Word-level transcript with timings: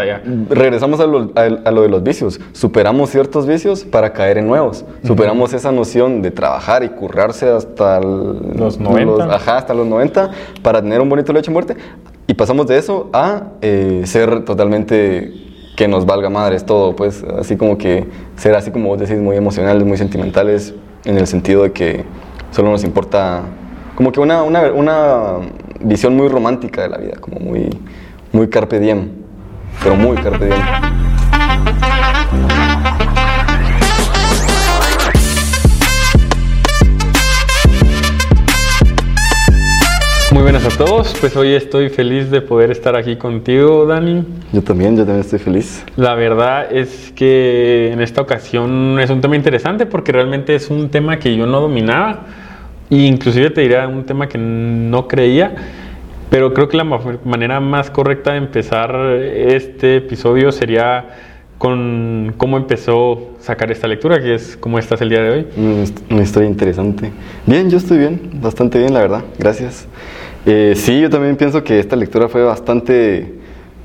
hasta 0.00 0.14
allá. 0.16 0.22
Regresamos 0.50 1.00
a 1.00 1.06
lo, 1.06 1.30
a 1.34 1.70
lo 1.70 1.82
de 1.82 1.88
los 1.88 2.02
vicios. 2.02 2.40
Superamos 2.52 3.10
ciertos 3.10 3.46
vicios 3.46 3.84
para 3.84 4.12
caer 4.12 4.38
en 4.38 4.46
nuevos. 4.46 4.84
Superamos 5.04 5.52
esa 5.52 5.72
noción 5.72 6.22
de 6.22 6.30
trabajar 6.30 6.82
y 6.84 6.88
currarse 6.88 7.48
hasta 7.48 7.98
el- 7.98 8.56
Los 8.56 8.78
90. 8.78 9.24
ajá, 9.34 9.58
hasta 9.58 9.74
los 9.74 9.86
90 9.86 10.30
para 10.62 10.80
tener 10.82 11.00
un 11.00 11.08
bonito 11.08 11.32
lecho 11.32 11.50
muerte. 11.50 11.76
Y 12.26 12.34
pasamos 12.34 12.66
de 12.66 12.78
eso 12.78 13.10
a 13.12 13.44
eh, 13.60 14.02
ser 14.04 14.44
totalmente 14.44 15.32
que 15.76 15.88
nos 15.88 16.04
valga 16.04 16.28
madres 16.28 16.64
todo, 16.66 16.94
pues 16.94 17.24
así 17.38 17.56
como 17.56 17.78
que 17.78 18.06
ser 18.36 18.54
así 18.54 18.70
como 18.70 18.88
vos 18.88 18.98
decís, 18.98 19.16
muy 19.18 19.36
emocionales, 19.36 19.84
muy 19.84 19.96
sentimentales, 19.96 20.74
en 21.04 21.16
el 21.16 21.26
sentido 21.26 21.62
de 21.62 21.72
que 21.72 22.04
solo 22.50 22.70
nos 22.70 22.84
importa 22.84 23.42
como 23.94 24.12
que 24.12 24.20
una, 24.20 24.42
una, 24.42 24.70
una 24.72 25.38
visión 25.80 26.14
muy 26.16 26.28
romántica 26.28 26.82
de 26.82 26.88
la 26.90 26.98
vida, 26.98 27.12
como 27.20 27.40
muy, 27.40 27.70
muy 28.32 28.48
carpe 28.48 28.78
diem, 28.78 29.08
pero 29.82 29.96
muy 29.96 30.16
carpe 30.16 30.46
diem. 30.46 30.58
Muy 40.32 40.42
buenas 40.42 40.64
a 40.64 40.78
todos, 40.78 41.14
pues 41.20 41.36
hoy 41.36 41.54
estoy 41.54 41.88
feliz 41.88 42.30
de 42.30 42.40
poder 42.40 42.70
estar 42.70 42.94
aquí 42.94 43.16
contigo, 43.16 43.84
Dani. 43.84 44.24
Yo 44.52 44.62
también, 44.62 44.96
yo 44.96 45.04
también 45.04 45.20
estoy 45.20 45.38
feliz. 45.38 45.84
La 45.96 46.14
verdad 46.14 46.72
es 46.72 47.12
que 47.16 47.90
en 47.92 48.00
esta 48.00 48.20
ocasión 48.20 48.98
es 49.00 49.10
un 49.10 49.20
tema 49.20 49.36
interesante 49.36 49.86
porque 49.86 50.12
realmente 50.12 50.54
es 50.54 50.70
un 50.70 50.88
tema 50.88 51.18
que 51.18 51.36
yo 51.36 51.46
no 51.46 51.60
dominaba 51.60 52.26
e 52.90 52.96
inclusive 52.96 53.50
te 53.50 53.60
diría 53.60 53.86
un 53.86 54.04
tema 54.04 54.28
que 54.28 54.38
no 54.38 55.06
creía, 55.08 55.54
pero 56.30 56.54
creo 56.54 56.68
que 56.68 56.76
la 56.76 56.84
ma- 56.84 57.00
manera 57.24 57.60
más 57.60 57.90
correcta 57.90 58.32
de 58.32 58.38
empezar 58.38 58.94
este 58.94 59.96
episodio 59.96 60.52
sería 60.52 61.08
con 61.58 62.32
cómo 62.38 62.56
empezó 62.56 63.12
a 63.38 63.42
sacar 63.42 63.70
esta 63.70 63.86
lectura, 63.86 64.18
que 64.20 64.34
es 64.34 64.56
cómo 64.56 64.78
estás 64.78 65.00
el 65.02 65.10
día 65.10 65.20
de 65.22 65.30
hoy. 65.30 65.46
Hist- 65.82 66.00
Una 66.10 66.22
historia 66.22 66.48
interesante. 66.48 67.10
Bien, 67.46 67.68
yo 67.68 67.76
estoy 67.76 67.98
bien, 67.98 68.18
bastante 68.40 68.78
bien, 68.78 68.94
la 68.94 69.00
verdad. 69.00 69.24
Gracias. 69.38 69.86
Eh, 70.46 70.72
sí, 70.74 71.00
yo 71.02 71.10
también 71.10 71.36
pienso 71.36 71.62
que 71.62 71.78
esta 71.78 71.96
lectura 71.96 72.28
fue 72.28 72.42
bastante, 72.42 73.34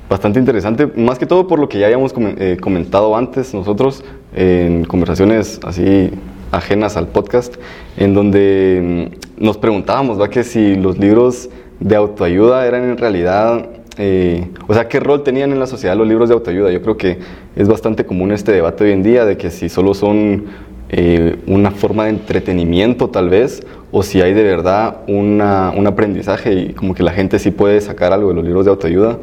bastante 0.08 0.38
interesante, 0.38 0.86
más 0.96 1.18
que 1.18 1.26
todo 1.26 1.46
por 1.46 1.58
lo 1.58 1.68
que 1.68 1.78
ya 1.78 1.84
habíamos 1.86 2.14
eh, 2.16 2.56
comentado 2.60 3.14
antes 3.14 3.52
nosotros 3.52 4.02
en 4.34 4.84
conversaciones 4.84 5.60
así 5.64 6.10
ajenas 6.52 6.96
al 6.96 7.08
podcast, 7.08 7.56
en 7.98 8.14
donde 8.14 9.10
mm, 9.38 9.44
nos 9.44 9.58
preguntábamos, 9.58 10.18
¿va? 10.18 10.30
Que 10.30 10.44
si 10.44 10.76
los 10.76 10.96
libros 10.96 11.50
de 11.80 11.96
autoayuda 11.96 12.66
eran 12.66 12.84
en 12.84 12.96
realidad 12.98 13.66
eh, 13.98 14.48
o 14.68 14.74
sea, 14.74 14.88
¿qué 14.88 15.00
rol 15.00 15.22
tenían 15.22 15.52
en 15.52 15.58
la 15.58 15.66
sociedad 15.66 15.96
los 15.96 16.06
libros 16.06 16.28
de 16.28 16.34
autoayuda? 16.34 16.70
Yo 16.70 16.82
creo 16.82 16.96
que 16.98 17.18
es 17.56 17.66
bastante 17.66 18.04
común 18.04 18.30
este 18.30 18.52
debate 18.52 18.84
hoy 18.84 18.92
en 18.92 19.02
día 19.02 19.24
de 19.24 19.38
que 19.38 19.50
si 19.50 19.70
solo 19.70 19.94
son 19.94 20.44
eh, 20.90 21.36
una 21.46 21.70
forma 21.70 22.04
de 22.04 22.10
entretenimiento 22.10 23.08
tal 23.08 23.30
vez, 23.30 23.66
o 23.92 24.02
si 24.02 24.20
hay 24.20 24.34
de 24.34 24.42
verdad 24.42 24.98
una- 25.08 25.72
un 25.74 25.86
aprendizaje 25.86 26.52
y 26.52 26.72
como 26.74 26.94
que 26.94 27.02
la 27.02 27.12
gente 27.12 27.38
sí 27.38 27.50
puede 27.50 27.80
sacar 27.80 28.12
algo 28.12 28.28
de 28.28 28.34
los 28.34 28.44
libros 28.44 28.66
de 28.66 28.70
autoayuda. 28.70 29.18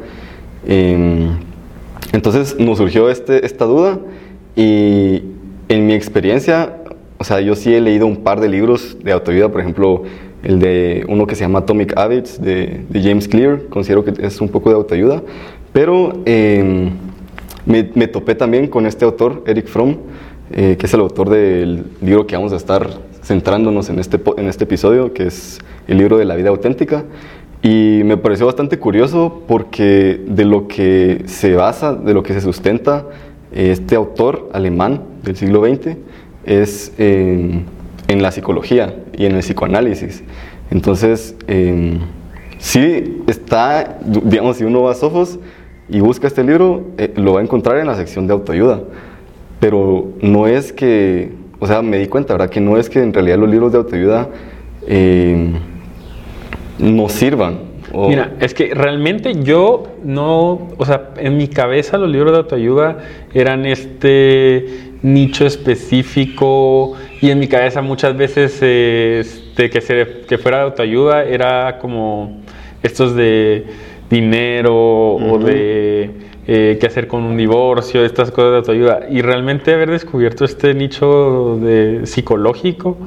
Eh, 0.66 1.28
entonces 2.12 2.56
nos 2.58 2.78
surgió 2.78 3.08
este, 3.10 3.46
esta 3.46 3.64
duda 3.66 3.98
y 4.56 5.22
en 5.68 5.86
mi 5.86 5.94
experiencia, 5.94 6.74
o 7.18 7.24
sea, 7.24 7.40
yo 7.40 7.54
sí 7.54 7.72
he 7.74 7.80
leído 7.80 8.06
un 8.06 8.16
par 8.18 8.40
de 8.40 8.48
libros 8.48 8.96
de 9.02 9.12
autoayuda, 9.12 9.50
por 9.50 9.60
ejemplo, 9.60 10.02
el 10.44 10.60
de 10.60 11.04
uno 11.08 11.26
que 11.26 11.34
se 11.34 11.42
llama 11.42 11.60
Atomic 11.60 11.96
Habits 11.96 12.40
de, 12.40 12.84
James 12.92 13.26
Clear, 13.26 13.62
considero 13.70 14.04
que 14.04 14.14
es 14.24 14.40
un 14.40 14.48
poco 14.48 14.70
de 14.70 14.76
autoayuda, 14.76 15.22
pero 15.72 16.20
eh, 16.26 16.90
me, 17.66 18.06
topé 18.06 18.34
también 18.34 18.68
con 18.68 18.86
este 18.86 19.04
autor, 19.04 19.42
Eric 19.46 19.66
Fromm, 19.66 19.96
eh, 20.52 20.76
que 20.78 20.86
es 20.86 20.94
el 20.94 21.00
autor 21.00 21.30
del 21.30 21.84
libro 22.02 22.26
que 22.26 22.36
vamos 22.36 22.52
a 22.52 22.56
estar 22.56 22.88
centrándonos 23.22 23.88
en 23.88 23.98
este, 23.98 24.20
en 24.36 24.46
este 24.46 24.64
episodio, 24.64 25.12
que 25.12 25.26
es 25.26 25.58
el 25.88 25.98
libro 25.98 26.18
de 26.18 26.26
la 26.26 26.36
vida 26.36 26.50
auténtica. 26.50 27.04
Y 27.62 28.02
me 28.04 28.18
pareció 28.18 28.44
bastante 28.44 28.78
curioso 28.78 29.42
porque 29.48 30.20
de 30.26 30.44
lo 30.44 30.68
que 30.68 31.22
se 31.24 31.54
basa, 31.54 31.94
de 31.94 32.12
lo 32.12 32.22
que 32.22 32.34
se 32.34 32.42
sustenta 32.42 33.06
este 33.52 33.94
autor 33.94 34.50
alemán 34.52 35.02
del 35.22 35.36
siglo 35.36 35.64
XX 35.64 35.96
es 36.44 36.92
en, 36.98 37.64
en 38.08 38.22
la 38.22 38.30
psicología 38.30 38.94
y 39.16 39.26
en 39.26 39.32
el 39.32 39.40
psicoanálisis. 39.40 40.22
Entonces, 40.70 41.36
eh, 41.48 41.98
sí 42.58 43.22
está, 43.26 43.98
digamos, 44.04 44.56
si 44.58 44.64
uno 44.64 44.82
va 44.82 44.92
a 44.92 44.94
Sofos 44.94 45.38
y 45.88 46.00
busca 46.00 46.26
este 46.26 46.42
libro, 46.44 46.84
eh, 46.98 47.12
lo 47.16 47.34
va 47.34 47.40
a 47.40 47.42
encontrar 47.42 47.78
en 47.78 47.86
la 47.86 47.94
sección 47.94 48.26
de 48.26 48.32
autoayuda. 48.32 48.80
Pero 49.60 50.08
no 50.20 50.46
es 50.46 50.72
que, 50.72 51.30
o 51.58 51.66
sea, 51.66 51.80
me 51.82 51.98
di 51.98 52.06
cuenta, 52.06 52.34
¿verdad? 52.34 52.50
Que 52.50 52.60
no 52.60 52.76
es 52.76 52.90
que 52.90 53.02
en 53.02 53.12
realidad 53.12 53.38
los 53.38 53.48
libros 53.50 53.72
de 53.72 53.78
autoayuda 53.78 54.28
eh, 54.86 55.52
nos 56.78 57.12
sirvan. 57.12 57.58
o- 57.92 58.08
Mira, 58.08 58.34
es 58.40 58.52
que 58.54 58.74
realmente 58.74 59.42
yo 59.42 59.84
no, 60.02 60.68
o 60.76 60.84
sea, 60.84 61.10
en 61.16 61.36
mi 61.36 61.48
cabeza 61.48 61.96
los 61.96 62.10
libros 62.10 62.32
de 62.32 62.38
autoayuda 62.38 62.98
eran 63.32 63.64
este 63.66 64.92
nicho 65.02 65.46
específico 65.46 66.94
y 67.24 67.30
en 67.30 67.38
mi 67.38 67.48
cabeza 67.48 67.80
muchas 67.80 68.14
veces 68.14 68.58
eh, 68.60 69.20
este, 69.20 69.70
que, 69.70 69.80
se, 69.80 70.24
que 70.28 70.36
fuera 70.36 70.58
de 70.58 70.64
autoayuda 70.64 71.24
era 71.24 71.78
como 71.78 72.42
estos 72.82 73.16
de 73.16 73.64
dinero 74.10 75.14
o 75.14 75.38
de 75.38 76.10
eh, 76.46 76.76
qué 76.78 76.86
hacer 76.86 77.08
con 77.08 77.22
un 77.22 77.38
divorcio, 77.38 78.04
estas 78.04 78.30
cosas 78.30 78.50
de 78.50 78.56
autoayuda. 78.58 79.06
Y 79.10 79.22
realmente 79.22 79.72
haber 79.72 79.90
descubierto 79.90 80.44
este 80.44 80.74
nicho 80.74 81.58
de 81.62 82.04
psicológico, 82.04 82.98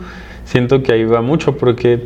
siento 0.45 0.81
que 0.81 0.93
ayuda 0.93 1.21
mucho 1.21 1.55
porque 1.55 1.99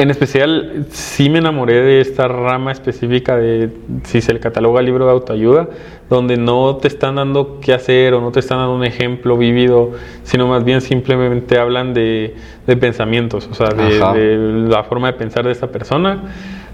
en 0.00 0.10
especial, 0.10 0.86
sí 0.90 1.28
me 1.28 1.40
enamoré 1.40 1.82
de 1.82 2.00
esta 2.00 2.26
rama 2.26 2.72
específica 2.72 3.36
de 3.36 3.68
si 4.04 4.22
se 4.22 4.32
le 4.32 4.40
cataloga 4.40 4.80
libro 4.80 5.04
de 5.04 5.12
autoayuda, 5.12 5.68
donde 6.08 6.38
no 6.38 6.76
te 6.76 6.88
están 6.88 7.16
dando 7.16 7.60
qué 7.60 7.74
hacer 7.74 8.14
o 8.14 8.20
no 8.22 8.32
te 8.32 8.40
están 8.40 8.58
dando 8.58 8.74
un 8.74 8.84
ejemplo 8.84 9.36
vívido, 9.36 9.92
sino 10.22 10.46
más 10.46 10.64
bien 10.64 10.80
simplemente 10.80 11.58
hablan 11.58 11.92
de, 11.92 12.34
de 12.66 12.76
pensamientos, 12.78 13.46
o 13.50 13.54
sea, 13.54 13.68
de, 13.68 14.36
la 14.68 14.84
forma 14.84 15.08
de 15.08 15.18
pensar 15.18 15.44
de 15.44 15.52
esta 15.52 15.66
persona, 15.66 16.22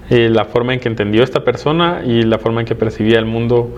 eh, 0.08 0.28
la 0.30 0.44
forma 0.44 0.74
en 0.74 0.78
que 0.78 0.88
entendió 0.88 1.24
esta 1.24 1.42
persona 1.42 2.02
y 2.06 2.22
la 2.22 2.38
forma 2.38 2.60
en 2.60 2.66
que 2.66 2.76
percibía 2.76 3.18
el 3.18 3.26
mundo 3.26 3.74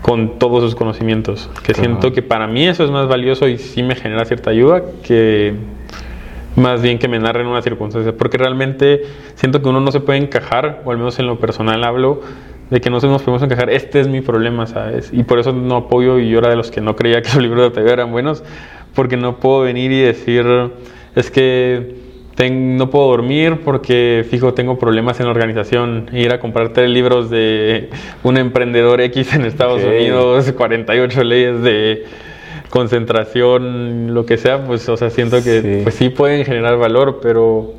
con 0.00 0.38
todos 0.38 0.62
sus 0.62 0.74
conocimientos. 0.74 1.50
Que 1.62 1.74
siento 1.74 2.12
que 2.12 2.22
para 2.22 2.46
mí 2.46 2.66
eso 2.66 2.84
es 2.84 2.90
más 2.90 3.06
valioso 3.06 3.48
y 3.48 3.58
sí 3.58 3.82
me 3.82 3.94
genera 3.96 4.24
cierta 4.24 4.48
ayuda 4.48 4.82
que 5.02 5.54
más 6.58 6.82
bien 6.82 6.98
que 6.98 7.08
me 7.08 7.18
narren 7.18 7.46
una 7.46 7.62
circunstancia, 7.62 8.16
porque 8.16 8.36
realmente 8.38 9.02
siento 9.34 9.62
que 9.62 9.68
uno 9.68 9.80
no 9.80 9.90
se 9.92 10.00
puede 10.00 10.18
encajar, 10.18 10.82
o 10.84 10.90
al 10.90 10.98
menos 10.98 11.18
en 11.18 11.26
lo 11.26 11.38
personal 11.38 11.82
hablo, 11.84 12.20
de 12.70 12.80
que 12.80 12.90
no 12.90 12.98
nos 13.00 13.22
podemos 13.22 13.42
encajar, 13.42 13.70
este 13.70 14.00
es 14.00 14.08
mi 14.08 14.20
problema, 14.20 14.66
¿sabes? 14.66 15.10
Y 15.12 15.22
por 15.22 15.38
eso 15.38 15.52
no 15.52 15.76
apoyo, 15.76 16.18
y 16.18 16.28
yo 16.28 16.38
era 16.40 16.50
de 16.50 16.56
los 16.56 16.70
que 16.70 16.80
no 16.80 16.96
creía 16.96 17.22
que 17.22 17.28
los 17.34 17.42
libros 17.42 17.60
de 17.60 17.64
autoayuda 17.66 17.92
eran 17.94 18.12
buenos, 18.12 18.44
porque 18.94 19.16
no 19.16 19.36
puedo 19.40 19.60
venir 19.62 19.90
y 19.92 20.00
decir, 20.00 20.44
es 21.14 21.30
que 21.30 21.94
ten- 22.34 22.76
no 22.76 22.90
puedo 22.90 23.06
dormir 23.08 23.60
porque, 23.64 24.24
fijo, 24.28 24.52
tengo 24.54 24.78
problemas 24.78 25.18
en 25.20 25.26
la 25.26 25.32
organización, 25.32 26.10
e 26.12 26.20
ir 26.22 26.32
a 26.32 26.40
comprar 26.40 26.70
tres 26.74 26.90
libros 26.90 27.30
de 27.30 27.88
un 28.22 28.36
emprendedor 28.36 29.00
X 29.00 29.34
en 29.34 29.44
Estados 29.46 29.82
Ok. 29.82 29.88
Unidos, 29.88 30.52
48 30.52 31.24
leyes 31.24 31.62
de 31.62 32.04
concentración, 32.70 34.14
lo 34.14 34.26
que 34.26 34.36
sea, 34.36 34.64
pues, 34.66 34.88
o 34.88 34.96
sea, 34.96 35.10
siento 35.10 35.42
que 35.42 35.60
Sí. 35.62 35.80
pues 35.82 35.94
sí 35.94 36.08
pueden 36.10 36.44
generar 36.44 36.76
valor, 36.78 37.18
pero 37.22 37.72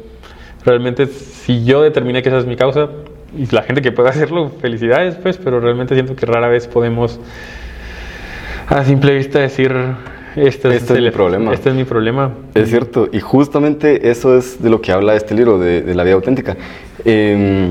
realmente 0.66 1.08
si 1.08 1.64
yo 1.64 1.82
determiné 1.82 2.22
que 2.22 2.30
esa 2.30 2.40
es 2.40 2.46
mi 2.46 2.56
causa 2.56 2.90
y 3.38 3.46
la 3.54 3.62
gente 3.64 3.82
que 3.82 3.92
pueda 3.92 4.10
hacerlo, 4.10 4.52
felicidades, 4.62 5.16
pues, 5.16 5.38
pero 5.38 5.60
realmente 5.60 5.94
siento 5.94 6.16
que 6.16 6.26
rara 6.26 6.48
vez 6.48 6.68
podemos 6.68 7.20
a 8.68 8.84
simple 8.84 9.16
vista 9.16 9.40
decir 9.40 9.74
este, 10.36 10.76
Este 10.76 10.94
es 10.94 11.02
mi 11.02 11.12
problema". 11.12 11.54
Este 11.54 11.70
es 11.70 11.76
mi 11.76 11.84
problema. 11.84 12.32
Es 12.54 12.70
cierto, 12.70 13.10
y 13.12 13.20
justamente 13.20 14.10
eso 14.10 14.38
es 14.38 14.62
de 14.62 14.70
lo 14.70 14.80
que 14.82 14.92
habla 14.92 15.16
este 15.16 15.34
libro, 15.36 15.58
de, 15.60 15.82
de 15.82 15.96
la 15.96 16.04
vida 16.04 16.14
auténtica. 16.16 16.56
Eh, 17.06 17.70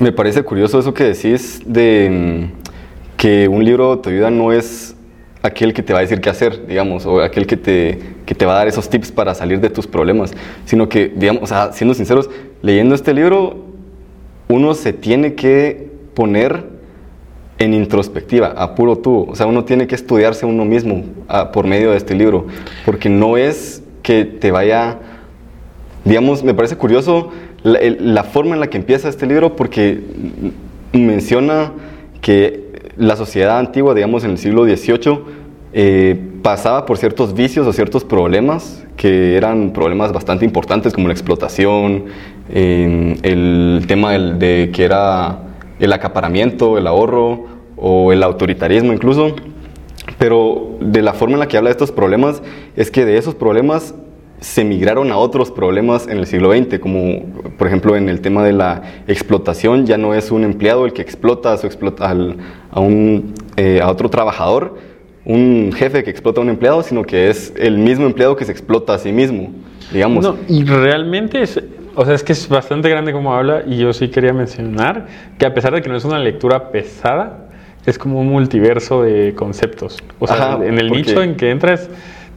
me 0.00 0.10
parece 0.12 0.42
curioso 0.42 0.78
eso 0.80 0.92
que 0.92 1.04
decís 1.04 1.62
de 1.64 2.48
mm, 2.50 3.16
que 3.16 3.46
un 3.46 3.64
libro 3.64 3.86
de 3.86 3.90
autoayuda 3.92 4.30
no 4.30 4.52
es 4.52 4.91
aquel 5.42 5.74
que 5.74 5.82
te 5.82 5.92
va 5.92 5.98
a 5.98 6.02
decir 6.02 6.20
qué 6.20 6.30
hacer, 6.30 6.66
digamos, 6.66 7.04
o 7.04 7.20
aquel 7.20 7.46
que 7.46 7.56
te, 7.56 7.98
que 8.24 8.34
te 8.34 8.46
va 8.46 8.54
a 8.54 8.56
dar 8.58 8.68
esos 8.68 8.88
tips 8.88 9.10
para 9.10 9.34
salir 9.34 9.60
de 9.60 9.70
tus 9.70 9.86
problemas, 9.86 10.32
sino 10.64 10.88
que, 10.88 11.08
digamos, 11.08 11.42
o 11.42 11.46
sea, 11.46 11.72
siendo 11.72 11.94
sinceros, 11.94 12.30
leyendo 12.62 12.94
este 12.94 13.12
libro, 13.12 13.56
uno 14.48 14.74
se 14.74 14.92
tiene 14.92 15.34
que 15.34 15.90
poner 16.14 16.64
en 17.58 17.74
introspectiva, 17.74 18.48
a 18.56 18.74
puro 18.74 18.96
tubo. 18.96 19.30
O 19.30 19.36
sea, 19.36 19.46
uno 19.46 19.64
tiene 19.64 19.86
que 19.86 19.94
estudiarse 19.94 20.46
uno 20.46 20.64
mismo 20.64 21.04
por 21.52 21.66
medio 21.66 21.90
de 21.90 21.96
este 21.96 22.14
libro, 22.14 22.46
porque 22.84 23.08
no 23.08 23.36
es 23.36 23.82
que 24.02 24.24
te 24.24 24.50
vaya, 24.50 24.98
digamos, 26.04 26.42
me 26.42 26.54
parece 26.54 26.76
curioso 26.76 27.30
la 27.62 28.24
forma 28.24 28.54
en 28.54 28.60
la 28.60 28.68
que 28.68 28.76
empieza 28.76 29.08
este 29.08 29.26
libro, 29.26 29.54
porque 29.54 30.00
menciona 30.92 31.72
que 32.20 32.71
la 32.96 33.16
sociedad 33.16 33.58
antigua, 33.58 33.94
digamos 33.94 34.24
en 34.24 34.32
el 34.32 34.38
siglo 34.38 34.64
XVIII, 34.64 35.20
eh, 35.72 36.20
pasaba 36.42 36.84
por 36.84 36.98
ciertos 36.98 37.32
vicios 37.34 37.66
o 37.66 37.72
ciertos 37.72 38.04
problemas 38.04 38.84
que 38.96 39.36
eran 39.36 39.72
problemas 39.72 40.12
bastante 40.12 40.44
importantes 40.44 40.92
como 40.92 41.08
la 41.08 41.14
explotación, 41.14 42.04
eh, 42.50 43.16
el 43.22 43.84
tema 43.88 44.12
de 44.12 44.70
que 44.72 44.84
era 44.84 45.38
el 45.78 45.92
acaparamiento, 45.92 46.76
el 46.76 46.86
ahorro 46.86 47.46
o 47.76 48.12
el 48.12 48.22
autoritarismo 48.22 48.92
incluso. 48.92 49.34
Pero 50.18 50.76
de 50.80 51.00
la 51.02 51.14
forma 51.14 51.34
en 51.34 51.40
la 51.40 51.48
que 51.48 51.56
habla 51.56 51.68
de 51.68 51.72
estos 51.72 51.92
problemas 51.92 52.42
es 52.76 52.90
que 52.90 53.04
de 53.04 53.16
esos 53.16 53.34
problemas 53.34 53.94
se 54.42 54.64
migraron 54.64 55.12
a 55.12 55.16
otros 55.16 55.52
problemas 55.52 56.08
en 56.08 56.18
el 56.18 56.26
siglo 56.26 56.52
XX, 56.52 56.80
como 56.80 57.22
por 57.56 57.68
ejemplo 57.68 57.96
en 57.96 58.08
el 58.08 58.20
tema 58.20 58.42
de 58.42 58.52
la 58.52 58.82
explotación, 59.06 59.86
ya 59.86 59.98
no 59.98 60.14
es 60.14 60.32
un 60.32 60.42
empleado 60.42 60.84
el 60.84 60.92
que 60.92 61.00
explota 61.00 61.52
a, 61.52 61.58
su 61.58 61.66
explota 61.66 62.12
a, 62.72 62.80
un, 62.80 63.34
eh, 63.56 63.80
a 63.80 63.88
otro 63.88 64.08
trabajador, 64.08 64.78
un 65.24 65.72
jefe 65.72 66.02
que 66.02 66.10
explota 66.10 66.40
a 66.40 66.42
un 66.42 66.50
empleado, 66.50 66.82
sino 66.82 67.04
que 67.04 67.30
es 67.30 67.52
el 67.56 67.78
mismo 67.78 68.06
empleado 68.06 68.34
que 68.34 68.44
se 68.44 68.50
explota 68.50 68.94
a 68.94 68.98
sí 68.98 69.12
mismo, 69.12 69.52
digamos. 69.92 70.24
No, 70.24 70.36
y 70.48 70.64
realmente 70.64 71.42
es, 71.42 71.62
o 71.94 72.04
sea, 72.04 72.14
es 72.14 72.24
que 72.24 72.32
es 72.32 72.48
bastante 72.48 72.88
grande 72.88 73.12
como 73.12 73.34
habla 73.34 73.62
y 73.66 73.76
yo 73.76 73.92
sí 73.92 74.08
quería 74.08 74.32
mencionar 74.32 75.06
que 75.38 75.46
a 75.46 75.54
pesar 75.54 75.74
de 75.74 75.82
que 75.82 75.88
no 75.88 75.96
es 75.96 76.04
una 76.04 76.18
lectura 76.18 76.72
pesada, 76.72 77.48
es 77.86 77.98
como 77.98 78.20
un 78.20 78.28
multiverso 78.28 79.02
de 79.02 79.34
conceptos. 79.34 79.98
O 80.18 80.26
sea, 80.26 80.58
en 80.62 80.78
el 80.78 80.90
nicho 80.90 81.22
en 81.22 81.36
que 81.36 81.50
entras 81.50 81.90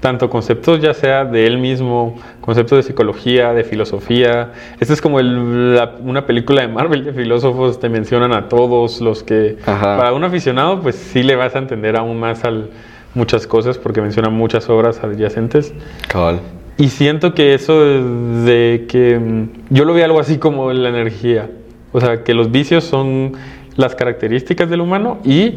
tanto 0.06 0.30
conceptos 0.30 0.82
ya 0.82 0.94
sea 0.94 1.26
de 1.26 1.48
él 1.48 1.58
mismo, 1.58 2.16
conceptos 2.40 2.78
de 2.78 2.84
psicología, 2.84 3.54
de 3.54 3.64
filosofía. 3.64 4.52
Esta 4.80 4.94
es 4.94 5.02
como 5.02 5.18
una 5.18 6.28
película 6.28 6.62
de 6.62 6.68
Marvel 6.68 7.06
de 7.06 7.12
filósofos, 7.12 7.80
te 7.80 7.90
mencionan 7.90 8.32
a 8.32 8.48
todos 8.48 9.02
los 9.02 9.24
que... 9.24 9.58
Para 9.66 10.14
un 10.14 10.24
aficionado, 10.24 10.80
pues 10.80 10.94
sí 10.94 11.24
le 11.24 11.36
vas 11.36 11.56
a 11.56 11.58
entender 11.58 11.98
aún 11.98 12.20
más 12.20 12.44
al, 12.46 12.70
muchas 13.16 13.48
cosas 13.48 13.80
porque 13.80 14.00
menciona 14.00 14.30
muchas 14.30 14.70
obras 14.70 15.04
adyacentes. 15.04 15.74
Cabal. 16.08 16.40
Y 16.78 16.90
siento 16.90 17.34
que 17.34 17.56
eso 17.56 17.84
de 17.84 18.86
que... 18.88 19.48
Yo 19.72 19.86
lo 19.86 19.96
veo 19.96 20.06
algo 20.06 20.20
así 20.20 20.38
como 20.38 20.72
la 20.72 20.90
energía. 20.90 21.50
O 21.94 22.00
sea, 22.00 22.24
que 22.24 22.36
los 22.36 22.52
vicios 22.52 22.84
son 22.84 23.32
las 23.76 23.96
características 23.96 24.70
del 24.70 24.82
humano 24.82 25.18
y... 25.26 25.56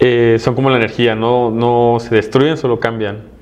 Eh, 0.00 0.38
son 0.40 0.56
como 0.56 0.70
la 0.70 0.76
energía, 0.76 1.14
no, 1.14 1.52
no 1.52 1.98
se 2.00 2.14
destruyen, 2.14 2.56
solo 2.56 2.80
cambian. 2.80 3.32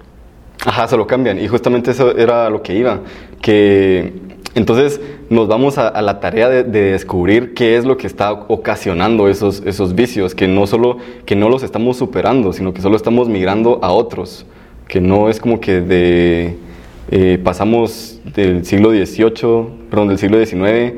Ajá, 0.65 0.87
se 0.87 0.97
lo 0.97 1.07
cambian. 1.07 1.39
Y 1.39 1.49
justamente 1.49 1.91
eso 1.91 2.17
era 2.17 2.49
lo 2.49 2.63
que 2.63 2.75
iba. 2.75 3.01
Que 3.41 4.13
entonces 4.55 5.01
nos 5.31 5.49
vamos 5.49 5.79
a, 5.79 6.01
la 6.03 6.21
tarea 6.21 6.49
de, 6.49 6.63
descubrir 6.65 7.55
qué 7.55 7.77
es 7.77 7.85
lo 7.85 7.97
que 7.97 8.07
está 8.07 8.33
ocasionando 8.33 9.29
esos, 9.29 9.63
esos 9.65 9.95
vicios, 9.95 10.35
que 10.35 10.47
no 10.47 10.67
solo 10.67 10.99
que 11.25 11.35
no 11.35 11.49
los 11.49 11.63
estamos 11.63 11.97
superando, 11.97 12.53
sino 12.53 12.75
que 12.75 12.83
solo 12.83 12.97
estamos 12.97 13.29
migrando 13.29 13.79
a 13.83 13.93
otros, 13.93 14.45
que 14.89 15.01
no 15.01 15.31
es 15.31 15.41
como 15.41 15.59
que 15.59 15.81
de 15.81 16.57
eh, 17.11 17.39
pasamos 17.43 18.21
del 18.35 18.65
siglo 18.65 18.91
XVIII, 18.91 19.89
perdón, 19.91 20.09
del 20.09 20.19
siglo 20.19 20.45
XIX, 20.45 20.95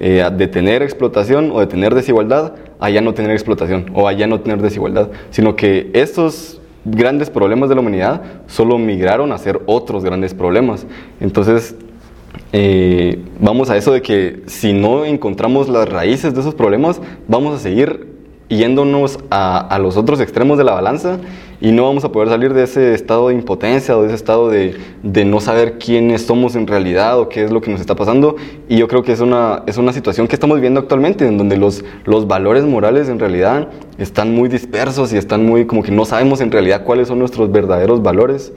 eh, 0.00 0.30
de 0.36 0.46
tener 0.46 0.82
explotación 0.82 1.50
o 1.52 1.60
de 1.60 1.66
tener 1.66 1.94
desigualdad 1.94 2.54
a 2.78 2.90
ya 2.90 3.00
no 3.00 3.14
tener 3.14 3.32
explotación 3.32 3.86
o 3.94 4.06
a 4.06 4.12
ya 4.12 4.26
no 4.26 4.40
tener 4.40 4.60
desigualdad, 4.60 5.08
sino 5.30 5.56
que 5.56 5.90
estos 5.94 6.57
grandes 6.90 7.30
problemas 7.30 7.68
de 7.68 7.74
la 7.74 7.80
humanidad 7.80 8.22
solo 8.46 8.78
migraron 8.78 9.32
a 9.32 9.38
ser 9.38 9.60
otros 9.66 10.04
grandes 10.04 10.34
problemas. 10.34 10.86
Entonces, 11.20 11.76
eh, 12.52 13.22
vamos 13.40 13.70
a 13.70 13.76
eso 13.76 13.92
de 13.92 14.02
que 14.02 14.42
si 14.46 14.72
no 14.72 15.04
encontramos 15.04 15.68
las 15.68 15.88
raíces 15.88 16.34
de 16.34 16.40
esos 16.40 16.54
problemas, 16.54 17.00
vamos 17.26 17.54
a 17.54 17.58
seguir 17.58 18.18
yéndonos 18.48 19.18
a, 19.30 19.78
los 19.80 19.96
otros 19.96 20.20
extremos 20.20 20.56
de 20.58 20.64
la 20.64 20.72
balanza 20.72 21.18
y 21.60 21.72
no 21.72 21.84
vamos 21.84 22.04
a 22.04 22.12
poder 22.12 22.28
salir 22.28 22.54
de 22.54 22.62
ese 22.62 22.94
estado 22.94 23.28
de 23.28 23.34
impotencia 23.34 23.96
o 23.96 24.02
de 24.02 24.08
ese 24.08 24.16
estado 24.16 24.48
de, 24.48 24.76
no 25.24 25.40
saber 25.40 25.78
quiénes 25.78 26.22
somos 26.22 26.54
en 26.54 26.66
realidad 26.66 27.18
o 27.18 27.28
qué 27.28 27.42
es 27.42 27.50
lo 27.50 27.60
que 27.60 27.70
nos 27.70 27.80
está 27.80 27.96
pasando. 27.96 28.36
Y 28.68 28.76
yo 28.76 28.86
creo 28.86 29.02
que 29.02 29.12
es 29.12 29.20
una, 29.20 29.64
es 29.66 29.76
una 29.76 29.92
situación 29.92 30.28
que 30.28 30.36
estamos 30.36 30.56
viviendo 30.56 30.78
actualmente, 30.78 31.26
en 31.26 31.36
donde 31.36 31.56
los, 31.56 31.84
los 32.04 32.28
valores 32.28 32.64
morales 32.64 33.08
en 33.08 33.18
realidad 33.18 33.68
están 33.98 34.32
muy 34.32 34.48
dispersos 34.48 35.12
y 35.12 35.16
están 35.16 35.44
muy 35.44 35.66
como 35.66 35.82
que 35.82 35.90
no 35.90 36.04
sabemos 36.04 36.40
en 36.40 36.52
realidad 36.52 36.84
cuáles 36.84 37.08
son 37.08 37.18
nuestros 37.18 37.50
verdaderos 37.50 38.02
valores. 38.02 38.52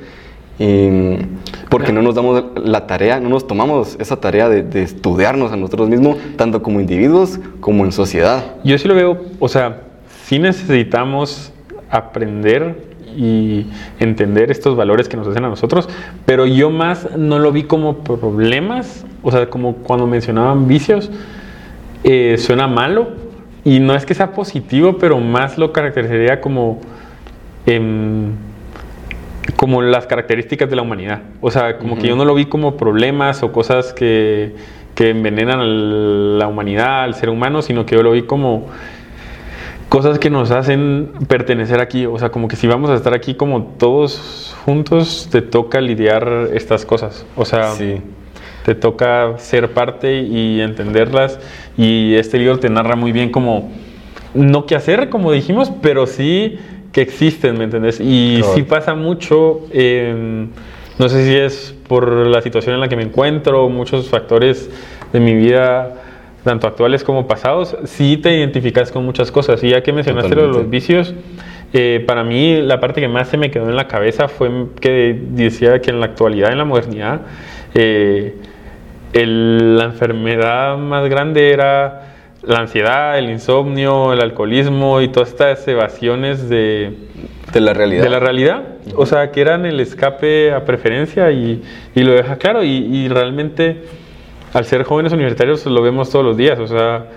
porque 1.70 1.92
no 1.92 2.04
nos 2.04 2.14
damos 2.14 2.44
la 2.56 2.86
tarea, 2.86 3.20
no 3.20 3.30
nos 3.30 3.48
tomamos 3.48 3.98
esa 4.00 4.18
tarea 4.18 4.48
de, 4.48 4.62
de, 4.62 4.84
estudiarnos 4.84 5.52
a 5.52 5.56
nosotros 5.56 5.90
mismos, 5.90 6.18
tanto 6.36 6.62
como 6.62 6.80
individuos 6.80 7.40
como 7.62 7.84
en 7.84 7.92
sociedad. 7.92 8.58
Yo 8.64 8.78
sí 8.78 8.88
lo 8.88 8.94
veo, 8.94 9.18
o 9.40 9.48
sea, 9.48 9.82
sí 10.26 10.38
necesitamos 10.38 11.52
aprender 11.90 12.91
y 13.16 13.66
entender 14.00 14.52
estos 14.52 14.76
valores 14.76 15.08
que 15.10 15.18
nos 15.18 15.28
hacen 15.28 15.46
a 15.46 15.50
nosotros, 15.50 15.90
pero 16.26 16.46
yo 16.46 16.70
más 16.70 17.16
no 17.18 17.40
lo 17.40 17.52
vi 17.52 17.64
como 17.64 18.00
problemas, 18.00 19.06
o 19.24 19.32
sea, 19.32 19.50
como 19.50 19.76
cuando 19.78 20.08
mencionaban 20.08 20.68
vicios, 20.68 21.12
eh, 22.04 22.36
suena 22.38 22.68
malo, 22.68 23.10
y 23.64 23.80
no 23.80 23.96
es 23.96 24.06
que 24.06 24.14
sea 24.14 24.32
positivo, 24.32 24.98
pero 24.98 25.20
más 25.20 25.58
lo 25.58 25.72
caracterizaría 25.72 26.42
como, 26.42 26.80
em, 27.66 28.32
como 29.56 29.82
las 29.82 30.08
características 30.08 30.70
de 30.70 30.76
la 30.76 30.82
humanidad. 30.82 31.22
O 31.42 31.52
sea, 31.52 31.78
como 31.78 31.98
que 31.98 32.08
yo 32.08 32.16
no 32.16 32.26
lo 32.26 32.34
vi 32.34 32.46
como 32.46 32.76
problemas 32.78 33.44
o 33.44 33.52
cosas 33.52 33.94
que, 33.94 34.56
que 34.96 35.10
envenenan 35.10 35.60
a 35.60 35.64
la 35.64 36.48
humanidad, 36.48 37.04
al 37.04 37.16
ser 37.16 37.30
humano, 37.30 37.62
sino 37.62 37.86
que 37.86 37.96
yo 37.96 38.04
lo 38.04 38.12
vi 38.12 38.24
como 38.24 38.68
cosas 39.92 40.20
que 40.20 40.30
nos 40.30 40.52
hacen 40.52 41.12
pertenecer 41.28 41.82
aquí. 41.82 42.06
O 42.06 42.18
sea, 42.18 42.30
como 42.30 42.48
que 42.48 42.56
si 42.56 42.66
vamos 42.66 42.90
a 42.90 42.96
estar 42.96 43.14
aquí 43.14 43.36
como 43.36 43.64
todos 43.78 44.56
juntos, 44.64 45.28
te 45.30 45.42
toca 45.42 45.82
lidiar 45.82 46.48
estas 46.54 46.86
cosas. 46.86 47.26
O 47.36 47.44
sea, 47.44 47.74
te 48.64 48.74
toca 48.74 49.38
ser 49.38 49.74
parte 49.74 50.22
y 50.22 50.62
entenderlas. 50.62 51.42
Y 51.78 52.16
este 52.16 52.38
libro 52.38 52.58
te 52.58 52.70
narra 52.70 52.96
muy 52.96 53.12
bien 53.12 53.32
como, 53.32 53.70
no 54.34 54.66
qué 54.66 54.76
hacer, 54.76 55.10
como 55.10 55.34
dijimos, 55.34 55.74
pero 55.82 56.08
sí 56.08 56.58
que 56.94 57.02
existen, 57.02 57.58
¿me 57.58 57.66
entiendes? 57.66 58.00
Y 58.00 58.40
sí 58.56 58.64
pasa 58.64 58.96
mucho, 58.96 59.60
no 59.74 61.10
sé 61.10 61.26
si 61.26 61.36
es 61.36 61.76
por 61.90 62.10
la 62.28 62.42
situación 62.42 62.76
en 62.76 62.80
la 62.80 62.88
que 62.88 62.96
me 62.96 63.04
encuentro, 63.04 63.68
muchos 63.68 64.08
factores 64.08 64.70
de 65.12 65.20
mi 65.20 65.34
vida 65.34 65.98
tanto 66.44 66.68
actuales 66.68 67.04
como 67.04 67.28
pasados, 67.28 67.78
sí 67.86 68.18
te 68.18 68.38
identificas 68.38 68.92
con 68.92 69.06
muchas 69.06 69.32
cosas. 69.32 69.64
Y 69.64 69.70
ya 69.70 69.84
que 69.84 69.94
mencionaste 69.94 70.36
los 70.36 70.70
vicios, 70.70 71.14
eh, 71.74 72.04
para 72.06 72.24
mí 72.24 72.62
la 72.62 72.80
parte 72.80 73.02
que 73.02 73.08
más 73.08 73.30
se 73.30 73.38
me 73.38 73.52
quedó 73.52 73.70
en 73.70 73.76
la 73.76 73.88
cabeza 73.88 74.28
fue 74.28 74.50
que 74.80 75.20
decía 75.30 75.80
que 75.82 75.92
en 75.92 76.00
la 76.00 76.08
actualidad, 76.08 76.52
en 76.52 76.58
la 76.58 76.66
modernidad, 76.66 77.22
eh, 77.74 78.36
la 79.14 79.86
enfermedad 79.86 80.78
más 80.78 81.08
grande 81.10 81.52
era 81.52 82.08
la 82.44 82.60
ansiedad, 82.60 83.20
el 83.20 83.30
insomnio, 83.30 84.14
el 84.14 84.22
alcoholismo 84.22 85.02
y 85.02 85.10
todas 85.10 85.30
estas 85.30 85.68
evasiones 85.68 86.50
de, 86.50 86.94
de 87.54 87.62
la 87.62 87.74
realidad. 87.74 88.04
De 88.04 88.10
la 88.10 88.20
realidad. 88.20 88.64
O 88.96 89.06
sea, 89.06 89.32
que 89.32 89.42
eran 89.42 89.66
el 89.66 89.80
escape 89.80 90.52
a 90.52 90.66
preferencia 90.66 91.32
y, 91.32 91.62
y 91.94 92.04
lo 92.04 92.14
deja 92.14 92.38
claro. 92.38 92.64
Y, 92.64 92.70
y 92.70 93.08
realmente 93.10 93.84
al 94.54 94.66
ser 94.66 94.84
jóvenes 94.84 95.14
universitarios 95.14 95.66
lo 95.66 95.82
vemos 95.82 96.10
todos 96.10 96.26
los 96.26 96.38
días, 96.38 96.60
o 96.60 96.68
sea, 96.68 97.08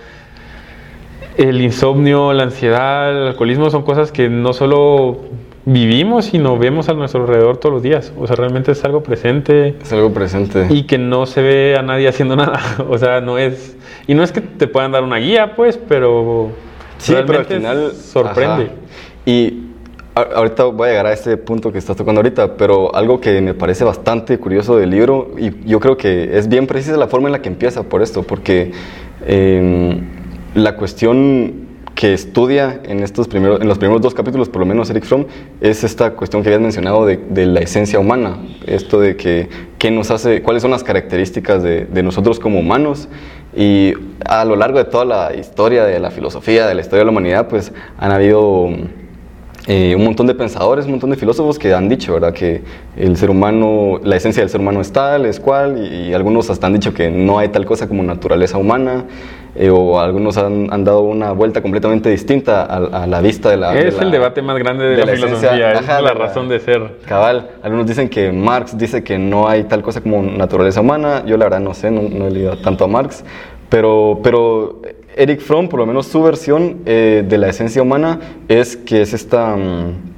el 1.37 1.61
insomnio, 1.61 2.33
la 2.33 2.43
ansiedad, 2.43 3.11
el 3.11 3.27
alcoholismo 3.27 3.69
son 3.69 3.83
cosas 3.83 4.11
que 4.11 4.29
no 4.29 4.53
solo 4.53 5.19
vivimos, 5.65 6.25
sino 6.25 6.57
vemos 6.57 6.87
a 6.89 6.93
nuestro 6.93 7.21
alrededor 7.21 7.57
todos 7.57 7.73
los 7.73 7.83
días. 7.83 8.13
O 8.17 8.27
sea, 8.27 8.35
realmente 8.35 8.71
es 8.71 8.83
algo 8.85 9.03
presente. 9.03 9.75
Es 9.81 9.91
algo 9.91 10.13
presente. 10.13 10.67
Y 10.69 10.83
que 10.83 10.97
no 10.97 11.25
se 11.25 11.41
ve 11.41 11.75
a 11.77 11.81
nadie 11.81 12.07
haciendo 12.07 12.35
nada. 12.37 12.61
O 12.87 12.97
sea, 12.97 13.19
no 13.21 13.37
es... 13.37 13.75
Y 14.07 14.13
no 14.13 14.23
es 14.23 14.31
que 14.31 14.41
te 14.41 14.67
puedan 14.67 14.91
dar 14.91 15.03
una 15.03 15.17
guía, 15.17 15.55
pues, 15.55 15.77
pero... 15.77 16.51
Sí, 16.99 17.13
pero 17.25 17.39
al 17.39 17.45
final... 17.45 17.91
Sorprende. 17.93 18.69
Y 19.25 19.64
Ahorita 20.15 20.63
voy 20.63 20.87
a 20.87 20.91
llegar 20.91 21.07
a 21.07 21.11
este 21.11 21.35
punto 21.35 21.73
que 21.73 21.77
estás 21.77 21.97
tocando 21.97 22.19
ahorita, 22.19 22.55
pero 22.55 22.95
algo 22.95 23.19
que 23.19 23.41
me 23.41 23.53
parece 23.53 23.83
bastante 23.83 24.37
curioso 24.37 24.77
del 24.77 24.91
libro, 24.91 25.31
y 25.37 25.51
yo 25.67 25.81
creo 25.81 25.97
que 25.97 26.37
es 26.37 26.47
bien 26.47 26.67
precisa 26.67 26.95
la 26.95 27.09
forma 27.09 27.27
en 27.27 27.33
la 27.33 27.41
que 27.41 27.49
empieza 27.49 27.83
por 27.83 28.01
esto, 28.01 28.23
porque 28.23 28.71
em, 29.27 30.07
la 30.53 30.77
cuestión 30.77 31.65
que 31.95 32.13
estudia 32.13 32.79
en, 32.85 33.03
estos 33.03 33.27
primeros, 33.27 33.59
en 33.59 33.67
los 33.67 33.77
primeros 33.77 34.01
dos 34.01 34.13
capítulos, 34.13 34.47
por 34.47 34.61
lo 34.61 34.65
menos 34.65 34.89
Eric 34.89 35.03
Fromm, 35.03 35.25
es 35.59 35.83
esta 35.83 36.11
cuestión 36.11 36.43
que 36.43 36.47
habías 36.47 36.61
mencionado 36.61 37.05
de, 37.05 37.45
la 37.45 37.59
esencia 37.59 37.99
humana, 37.99 38.37
esto 38.67 39.01
de 39.01 39.17
que 39.17 39.49
qué 39.77 39.91
nos 39.91 40.11
hace, 40.11 40.41
cuáles 40.41 40.61
son 40.61 40.71
las 40.71 40.85
características 40.85 41.61
de, 41.61 41.87
de 41.87 42.03
nosotros 42.03 42.39
como 42.39 42.61
humanos, 42.61 43.09
y 43.53 43.91
a 44.25 44.45
lo 44.45 44.55
largo 44.55 44.77
de 44.77 44.85
toda 44.85 45.03
la 45.03 45.35
historia 45.35 45.83
de 45.83 45.99
la 45.99 46.09
filosofía, 46.09 46.67
de 46.67 46.75
la 46.75 46.79
historia 46.79 46.99
de 46.99 47.05
la 47.05 47.11
humanidad, 47.11 47.49
pues 47.49 47.73
han 47.97 48.13
habido 48.13 48.69
eh, 49.67 49.95
un 49.95 50.03
montón 50.03 50.27
de 50.27 50.35
pensadores, 50.35 50.85
un 50.85 50.91
montón 50.91 51.09
de 51.09 51.15
filósofos 51.15 51.57
que 51.57 51.73
han 51.73 51.89
dicho, 51.89 52.13
¿verdad? 52.13 52.33
Que 52.33 52.61
el 52.95 53.17
ser 53.17 53.31
humano, 53.31 53.99
la 54.03 54.15
esencia 54.15 54.43
del 54.43 54.49
ser 54.49 54.61
humano 54.61 54.79
es 54.79 54.91
tal, 54.91 55.25
es 55.25 55.39
cual, 55.39 55.77
y, 55.91 56.13
algunos 56.13 56.51
hasta 56.51 56.67
han 56.67 56.73
dicho 56.73 56.93
que 56.93 57.09
no 57.09 57.39
hay 57.39 57.49
tal 57.49 57.65
cosa 57.65 57.87
como 57.87 58.03
naturaleza 58.03 58.59
humana. 58.59 59.05
eh, 59.55 59.69
o 59.71 59.99
algunos 59.99 60.37
han, 60.37 60.71
han, 60.71 60.83
dado 60.83 61.01
una 61.01 61.31
vuelta 61.31 61.61
completamente 61.61 62.09
distinta 62.09 62.63
a, 62.63 63.07
la 63.07 63.21
vista 63.21 63.49
de 63.49 63.57
la... 63.57 63.73
Es 63.75 63.97
el 63.99 64.11
debate 64.11 64.41
más 64.41 64.57
grande 64.59 64.83
de, 64.83 64.97
la, 64.97 65.13
filosofía, 65.13 65.71
es 65.71 65.87
la, 65.87 66.13
razón 66.13 66.47
de 66.49 66.59
ser. 66.59 66.97
Cabal, 67.07 67.51
algunos 67.63 67.87
dicen 67.87 68.09
que 68.09 68.31
Marx 68.31 68.77
dice 68.77 69.03
que 69.03 69.17
no 69.17 69.47
hay 69.47 69.63
tal 69.63 69.81
cosa 69.81 70.01
como 70.01 70.21
naturaleza 70.21 70.81
humana, 70.81 71.23
yo 71.25 71.37
la 71.37 71.45
verdad 71.45 71.61
no 71.61 71.73
sé, 71.73 71.89
no, 71.89 72.27
he 72.27 72.31
leído 72.31 72.57
tanto 72.57 72.83
a 72.83 72.87
Marx, 72.87 73.23
pero, 73.69 74.19
pero 74.21 74.81
Eric 75.15 75.39
Fromm, 75.39 75.69
por 75.69 75.79
lo 75.79 75.85
menos 75.85 76.07
su 76.07 76.21
versión 76.21 76.81
eh, 76.85 77.23
de 77.27 77.37
la 77.37 77.49
esencia 77.49 77.81
humana 77.81 78.19
es 78.47 78.77
que 78.77 79.01
es 79.01 79.13
esta... 79.13 79.55
Mm, 79.55 80.15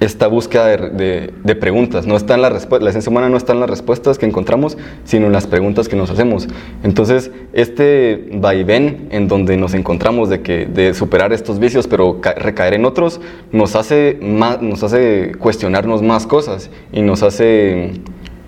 esta 0.00 0.26
búsqueda 0.26 0.76
de, 0.76 1.56
preguntas. 1.60 2.06
No 2.06 2.16
está 2.16 2.34
en 2.34 2.42
la, 2.42 2.50
la 2.50 2.90
esencia 2.90 3.10
humana 3.10 3.28
no 3.28 3.36
está 3.36 3.52
en 3.52 3.60
las 3.60 3.70
respuestas 3.70 4.18
que 4.18 4.26
encontramos, 4.26 4.76
sino 5.04 5.26
en 5.26 5.32
las 5.32 5.46
preguntas 5.46 5.88
que 5.88 5.96
nos 5.96 6.10
hacemos. 6.10 6.48
Entonces, 6.82 7.30
este 7.52 8.28
vaivén 8.32 9.08
en 9.10 9.28
donde 9.28 9.56
nos 9.56 9.72
encontramos 9.74 10.28
de, 10.28 10.42
que, 10.42 10.66
de 10.66 10.94
superar 10.94 11.32
estos 11.32 11.58
vicios, 11.58 11.86
pero 11.86 12.20
recaer 12.36 12.74
en 12.74 12.84
otros, 12.84 13.20
nos 13.52 13.76
hace, 13.76 14.18
más, 14.20 14.60
nos 14.60 14.82
hace 14.82 15.32
cuestionarnos 15.38 16.02
más 16.02 16.26
cosas 16.26 16.70
y 16.92 17.00
nos 17.00 17.22
hace 17.22 17.92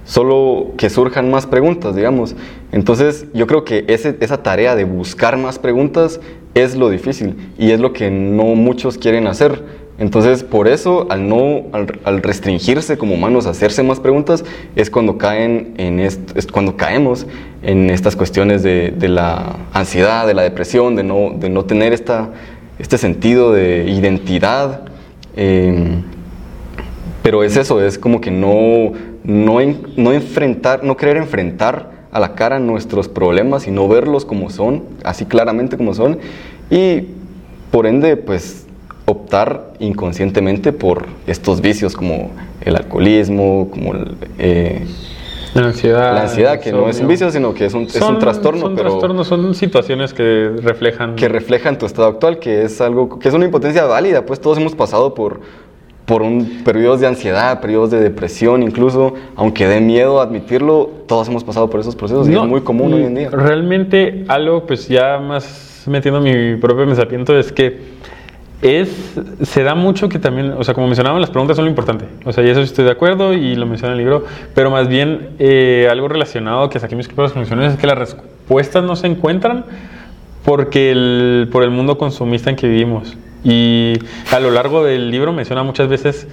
solo 0.06 0.68
que 0.78 0.88
surjan 0.88 1.30
más 1.30 1.46
preguntas, 1.46 1.94
digamos. 1.94 2.34
Entonces, 2.72 3.26
yo 3.34 3.46
creo 3.46 3.64
que 3.64 3.84
ese, 3.88 4.16
esa 4.20 4.42
tarea 4.42 4.75
de 4.75 4.84
buscar 4.84 5.36
más 5.36 5.58
preguntas 5.58 6.20
es 6.54 6.75
lo 6.75 6.88
difícil 6.88 7.52
y 7.58 7.72
es 7.72 7.80
lo 7.80 7.92
que 7.92 8.10
no 8.10 8.44
muchos 8.54 8.96
quieren 8.96 9.26
hacer 9.26 9.62
entonces, 9.98 10.42
por 10.42 10.68
eso, 10.68 11.06
al, 11.08 11.26
no, 11.26 11.64
al, 11.72 12.22
restringirse 12.22 12.98
como 12.98 13.14
humanos 13.14 13.46
a 13.46 13.50
hacerse 13.50 13.82
más 13.82 13.98
preguntas, 13.98 14.44
es 14.75 14.90
cuando, 14.90 15.16
caen 15.16 15.72
en 15.78 16.00
es 16.00 16.18
cuando 16.52 16.76
caemos 16.76 17.26
en 17.62 17.88
estas 17.88 18.14
cuestiones 18.14 18.62
de, 18.62 18.94
la 19.08 19.56
ansiedad, 19.72 20.26
de 20.26 20.34
la 20.34 20.42
depresión, 20.42 20.96
de 20.96 21.02
no, 21.02 21.32
de 21.34 21.48
no 21.48 21.64
tener 21.64 21.94
esta, 21.94 22.30
este 22.78 22.98
sentido 22.98 23.52
de 23.52 23.88
identidad. 23.88 24.82
Em, 25.34 26.02
pero 27.22 27.42
es 27.42 27.56
eso, 27.56 27.82
es 27.82 27.98
como 27.98 28.20
que 28.20 28.30
no, 28.30 28.92
no, 29.26 29.59
no, 29.97 30.12
enfrentar, 30.12 30.85
no 30.85 30.97
querer 30.97 31.16
enfrentar 31.16 31.90
a 32.12 32.21
la 32.21 32.35
cara 32.35 32.59
nuestros 32.59 33.09
problemas 33.09 33.66
y 33.66 33.71
no 33.71 33.88
verlos 33.88 34.25
como 34.25 34.50
son, 34.50 34.85
así 35.04 35.26
claramente 35.26 35.76
como 35.76 35.95
son. 35.95 36.18
Y 36.71 37.02
por 37.71 37.87
ende, 37.87 38.16
pues 38.16 38.66
optar 39.04 39.73
inconscientemente 39.78 40.73
por 40.73 41.06
estos 41.26 41.61
vicios 41.61 41.95
como 41.95 42.30
el 42.61 42.76
alcoholismo, 42.76 43.68
como 43.71 43.95
eh, 44.38 44.87
la 45.54 45.66
ansiedad. 45.68 46.14
La 46.14 46.23
ansiedad, 46.23 46.61
que 46.61 46.71
no 46.71 46.88
es 46.88 47.00
un 47.00 47.09
vicio, 47.09 47.30
sino 47.30 47.54
que 47.54 47.66
es 47.66 47.75
un, 47.75 47.85
es 47.85 48.00
un 48.00 48.18
trastorno. 48.18 48.61
Son 48.61 48.76
pero 48.76 48.90
trastornos, 48.90 49.26
son 49.26 49.54
situaciones 49.54 50.12
que 50.12 50.52
reflejan... 50.62 51.16
Que 51.16 51.28
reflejan 51.28 51.78
tu 51.78 51.87
estado 51.87 52.09
actual, 52.09 52.38
que 52.38 52.62
es 52.62 52.80
algo, 52.80 53.18
que 53.18 53.28
es 53.28 53.35
una 53.35 53.47
impotencia 53.47 53.85
válida, 53.85 54.26
pues 54.26 54.40
todos 54.40 54.59
hemos 54.59 54.75
pasado 54.75 55.14
por, 55.14 55.40
por 56.06 56.22
un 56.22 56.62
periodos 56.64 57.00
de 57.00 57.08
ansiedad, 57.08 57.60
periodos 57.60 57.90
de 57.90 58.00
depresión, 58.00 58.62
incluso, 58.62 59.14
aunque 59.34 59.66
dé 59.66 59.80
miedo 59.80 60.20
admitirlo, 60.20 60.88
todos 61.06 61.28
hemos 61.28 61.42
pasado 61.42 61.68
por 61.68 61.80
esos 61.80 61.96
procesos 61.96 62.28
y 62.28 62.34
es 62.34 62.42
muy 62.42 62.60
común 62.60 62.94
hoy 62.94 63.02
en 63.02 63.14
día. 63.14 63.30
Realmente 63.30 64.25
algo, 64.28 64.66
pues 64.66 64.88
ya 64.88 65.18
más 65.18 65.84
metiendo 65.86 66.20
mi 66.20 66.56
propio 66.56 66.86
pensamiento, 66.86 67.36
es 67.36 67.52
que 67.52 67.96
es, 68.62 69.18
se 69.42 69.62
da 69.62 69.75
mucho 69.75 70.08
que 70.08 70.18
también, 70.18 70.52
o 70.52 70.64
sea, 70.64 70.75
como 70.75 70.86
mencionaban, 70.86 71.20
las 71.20 71.30
preguntas 71.30 71.56
son 71.56 71.66
lo 71.66 71.70
importante. 71.70 72.06
O 72.25 72.32
sea, 72.32 72.44
y 72.44 72.48
eso 72.48 72.60
estoy 72.60 72.84
de 72.84 72.92
acuerdo 72.92 73.34
y 73.34 73.54
lo 73.54 73.66
menciona 73.66 73.94
en 73.94 73.98
el 73.98 74.04
libro, 74.04 74.25
pero 74.54 74.70
más 74.70 74.88
bien 74.88 75.30
eh, 75.38 75.88
algo 75.90 76.08
relacionado 76.08 76.70
que 76.70 76.78
saqué 76.78 76.96
mis 76.96 77.08
propias 77.08 77.32
conclusiones 77.32 77.75
es 77.75 77.78
que 77.78 77.86
las 77.86 77.98
respuestas 77.98 78.84
no 78.84 78.96
se 78.96 79.08
encuentran 79.08 79.64
porque 80.44 80.92
el, 80.92 81.48
por 81.50 81.64
el 81.64 81.70
mundo 81.70 81.98
consumista 81.98 82.48
en 82.48 82.56
que 82.56 82.68
vivimos. 82.68 83.16
Y 83.48 83.96
a 84.32 84.40
lo 84.40 84.50
largo 84.50 84.82
del 84.82 85.08
libro 85.08 85.32
menciona 85.32 85.62
muchas 85.62 85.86
veces 85.86 86.26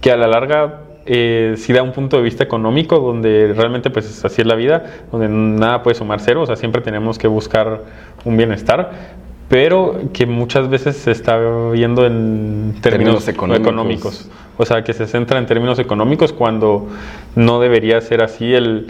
que 0.00 0.10
a 0.10 0.16
la 0.16 0.26
larga 0.26 0.80
eh, 1.04 1.56
sí 1.58 1.74
da 1.74 1.82
un 1.82 1.92
punto 1.92 2.16
de 2.16 2.22
vista 2.22 2.42
económico 2.42 3.00
donde 3.00 3.52
realmente 3.54 3.90
pues 3.90 4.24
así 4.24 4.40
es 4.40 4.46
la 4.46 4.54
vida, 4.54 4.82
donde 5.12 5.28
nada 5.28 5.82
puede 5.82 5.94
sumar 5.94 6.20
cero, 6.20 6.40
o 6.40 6.46
sea, 6.46 6.56
siempre 6.56 6.80
tenemos 6.80 7.18
que 7.18 7.28
buscar 7.28 7.82
un 8.24 8.38
bienestar, 8.38 8.92
pero 9.50 10.00
que 10.14 10.24
muchas 10.24 10.70
veces 10.70 10.96
se 10.96 11.10
está 11.10 11.38
viendo 11.70 12.06
en 12.06 12.76
términos, 12.80 13.28
económicos. 13.28 14.30
O 14.56 14.64
sea, 14.64 14.82
que 14.84 14.94
se 14.94 15.06
centra 15.06 15.38
en 15.38 15.44
términos 15.44 15.78
económicos 15.78 16.32
cuando 16.32 16.88
no 17.34 17.60
debería 17.60 18.00
ser 18.00 18.22
así. 18.22 18.54
El, 18.54 18.86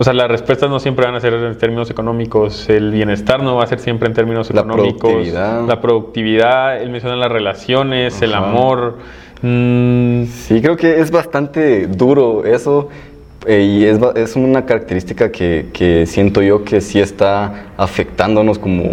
o 0.00 0.04
sea, 0.04 0.14
las 0.14 0.28
respuestas 0.28 0.70
no 0.70 0.80
siempre 0.80 1.04
van 1.04 1.14
a 1.14 1.20
ser 1.20 1.34
en 1.34 1.58
términos 1.58 1.90
económicos, 1.90 2.70
el 2.70 2.90
bienestar 2.90 3.42
no 3.42 3.56
va 3.56 3.64
a 3.64 3.66
ser 3.66 3.80
siempre 3.80 4.08
en 4.08 4.14
términos 4.14 4.48
económicos. 4.48 4.94
La 4.94 4.98
productividad. 4.98 5.68
La 5.68 5.80
productividad, 5.82 6.82
él 6.82 6.88
menciona 6.88 7.16
las 7.16 7.30
relaciones, 7.30 8.22
el 8.22 8.32
amor. 8.32 8.96
Mm. 9.42 10.24
Sí, 10.24 10.62
creo 10.62 10.78
que 10.78 11.00
es 11.00 11.10
bastante 11.10 11.86
duro 11.86 12.46
eso 12.46 12.88
eh, 13.46 13.60
y 13.60 13.84
es, 13.84 13.98
es, 14.16 14.36
una 14.36 14.64
característica 14.64 15.30
que, 15.30 15.66
que, 15.70 16.06
siento 16.06 16.40
yo 16.40 16.64
que 16.64 16.80
sí 16.80 16.98
está 16.98 17.66
afectándonos 17.76 18.58
como, 18.58 18.84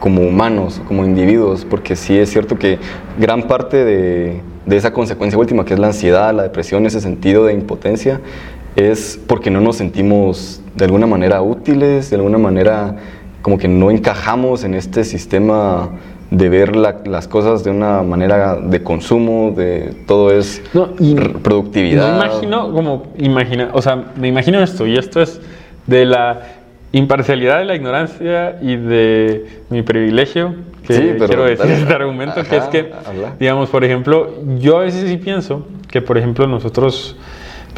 como, 0.00 0.22
humanos, 0.22 0.82
como 0.88 1.04
individuos, 1.04 1.64
porque 1.64 1.94
sí 1.94 2.18
es 2.18 2.28
cierto 2.28 2.58
que 2.58 2.80
gran 3.20 3.44
parte 3.44 3.84
de, 3.84 4.40
de, 4.66 4.76
esa 4.76 4.92
consecuencia 4.92 5.38
última, 5.38 5.64
que 5.64 5.74
es 5.74 5.80
la 5.80 5.88
ansiedad, 5.88 6.34
la 6.34 6.42
depresión, 6.42 6.86
ese 6.86 7.00
sentido 7.00 7.44
de 7.44 7.52
impotencia, 7.52 8.20
es 8.80 9.20
porque 9.26 9.50
no 9.50 9.60
nos 9.60 9.76
sentimos 9.76 10.62
de 10.74 10.84
alguna 10.84 11.06
manera 11.06 11.42
útiles, 11.42 12.10
de 12.10 12.16
alguna 12.16 12.38
manera 12.38 12.96
como 13.42 13.58
que 13.58 13.68
no 13.68 13.90
encajamos 13.90 14.64
en 14.64 14.74
este 14.74 15.04
sistema 15.04 15.90
de 16.30 16.48
ver 16.48 16.76
las 16.76 17.26
cosas 17.26 17.64
de 17.64 17.70
una 17.70 18.02
manera 18.02 18.56
de 18.56 18.82
consumo, 18.82 19.52
de 19.56 19.94
todo 20.06 20.30
es 20.30 20.62
productividad. 21.42 22.18
Me 22.18 22.26
imagino 22.26 22.72
como, 22.72 23.02
imagina, 23.18 23.70
o 23.72 23.82
sea, 23.82 24.12
me 24.16 24.28
imagino 24.28 24.62
esto, 24.62 24.86
y 24.86 24.96
esto 24.96 25.20
es 25.20 25.40
de 25.86 26.04
la 26.04 26.42
imparcialidad 26.92 27.58
de 27.58 27.64
la 27.64 27.74
ignorancia 27.74 28.58
y 28.62 28.76
de 28.76 29.46
mi 29.70 29.82
privilegio, 29.82 30.54
que 30.86 31.16
quiero 31.26 31.44
decir 31.44 31.70
este 31.70 31.92
argumento, 31.92 32.42
que 32.44 32.56
es 32.56 32.64
que, 32.64 32.92
digamos, 33.38 33.68
por 33.70 33.84
ejemplo, 33.84 34.34
yo 34.58 34.78
a 34.78 34.82
veces 34.82 35.08
sí 35.08 35.16
pienso 35.16 35.66
que, 35.88 36.00
por 36.00 36.16
ejemplo, 36.16 36.46
nosotros 36.46 37.16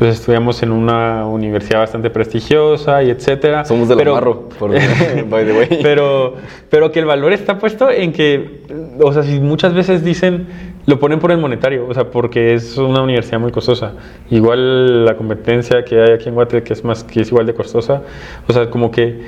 pues 0.03 0.19
estudiamos 0.19 0.61
en 0.65 0.73
una 0.73 1.29
universidad 1.29 1.79
bastante 1.79 2.11
prestigiosa 2.11 3.05
y 3.05 3.11
etcétera. 3.11 3.65
Somos 3.65 3.89
de 3.89 3.95
pero, 3.95 4.15
Marro, 4.15 4.49
por, 4.49 4.73
by 5.31 5.47
the 5.47 5.53
way. 5.53 5.79
Pero, 5.81 6.35
pero 6.69 6.91
que 6.91 6.99
el 6.99 7.05
valor 7.05 7.33
está 7.33 7.61
puesto 7.61 7.89
en 7.89 8.13
que, 8.13 8.63
o 9.01 9.13
sea, 9.13 9.23
si 9.23 9.39
muchas 9.39 9.75
veces 9.75 10.03
dicen, 10.03 10.49
lo 10.87 10.99
ponen 10.99 11.21
por 11.21 11.31
el 11.31 11.39
monetario, 11.39 11.87
o 11.89 11.95
sea, 11.95 12.11
porque 12.11 12.53
es 12.53 12.77
una 12.79 13.01
universidad 13.01 13.39
muy 13.39 13.53
costosa. 13.53 13.93
Igual 14.29 15.05
la 15.05 15.17
competencia 15.17 15.85
que 15.85 16.03
hay 16.03 16.15
aquí 16.15 16.29
en 16.29 16.35
Guatemala, 16.35 16.65
que 16.65 16.73
es 16.73 16.83
más, 16.83 17.05
que 17.05 17.21
es 17.21 17.29
igual 17.29 17.47
de 17.47 17.55
costosa, 17.55 18.03
o 18.49 18.53
sea, 18.53 18.69
como 18.71 18.91
que 18.91 19.21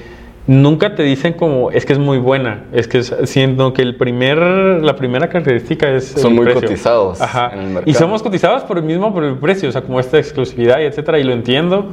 nunca 0.46 0.94
te 0.94 1.02
dicen 1.02 1.32
como 1.32 1.70
es 1.70 1.86
que 1.86 1.94
es 1.94 1.98
muy 1.98 2.18
buena, 2.18 2.64
es 2.72 2.86
que 2.86 3.02
siendo 3.02 3.72
que 3.72 3.82
el 3.82 3.96
primer, 3.96 4.38
la 4.38 4.94
primera 4.96 5.28
característica 5.28 5.90
es 5.90 6.06
son 6.06 6.34
muy 6.34 6.52
cotizados 6.52 7.18
en 7.20 7.58
el 7.58 7.66
mercado. 7.66 7.82
y 7.86 7.94
somos 7.94 8.22
cotizados 8.22 8.62
por 8.64 8.78
el 8.78 8.84
mismo 8.84 9.12
por 9.14 9.24
el 9.24 9.38
precio, 9.38 9.68
o 9.68 9.72
sea 9.72 9.82
como 9.82 10.00
esta 10.00 10.18
exclusividad 10.18 10.80
y 10.80 10.84
etcétera 10.84 11.18
y 11.18 11.24
lo 11.24 11.32
entiendo, 11.32 11.86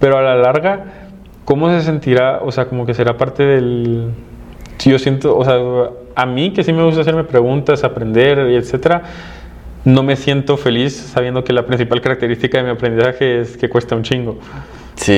pero 0.00 0.16
a 0.16 0.22
la 0.22 0.36
larga 0.36 0.84
cómo 1.44 1.68
se 1.70 1.82
sentirá, 1.82 2.40
o 2.42 2.50
sea 2.50 2.66
como 2.66 2.86
que 2.86 2.94
será 2.94 3.16
parte 3.18 3.44
del 3.44 4.10
si 4.78 4.90
yo 4.90 4.98
siento, 4.98 5.36
o 5.36 5.44
sea 5.44 5.58
a 6.14 6.24
mí 6.24 6.52
que 6.52 6.64
sí 6.64 6.72
me 6.72 6.82
gusta 6.82 7.02
hacerme 7.02 7.24
preguntas, 7.24 7.84
aprender 7.84 8.50
y 8.50 8.56
etcétera 8.56 9.02
no 9.84 10.02
me 10.02 10.16
siento 10.16 10.56
feliz 10.56 10.96
sabiendo 10.96 11.44
que 11.44 11.52
la 11.52 11.64
principal 11.64 12.00
característica 12.00 12.58
de 12.58 12.64
mi 12.64 12.70
aprendizaje 12.70 13.40
es 13.40 13.56
que 13.56 13.68
cuesta 13.68 13.94
un 13.94 14.02
chingo. 14.02 14.36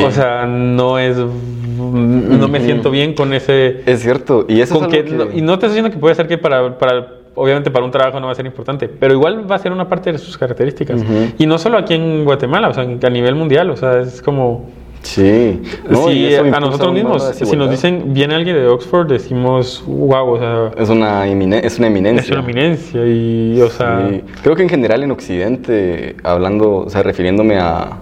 O 0.04 0.10
sea, 0.10 0.46
no 0.46 0.98
es. 0.98 1.16
No 1.16 2.48
me 2.48 2.60
siento 2.60 2.90
bien 2.90 3.14
con 3.14 3.32
ese. 3.32 3.82
Es 3.86 4.00
cierto. 4.00 4.44
Y 4.48 4.60
eso 4.60 4.82
es 4.82 4.88
que, 4.88 5.30
y 5.34 5.40
no 5.40 5.58
te 5.58 5.66
estoy 5.66 5.80
diciendo 5.80 5.90
que 5.90 5.98
puede 5.98 6.14
ser 6.14 6.26
que 6.28 6.38
para, 6.38 6.78
para. 6.78 7.18
Obviamente 7.34 7.70
para 7.70 7.84
un 7.84 7.92
trabajo 7.92 8.18
no 8.18 8.26
va 8.26 8.32
a 8.32 8.34
ser 8.34 8.46
importante, 8.46 8.88
pero 8.88 9.14
igual 9.14 9.48
va 9.48 9.54
a 9.54 9.58
ser 9.60 9.70
una 9.70 9.88
parte 9.88 10.10
de 10.10 10.18
sus 10.18 10.36
características. 10.36 11.00
Y 11.38 11.46
no 11.46 11.56
solo 11.58 11.78
aquí 11.78 11.94
en 11.94 12.24
Guatemala, 12.24 12.68
o 12.68 12.74
sea, 12.74 12.82
a 12.82 13.10
nivel 13.10 13.36
mundial, 13.36 13.70
o 13.70 13.76
sea, 13.76 14.00
es 14.00 14.20
como. 14.20 14.68
Sí. 15.02 15.62
a 15.88 16.60
nosotros 16.60 16.92
mismos, 16.92 17.22
si 17.32 17.56
nos 17.56 17.70
dicen, 17.70 18.12
viene 18.12 18.34
alguien 18.34 18.56
de 18.56 18.66
Oxford, 18.66 19.06
decimos, 19.06 19.84
wow, 19.86 20.28
o 20.28 20.38
sea... 20.38 20.70
Es 20.76 20.88
una, 20.88 21.24
es 21.24 21.78
una 21.78 21.86
eminencia. 21.86 22.20
Es 22.20 22.30
una 22.30 22.40
eminencia 22.40 23.06
y, 23.06 23.60
o 23.60 23.70
sea... 23.70 24.10
Creo 24.42 24.56
que 24.56 24.64
en 24.64 24.68
general 24.68 25.04
en 25.04 25.12
Occidente, 25.12 26.16
hablando, 26.24 26.78
o 26.78 26.90
sea, 26.90 27.04
refiriéndome 27.04 27.58
a, 27.58 27.98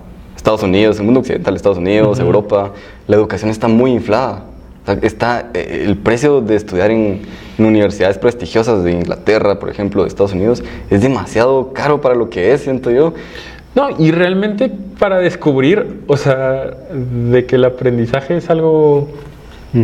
Estados 0.47 0.62
Unidos, 0.62 1.00
el 1.00 1.05
mundo 1.07 1.19
occidental, 1.19 1.57
Estados 1.57 1.79
Unidos, 1.79 2.21
Europa, 2.21 2.71
la 3.09 3.17
educación 3.17 3.50
está 3.50 3.67
muy 3.67 3.91
inflada. 3.91 4.45
está 5.03 5.50
eh, 5.53 5.83
el 5.85 5.97
precio 5.97 6.41
de 6.41 6.55
estudiar 6.55 6.93
en, 6.93 7.23
universidades 7.59 8.17
prestigiosas 8.17 8.85
de 8.85 8.93
Inglaterra, 8.93 9.59
por 9.59 9.71
ejemplo, 9.71 10.03
de 10.03 10.09
Estados 10.09 10.35
Unidos, 10.35 10.62
es 10.88 11.00
demasiado 11.00 11.73
caro 11.73 12.00
para 12.00 12.15
lo 12.15 12.31
que 12.31 12.53
es, 12.53 12.61
siento 12.61 12.93
yo. 12.93 13.12
No, 13.75 13.88
y 13.99 14.12
realmente 14.12 14.71
para 15.00 15.19
descubrir, 15.19 16.03
o 16.07 16.17
sea, 16.17 16.71
de 16.93 17.45
que 17.45 17.57
el 17.57 17.65
aprendizaje 17.65 18.37
es 18.37 18.49
algo 18.49 19.09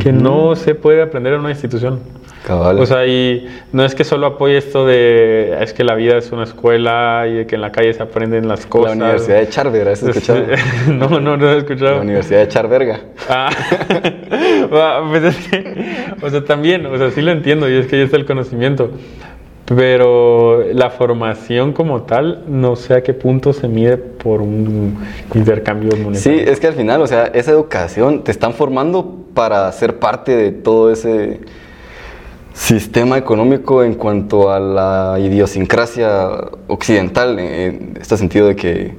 que 0.00 0.12
no 0.12 0.54
se 0.54 0.76
puede 0.76 1.02
aprender 1.02 1.32
en 1.32 1.40
una 1.40 1.50
institución. 1.50 1.98
Cabal. 2.46 2.78
O 2.80 2.86
sea, 2.86 3.06
y 3.06 3.48
no 3.72 3.84
es 3.84 3.94
que 3.94 4.04
solo 4.04 4.26
apoye 4.26 4.56
esto 4.56 4.86
de 4.86 5.56
es 5.60 5.72
que 5.72 5.84
la 5.84 5.94
vida 5.94 6.16
es 6.18 6.32
una 6.32 6.44
escuela 6.44 7.26
y 7.28 7.34
de 7.34 7.46
que 7.46 7.54
en 7.54 7.60
la 7.60 7.70
calle 7.70 7.92
se 7.94 8.02
aprenden 8.02 8.48
las 8.48 8.66
cosas. 8.66 8.96
la 8.96 9.04
Universidad 9.06 9.38
de 9.38 9.48
Charver, 9.48 9.88
¿has 9.88 10.02
escuchado? 10.02 10.44
no, 10.88 11.20
no, 11.20 11.36
no 11.36 11.52
he 11.52 11.58
escuchado. 11.58 11.96
La 11.96 12.00
Universidad 12.00 12.40
de 12.40 12.48
Charverga. 12.48 13.00
Ah, 13.28 13.50
pues 15.10 15.24
es 15.24 15.48
que, 15.48 16.14
o 16.20 16.30
sea, 16.30 16.44
también, 16.44 16.86
o 16.86 16.96
sea, 16.98 17.10
sí 17.10 17.22
lo 17.22 17.30
entiendo 17.30 17.68
y 17.68 17.76
es 17.76 17.86
que 17.86 17.96
ahí 17.96 18.02
está 18.02 18.16
el 18.16 18.26
conocimiento. 18.26 18.90
Pero 19.64 20.64
la 20.72 20.90
formación 20.90 21.72
como 21.72 22.02
tal, 22.02 22.44
no 22.48 22.74
sé 22.76 22.94
a 22.94 23.02
qué 23.02 23.14
punto 23.14 23.52
se 23.52 23.68
mide 23.68 23.96
por 23.96 24.42
un 24.42 24.98
intercambio 25.34 25.96
monetario. 25.96 26.40
Sí, 26.40 26.44
es 26.44 26.58
que 26.58 26.66
al 26.66 26.74
final, 26.74 27.00
o 27.00 27.06
sea, 27.06 27.26
esa 27.26 27.52
educación 27.52 28.24
te 28.24 28.32
están 28.32 28.54
formando 28.54 29.18
para 29.34 29.70
ser 29.72 29.98
parte 29.98 30.36
de 30.36 30.50
todo 30.50 30.90
ese 30.90 31.40
sistema 32.52 33.16
económico 33.18 33.82
en 33.82 33.94
cuanto 33.94 34.50
a 34.50 34.60
la 34.60 35.18
idiosincrasia 35.18 36.28
occidental, 36.68 37.38
en 37.38 37.96
este 38.00 38.16
sentido 38.16 38.46
de 38.48 38.56
que 38.56 38.96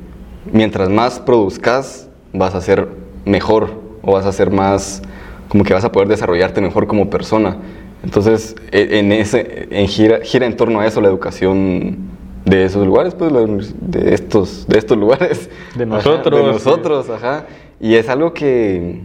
mientras 0.51 0.89
más 0.89 1.19
produzcas, 1.19 2.10
vas 2.33 2.55
a 2.55 2.62
ser 2.62 2.88
mejor 3.25 3.69
o 4.01 4.13
vas 4.13 4.25
a 4.25 4.31
ser 4.31 4.50
más, 4.50 5.01
como 5.48 5.63
que 5.63 5.74
vas 5.74 5.86
a 5.86 5.91
poder 5.91 6.07
desarrollarte 6.07 6.62
mejor 6.62 6.88
como 6.88 7.10
persona. 7.10 7.57
Entonces, 8.03 8.55
e- 8.72 9.00
en 9.00 9.12
ese, 9.12 9.67
en 9.72 9.88
gira, 9.88 10.19
gira 10.24 10.45
en 10.45 10.57
torno 10.57 10.79
a 10.81 10.86
eso 10.88 11.00
la 11.00 11.07
educación 11.07 11.98
de 12.45 12.65
esos 12.65 12.86
lugares, 12.86 13.15
pues, 13.15 13.31
de 13.79 14.13
estos, 14.13 14.67
de 14.67 14.77
estos 14.77 14.98
lugares. 14.98 15.50
De 15.75 15.83
Ajá, 15.83 15.95
nosotros, 15.95 16.39
de 16.39 16.51
nosotros, 16.51 17.10
ajá. 17.10 17.45
Y 17.79 17.95
es 17.95 18.10
algo 18.10 18.33
que, 18.33 19.03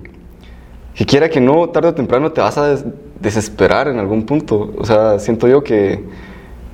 que 0.95 1.07
quiera 1.07 1.29
que 1.29 1.41
no, 1.41 1.69
tarde 1.69 1.89
o 1.89 1.95
temprano 1.95 2.33
te 2.33 2.41
vas 2.41 2.59
a 2.59 2.77
desesperar 3.21 3.89
en 3.89 3.99
algún 3.99 4.25
punto. 4.25 4.73
O 4.79 4.85
sea, 4.85 5.19
siento 5.19 5.49
yo 5.49 5.63
que 5.63 6.05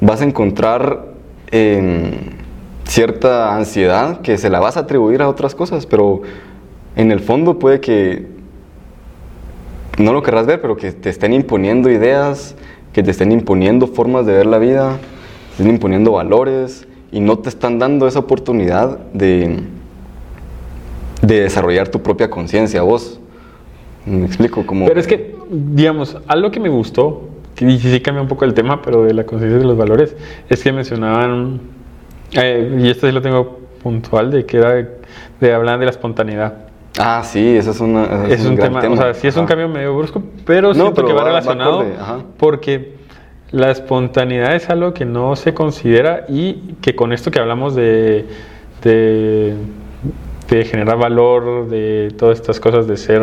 vas 0.00 0.20
a 0.20 0.24
encontrar 0.24 1.14
em, 1.50 2.12
cierta 2.84 3.54
ansiedad 3.54 4.20
que 4.20 4.38
se 4.38 4.50
la 4.50 4.60
vas 4.60 4.76
a 4.76 4.80
atribuir 4.80 5.22
a 5.22 5.28
otras 5.28 5.54
cosas, 5.54 5.86
pero 5.86 6.22
en 6.96 7.10
el 7.10 7.20
fondo 7.20 7.58
puede 7.58 7.80
que 7.80 8.26
no 9.98 10.12
lo 10.12 10.22
querrás 10.22 10.46
ver, 10.46 10.60
pero 10.60 10.76
que 10.76 10.92
te 10.92 11.10
estén 11.10 11.32
imponiendo 11.32 11.90
ideas, 11.90 12.56
que 12.92 13.02
te 13.02 13.10
estén 13.10 13.32
imponiendo 13.32 13.86
formas 13.86 14.26
de 14.26 14.32
ver 14.32 14.46
la 14.46 14.58
vida, 14.58 14.98
te 15.56 15.62
estén 15.62 15.74
imponiendo 15.74 16.12
valores 16.12 16.86
y 17.12 17.20
no 17.20 17.38
te 17.38 17.48
están 17.48 17.78
dando 17.78 18.06
esa 18.08 18.18
oportunidad 18.18 18.98
de, 19.12 19.60
de 21.22 21.40
desarrollar 21.40 21.88
tu 21.88 22.02
propia 22.02 22.28
conciencia 22.28 22.82
vos. 22.82 23.20
Me 24.04 24.26
explico, 24.26 24.66
como... 24.66 24.86
Pero 24.86 25.00
es 25.00 25.06
que, 25.06 25.33
digamos, 25.50 26.16
algo 26.26 26.50
que 26.50 26.60
me 26.60 26.68
gustó, 26.68 27.28
y 27.60 27.78
sí 27.78 28.00
cambia 28.00 28.22
un 28.22 28.28
poco 28.28 28.44
el 28.44 28.54
tema, 28.54 28.82
pero 28.82 29.04
de 29.04 29.14
la 29.14 29.24
conciencia 29.24 29.58
de 29.58 29.64
los 29.64 29.76
valores, 29.76 30.16
es 30.48 30.62
que 30.62 30.72
mencionaban, 30.72 31.60
eh, 32.32 32.78
y 32.80 32.88
esto 32.88 33.06
sí 33.06 33.12
lo 33.12 33.22
tengo 33.22 33.60
puntual, 33.82 34.30
de 34.30 34.46
que 34.46 34.56
era, 34.56 34.86
de 35.40 35.54
hablar 35.54 35.78
de 35.78 35.84
la 35.84 35.90
espontaneidad. 35.90 36.54
Ah, 36.98 37.22
sí, 37.24 37.56
eso 37.56 37.72
es, 37.72 37.80
una, 37.80 38.24
ese 38.26 38.34
Es, 38.34 38.46
un, 38.46 38.54
gran 38.54 38.78
tema, 38.78 38.94
o 38.94 38.96
sea, 38.96 39.14
sí 39.14 39.26
es 39.26 39.36
un 39.36 39.46
cambio 39.46 39.68
medio 39.68 39.96
brusco, 39.96 40.22
pero 40.44 40.68
No, 40.68 40.74
siento 40.74 40.94
pero 40.94 41.08
que 41.08 41.12
va, 41.12 41.24
relacionado 41.24 41.84
porque 42.38 42.94
la 43.50 43.70
espontaneidad 43.70 44.54
es 44.54 44.70
algo 44.70 44.94
que 44.94 45.04
no 45.04 45.34
se 45.36 45.54
considera 45.54 46.24
y 46.28 46.74
que 46.80 46.94
con 46.94 47.12
esto 47.12 47.30
que 47.30 47.40
hablamos 47.40 47.74
de, 47.74 48.26
de, 48.82 49.54
de 50.56 50.64
generar 50.64 50.96
valor, 50.98 51.68
de 51.68 52.12
todas 52.16 52.38
estas 52.38 52.60
cosas 52.60 52.86
de 52.86 52.96
ser 52.96 53.22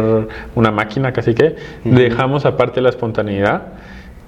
una 0.56 0.72
máquina 0.72 1.14
casi 1.14 1.34
que, 1.34 1.56
dejamos 1.84 2.46
aparte 2.46 2.82
la 2.82 2.90
espontaneidad 2.90 3.74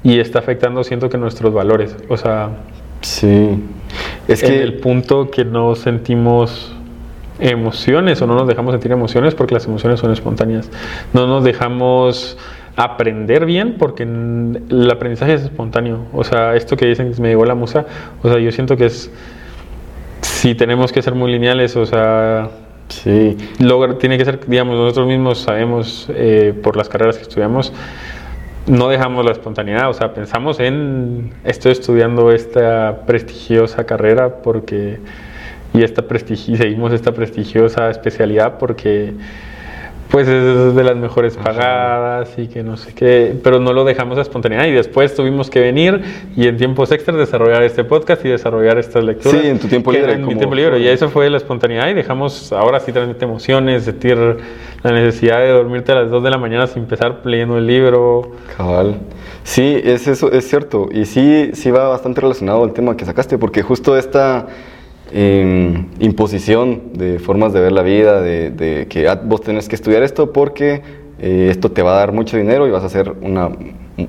y 0.04 0.20
está 0.20 0.40
afectando, 0.40 0.84
siento 0.84 1.10
que 1.10 1.18
nuestros 1.18 1.54
valores, 1.54 1.96
o 2.10 2.18
sea, 2.18 2.50
Sí. 3.04 3.60
Es 4.28 4.42
que... 4.42 4.64
el 4.64 4.76
punto 4.76 5.30
que 5.30 5.46
no 5.46 5.76
sentimos 5.76 6.74
emociones 7.40 8.22
o 8.22 8.28
no 8.28 8.36
nos 8.36 8.48
dejamos 8.48 8.74
sentir 8.74 8.92
emociones 8.92 9.36
porque 9.36 9.54
las 9.54 9.66
emociones 9.66 10.00
son 10.00 10.12
espontáneas. 10.12 10.72
No 11.12 11.28
nos 11.28 11.44
dejamos 11.44 12.38
aprender 12.76 13.46
bien 13.46 13.76
porque 13.78 14.04
el 14.04 14.90
aprendizaje 14.90 15.34
es 15.34 15.42
espontáneo. 15.44 16.06
O 16.14 16.24
sea, 16.24 16.56
esto 16.56 16.78
que 16.78 16.86
dicen 16.86 17.12
me 17.20 17.28
llegó 17.28 17.46
la 17.46 17.56
musa, 17.56 17.86
o 18.24 18.30
sea, 18.30 18.40
yo 18.40 18.52
siento 18.52 18.78
que 18.78 18.86
es 18.86 19.12
si 20.22 20.56
tenemos 20.56 20.94
que 20.94 21.02
ser 21.02 21.16
muy 21.16 21.32
lineales, 21.32 21.76
o 21.76 21.86
sea, 21.86 22.50
Sí. 22.90 23.38
logra- 23.60 23.98
tiene 23.98 24.18
que 24.18 24.26
ser, 24.26 24.40
digamos, 24.48 24.76
nosotros 24.76 25.08
mismos 25.08 25.40
sabemos 25.40 26.08
eh, 26.14 26.54
por 26.62 26.78
las 26.78 26.90
carreras 26.90 27.18
que 27.18 27.24
estudiamos, 27.24 27.74
no 28.68 28.88
dejamos 28.90 29.26
la 29.26 29.32
espontaneidad, 29.32 29.90
o 29.90 29.94
sea, 29.94 30.14
pensamos 30.14 30.60
en 30.60 31.32
estoy 31.44 31.72
estudiando 31.72 32.32
esta 32.32 33.02
prestigiosa 33.06 33.86
carrera 33.86 34.42
porque 34.44 35.00
y 35.74 35.82
esta 35.84 36.04
prestigi 36.04 36.56
seguimos 36.56 36.94
esta 36.94 37.14
prestigiosa 37.14 37.90
especialidad 37.90 38.60
porque 38.60 39.14
pues 40.14 40.28
es 40.28 40.76
de 40.76 40.84
las 40.84 40.96
mejores 40.96 41.38
pagadas 41.38 42.38
y 42.38 42.48
que 42.48 42.62
no 42.62 42.78
sé 42.78 42.94
qué, 42.94 43.36
pero 43.44 43.60
no 43.60 43.74
lo 43.74 43.84
dejamos 43.84 44.20
a 44.20 44.22
espontaneidad 44.22 44.68
y 44.68 44.72
después 44.72 45.16
tuvimos 45.16 45.50
que 45.50 45.60
venir 45.60 46.04
y 46.36 46.48
en 46.48 46.56
tiempos 46.56 46.92
extras 46.92 47.18
desarrollar 47.18 47.64
este 47.64 47.84
podcast 47.84 48.24
y 48.24 48.30
desarrollar 48.30 48.78
estas 48.78 49.04
lecturas. 49.04 49.42
Sí, 49.42 49.48
en 49.48 49.58
tu 49.58 49.68
tiempo 49.68 49.92
libre, 49.92 50.14
En 50.14 50.28
mi 50.28 50.36
tiempo 50.36 50.54
libre 50.54 50.78
y 50.78 50.88
eso 50.88 51.10
fue 51.10 51.28
la 51.32 51.38
espontaneidad 51.38 51.88
y 51.90 51.96
dejamos, 51.96 52.54
ahora 52.54 52.80
sí 52.80 52.92
transmite 52.92 53.26
emociones, 53.26 53.86
sentir 53.86 54.16
la 54.84 54.92
necesidad 54.92 55.40
de 55.40 55.50
dormirte 55.50 55.94
a 55.94 55.96
las 55.96 56.12
2 56.12 56.24
de 56.24 56.30
la 56.30 56.38
mañana 56.38 56.68
sin 56.68 56.84
empezar 56.84 57.22
leyendo 57.24 57.58
el 57.58 57.66
libro. 57.66 58.34
Cabal. 58.56 58.98
Sí, 59.42 59.82
es 59.84 60.08
eso, 60.08 60.32
es 60.32 60.48
cierto. 60.48 60.90
Y 60.92 61.06
sí, 61.06 61.50
sí 61.54 61.72
va 61.72 61.88
bastante 61.88 62.22
relacionado 62.22 62.64
al 62.64 62.74
tema 62.74 62.96
que 62.96 63.06
sacaste, 63.06 63.40
porque 63.40 63.64
justo 63.64 63.98
esta 63.98 64.46
eh, 65.14 65.86
imposición 66.00 66.94
de 66.94 67.20
formas 67.20 67.54
de 67.54 67.62
ver 67.62 67.72
la 67.72 67.84
vida, 67.84 68.22
de, 68.22 68.50
de 68.52 68.88
que 68.88 69.08
ah, 69.08 69.22
vos 69.24 69.42
tenés 69.42 69.70
que 69.70 69.76
estudiar 69.76 70.04
esto 70.04 70.34
porque 70.34 70.82
eh, 71.20 71.48
esto 71.52 71.72
te 71.72 71.82
va 71.84 71.96
a 71.96 72.00
dar 72.00 72.12
mucho 72.12 72.36
dinero 72.38 72.68
y 72.68 72.72
vas 72.72 72.84
a 72.84 72.90
ser 72.90 73.14
una 73.22 73.48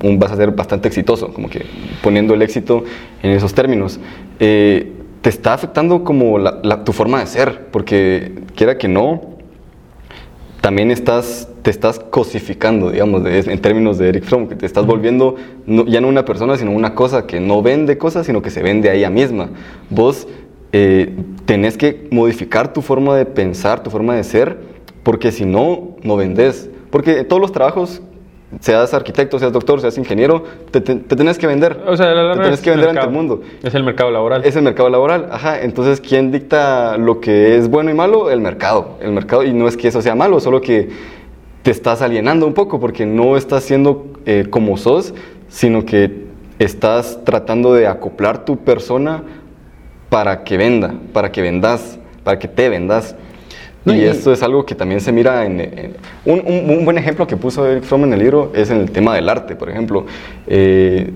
un- 0.03 0.19
vas 0.19 0.33
a 0.33 0.37
ser 0.37 0.51
bastante 0.53 0.89
exitoso, 0.89 1.29
como 1.35 1.51
que 1.51 1.67
poniendo 2.03 2.33
el 2.33 2.41
éxito 2.41 2.85
en 3.23 3.33
esos 3.33 3.53
términos. 3.53 4.01
Eh, 4.41 4.93
te 5.21 5.29
está 5.29 5.53
afectando 5.53 6.05
como 6.05 6.39
la- 6.39 6.59
la- 6.63 6.85
tu 6.85 6.93
forma 6.93 7.21
de 7.21 7.27
ser, 7.27 7.67
porque 7.71 8.33
quiera 8.57 8.79
que 8.79 8.89
no, 8.89 9.35
también 10.63 10.91
estás, 10.91 11.49
te 11.63 11.71
estás 11.71 11.99
cosificando, 11.99 12.91
digamos, 12.91 13.23
de- 13.25 13.41
en 13.41 13.59
términos 13.61 13.99
de 13.99 14.09
Eric 14.09 14.25
Fromm, 14.25 14.49
que 14.49 14.55
te 14.57 14.65
estás 14.65 14.87
volviendo 14.87 15.37
no- 15.67 15.85
ya 15.85 16.01
no 16.01 16.09
una 16.09 16.25
persona, 16.25 16.57
sino 16.57 16.71
una 16.71 16.95
cosa 16.95 17.27
que 17.27 17.39
no 17.41 17.61
vende 17.63 17.99
cosas, 17.99 18.25
sino 18.25 18.41
que 18.41 18.49
se 18.51 18.63
vende 18.63 18.89
a 18.89 18.95
ella 18.95 19.11
misma. 19.11 19.51
Vos 19.91 20.27
eh, 20.77 21.15
tenés 21.47 21.77
que 21.79 22.09
modificar 22.11 22.73
tu 22.73 22.83
forma 22.83 23.17
de 23.17 23.25
pensar, 23.27 23.81
tu 23.85 23.91
forma 23.91 24.17
de 24.17 24.25
ser, 24.25 24.59
porque 25.05 25.31
si 25.31 25.45
no, 25.45 25.97
no 26.03 26.17
vendes. 26.17 26.69
Porque 26.91 27.23
todos 27.23 27.41
los 27.41 27.53
trabajos, 27.53 28.03
seas 28.59 28.93
arquitecto, 28.93 29.39
seas 29.39 29.53
doctor, 29.53 29.81
seas 29.81 29.97
ingeniero, 29.99 30.43
te, 30.73 30.81
te- 30.81 30.97
te 30.97 31.15
tenés 31.15 31.39
que 31.39 31.47
vender. 31.47 31.81
O 31.87 31.97
sea, 31.97 32.13
la 32.13 32.35
te 32.35 32.41
tenés 32.43 32.61
que 32.61 32.71
vender 32.71 32.89
ante 32.89 33.01
mercado. 33.03 33.11
el 33.11 33.15
mundo. 33.29 33.43
Es 33.63 33.73
el 33.75 33.85
mercado 33.85 34.11
laboral. 34.11 34.45
Es 34.45 34.57
el 34.57 34.63
mercado 34.65 34.89
laboral, 34.91 35.29
ajá. 35.31 35.61
Entonces, 35.63 36.01
¿quién 36.01 36.33
dicta 36.33 36.97
lo 36.99 37.21
que 37.21 37.57
es 37.57 37.69
bueno 37.71 37.91
y 37.91 37.95
malo? 37.95 38.31
El 38.31 38.41
mercado. 38.41 38.97
El 39.01 39.13
mercado, 39.13 39.45
y 39.45 39.53
no 39.53 39.69
es 39.69 39.77
que 39.77 39.87
eso 39.89 40.03
sea 40.03 40.17
malo, 40.17 40.41
solo 40.41 40.61
que 40.61 40.89
te 41.63 41.71
estás 41.71 42.03
alienando 42.03 42.47
un 42.49 42.55
poco 42.55 42.81
porque 42.81 43.07
no 43.07 43.37
estás 43.37 43.63
siendo 43.63 44.07
eh, 44.27 44.47
como 44.51 44.77
sos, 44.77 45.15
sino 45.49 45.85
que 45.85 46.25
estás 46.59 47.21
tratando 47.25 47.75
de 47.75 47.87
acoplar 47.87 48.45
tu 48.45 48.57
persona 48.59 49.23
para 50.15 50.45
que 50.45 50.57
venda, 50.57 50.95
para 51.13 51.33
que 51.33 51.43
vendas, 51.43 51.99
para 52.23 52.39
que 52.39 52.47
te 52.47 52.69
vendas. 52.69 53.17
No, 53.85 53.93
y, 53.93 53.99
y- 53.99 54.05
esto 54.05 54.33
es 54.33 54.45
algo 54.45 54.65
que 54.65 54.77
también 54.77 55.01
se 55.01 55.11
mira 55.11 55.45
en... 55.45 55.61
en- 55.61 55.97
un, 56.25 56.39
un- 56.47 56.71
un 56.79 56.85
buen 56.85 56.97
ejemplo 56.99 57.27
que 57.27 57.37
puso 57.37 57.67
Eric 57.67 57.83
Fromm 57.83 58.05
en 58.05 58.13
el 58.13 58.21
libro 58.21 58.53
es 58.55 58.71
en 58.71 58.77
el 58.79 58.93
tema 58.93 59.17
del 59.17 59.29
arte, 59.29 59.57
por 59.57 59.69
ejemplo. 59.69 60.07
Eh, 60.47 61.11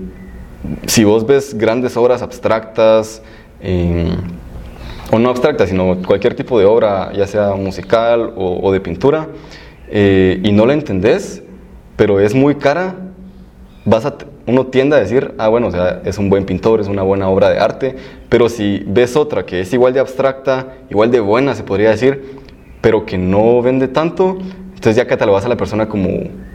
si 0.85 1.05
vos 1.05 1.25
ves 1.25 1.53
grandes 1.57 1.95
obras 1.95 2.21
abstractas, 2.21 3.21
eh, 3.61 4.11
o 5.13 5.17
no 5.17 5.29
abstractas, 5.29 5.69
sino 5.69 5.95
cualquier 6.05 6.35
tipo 6.35 6.59
de 6.59 6.65
obra, 6.65 7.13
ya 7.13 7.25
sea 7.25 7.51
musical 7.55 8.33
o, 8.35 8.59
o 8.61 8.71
de 8.73 8.81
pintura, 8.81 9.29
eh, 9.89 10.41
y 10.43 10.51
no 10.51 10.65
la 10.65 10.73
entendés, 10.73 11.41
pero 11.95 12.19
es 12.19 12.35
muy 12.35 12.55
cara, 12.55 12.95
vas 13.85 14.05
a, 14.05 14.17
uno 14.49 14.65
tiende 14.67 14.95
a 14.95 14.99
decir, 14.99 15.35
ah, 15.37 15.47
bueno, 15.47 15.67
o 15.67 15.71
sea, 15.71 16.01
es 16.03 16.17
un 16.17 16.29
buen 16.29 16.45
pintor, 16.45 16.81
es 16.81 16.87
una 16.87 17.03
buena 17.03 17.29
obra 17.29 17.49
de 17.49 17.59
arte, 17.59 17.95
pero 18.29 18.49
si 18.49 18.83
ves 18.87 19.15
otra 19.15 19.45
que 19.45 19.61
es 19.61 19.71
igual 19.73 19.93
de 19.93 19.99
abstracta, 19.99 20.75
igual 20.89 21.11
de 21.11 21.19
buena, 21.19 21.53
se 21.53 21.63
podría 21.63 21.91
decir, 21.91 22.39
pero 22.81 23.05
que 23.05 23.17
no 23.17 23.61
vende 23.61 23.87
tanto, 23.87 24.37
entonces 24.69 24.95
ya 24.95 25.05
catalogas 25.05 25.45
a 25.45 25.49
la 25.49 25.57
persona 25.57 25.87
como, 25.87 26.09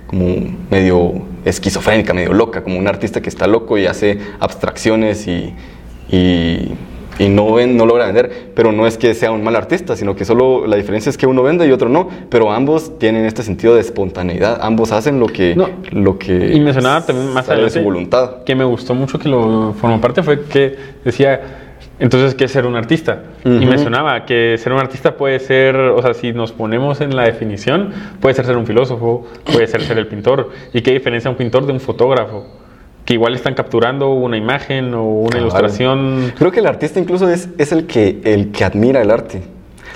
como 0.07 0.57
medio 0.71 1.23
esquizofrénica, 1.45 2.13
medio 2.13 2.33
loca, 2.33 2.65
como 2.65 2.79
un 2.79 2.89
artista 2.89 3.23
que 3.23 3.29
está 3.29 3.47
loco 3.47 3.79
y 3.79 3.87
hace 3.87 4.19
abstracciones 4.41 5.29
y, 5.29 5.55
y 6.11 6.73
y 7.19 7.29
no, 7.29 7.53
ven, 7.53 7.77
no 7.77 7.87
logra 7.87 8.07
vender, 8.07 8.51
pero 8.55 8.73
no 8.73 8.87
es 8.87 8.99
que 8.99 9.15
sea 9.15 9.31
un 9.31 9.43
mal 9.43 9.57
artista, 9.57 9.97
sino 9.97 10.15
que 10.17 10.25
solo 10.25 10.67
la 10.67 10.77
diferencia 10.77 11.11
es 11.11 11.17
que 11.17 11.27
uno 11.27 11.43
vende 11.43 11.67
y 11.67 11.73
otro 11.73 11.89
no, 11.89 12.09
pero 12.29 12.53
ambos 12.53 12.99
tienen 12.99 13.25
este 13.25 13.43
sentido 13.43 13.75
de 13.75 13.81
espontaneidad, 13.81 14.59
ambos 14.63 14.93
hacen 14.93 15.21
lo 15.21 15.27
que, 15.27 15.57
lo 15.91 16.19
que 16.19 16.55
y 16.55 16.61
mencionaba 16.61 17.05
también 17.05 17.33
más 17.33 17.47
de 17.47 17.71
su 17.71 17.81
voluntad. 17.81 18.45
Que 18.45 18.55
me 18.55 18.65
gustó 18.65 18.95
mucho 18.95 19.19
que 19.19 19.29
lo 19.29 19.75
formó 19.75 20.01
parte 20.01 20.23
fue 20.23 20.45
que 20.45 20.77
decía, 21.05 21.41
entonces, 21.99 22.35
¿qué 22.35 22.45
es 22.45 22.51
ser 22.51 22.67
un 22.67 22.75
artista? 22.75 23.23
Y 23.45 23.67
mencionaba 23.67 24.25
que 24.25 24.57
ser 24.59 24.73
un 24.73 24.81
artista 24.81 25.17
puede 25.17 25.39
ser, 25.39 25.77
o 25.77 26.03
sea, 26.03 26.15
si 26.15 26.33
nos 26.33 26.53
ponemos 26.53 27.01
en 27.01 27.15
la 27.15 27.25
definición, 27.25 27.93
puede 28.21 28.35
ser 28.35 28.47
ser 28.47 28.57
un 28.57 28.67
filósofo, 28.67 29.27
puede 29.45 29.67
ser 29.67 29.83
ser 29.83 29.99
el 29.99 30.09
pintor. 30.09 30.51
¿Y 30.73 30.83
qué 30.83 30.93
diferencia 30.93 31.31
un 31.31 31.37
pintor 31.37 31.67
de 31.67 31.73
un 31.73 31.81
fotógrafo? 31.81 32.47
Que 33.05 33.15
igual 33.15 33.35
están 33.35 33.55
capturando 33.55 34.11
una 34.13 34.37
imagen 34.37 34.95
o 34.95 35.05
una 35.05 35.39
ilustración. 35.39 36.33
Creo 36.39 36.51
que 36.51 36.61
el 36.61 36.67
artista 36.67 36.99
incluso 36.99 37.29
es, 37.29 37.49
es 37.59 37.73
el, 37.73 37.87
que, 37.87 38.21
el 38.25 38.51
que 38.51 38.65
admira 38.65 39.03
el 39.03 39.11
arte, 39.11 39.43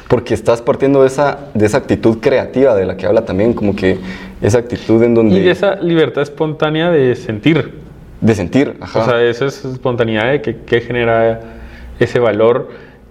porque 0.09 0.35
estás 0.35 0.61
partiendo 0.61 1.03
de 1.03 1.09
esa, 1.09 1.39
de 1.55 1.67
esa 1.67 1.79
actitud 1.79 2.19
creativa 2.19 2.75
de 2.75 2.87
la 2.87 2.97
que 2.97 3.07
habla 3.07 3.25
también, 3.25 3.55
como 3.55 3.75
que 3.75 3.99
esa 4.43 4.59
actitud 4.59 5.03
en 5.03 5.15
donde... 5.15 5.37
Y 5.37 5.41
de 5.41 5.51
esa 5.51 5.77
libertad 5.77 6.23
espontánea 6.23 6.91
de 6.91 7.17
sentir. 7.17 7.79
De 8.21 8.35
sentir, 8.35 8.77
ajá. 8.81 9.01
O 9.01 9.05
sea, 9.05 9.23
esa 9.23 9.47
es 9.47 9.65
espontaneidad 9.65 10.31
de 10.31 10.43
que, 10.43 10.57
que 10.57 10.81
genera 10.81 11.41
ese 11.99 12.19
valor 12.19 12.69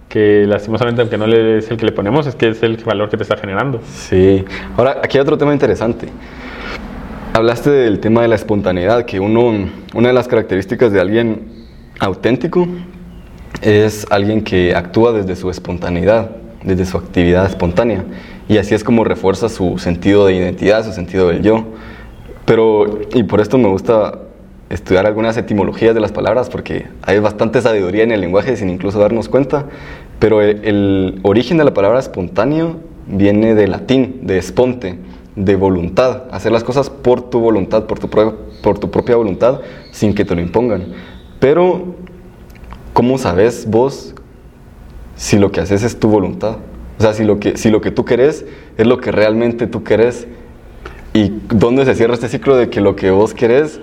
que 0.08 0.46
lastimosamente, 0.46 1.02
aunque 1.02 1.18
no 1.18 1.26
es 1.26 1.70
el 1.70 1.76
que 1.76 1.84
le 1.84 1.92
ponemos, 1.92 2.26
es 2.26 2.34
que 2.34 2.48
es 2.48 2.62
el 2.62 2.76
valor 2.78 3.10
que 3.10 3.16
te 3.16 3.24
está 3.24 3.36
generando. 3.36 3.80
Sí. 3.84 4.44
Ahora, 4.76 4.98
aquí 5.02 5.18
hay 5.18 5.22
otro 5.22 5.36
tema 5.36 5.52
interesante. 5.52 6.08
Hablaste 7.34 7.70
del 7.70 8.00
tema 8.00 8.22
de 8.22 8.28
la 8.28 8.34
espontaneidad, 8.34 9.04
que 9.04 9.20
uno, 9.20 9.70
una 9.94 10.08
de 10.08 10.14
las 10.14 10.26
características 10.26 10.92
de 10.92 11.00
alguien 11.00 11.42
auténtico 12.00 12.66
es 13.62 14.06
alguien 14.10 14.42
que 14.42 14.74
actúa 14.74 15.12
desde 15.12 15.36
su 15.36 15.50
espontaneidad, 15.50 16.30
desde 16.64 16.84
su 16.86 16.96
actividad 16.96 17.46
espontánea. 17.46 18.04
Y 18.48 18.56
así 18.56 18.74
es 18.74 18.82
como 18.82 19.04
refuerza 19.04 19.48
su 19.48 19.78
sentido 19.78 20.26
de 20.26 20.34
identidad, 20.34 20.84
su 20.84 20.92
sentido 20.92 21.28
del 21.28 21.42
yo. 21.42 21.64
Pero, 22.44 22.98
y 23.14 23.22
por 23.22 23.40
esto 23.40 23.58
me 23.58 23.68
gusta 23.68 24.18
estudiar 24.70 25.06
algunas 25.06 25.36
etimologías 25.36 25.94
de 25.94 26.00
las 26.00 26.12
palabras, 26.12 26.48
porque 26.48 26.86
hay 27.02 27.20
bastante 27.20 27.60
sabiduría 27.60 28.04
en 28.04 28.10
el 28.10 28.20
lenguaje 28.20 28.56
sin 28.56 28.70
incluso 28.70 28.98
darnos 28.98 29.28
cuenta. 29.28 29.66
Pero 30.18 30.42
el, 30.42 30.64
el 30.64 31.20
origen 31.22 31.58
de 31.58 31.64
la 31.64 31.74
palabra 31.74 32.00
espontáneo 32.00 32.76
viene 33.06 33.54
del 33.54 33.70
latín, 33.70 34.20
de 34.22 34.38
esponte 34.38 34.98
de 35.38 35.56
voluntad, 35.56 36.24
hacer 36.30 36.52
las 36.52 36.64
cosas 36.64 36.90
por 36.90 37.22
tu 37.22 37.40
voluntad, 37.40 37.84
por 37.84 37.98
tu, 37.98 38.08
por 38.08 38.78
tu 38.78 38.90
propia 38.90 39.16
voluntad, 39.16 39.60
sin 39.92 40.14
que 40.14 40.24
te 40.24 40.34
lo 40.34 40.40
impongan. 40.40 40.86
Pero, 41.38 41.94
¿cómo 42.92 43.18
sabes 43.18 43.66
vos 43.68 44.14
si 45.16 45.38
lo 45.38 45.52
que 45.52 45.60
haces 45.60 45.82
es 45.84 45.98
tu 45.98 46.08
voluntad? 46.08 46.56
O 46.98 47.02
sea, 47.02 47.14
si 47.14 47.24
lo 47.24 47.38
que, 47.38 47.56
si 47.56 47.70
lo 47.70 47.80
que 47.80 47.90
tú 47.90 48.04
querés 48.04 48.44
es 48.76 48.86
lo 48.86 48.98
que 48.98 49.12
realmente 49.12 49.66
tú 49.66 49.84
querés. 49.84 50.26
¿Y 51.14 51.32
dónde 51.48 51.84
se 51.84 51.94
cierra 51.94 52.14
este 52.14 52.28
ciclo 52.28 52.56
de 52.56 52.68
que 52.68 52.80
lo 52.80 52.96
que 52.96 53.10
vos 53.10 53.34
querés 53.34 53.80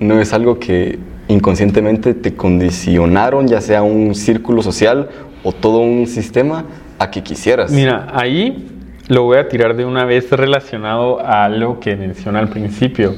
no 0.00 0.20
es 0.20 0.32
algo 0.32 0.58
que 0.58 0.98
inconscientemente 1.28 2.14
te 2.14 2.34
condicionaron, 2.34 3.48
ya 3.48 3.60
sea 3.60 3.82
un 3.82 4.14
círculo 4.14 4.62
social 4.62 5.10
o 5.44 5.52
todo 5.52 5.80
un 5.80 6.06
sistema, 6.06 6.64
a 6.98 7.10
que 7.10 7.22
quisieras? 7.22 7.70
Mira, 7.70 8.08
ahí 8.12 8.77
lo 9.08 9.22
voy 9.22 9.38
a 9.38 9.48
tirar 9.48 9.74
de 9.74 9.84
una 9.84 10.04
vez 10.04 10.30
relacionado 10.30 11.20
a 11.20 11.44
algo 11.44 11.80
que 11.80 11.96
menciona 11.96 12.38
al 12.38 12.48
principio, 12.48 13.16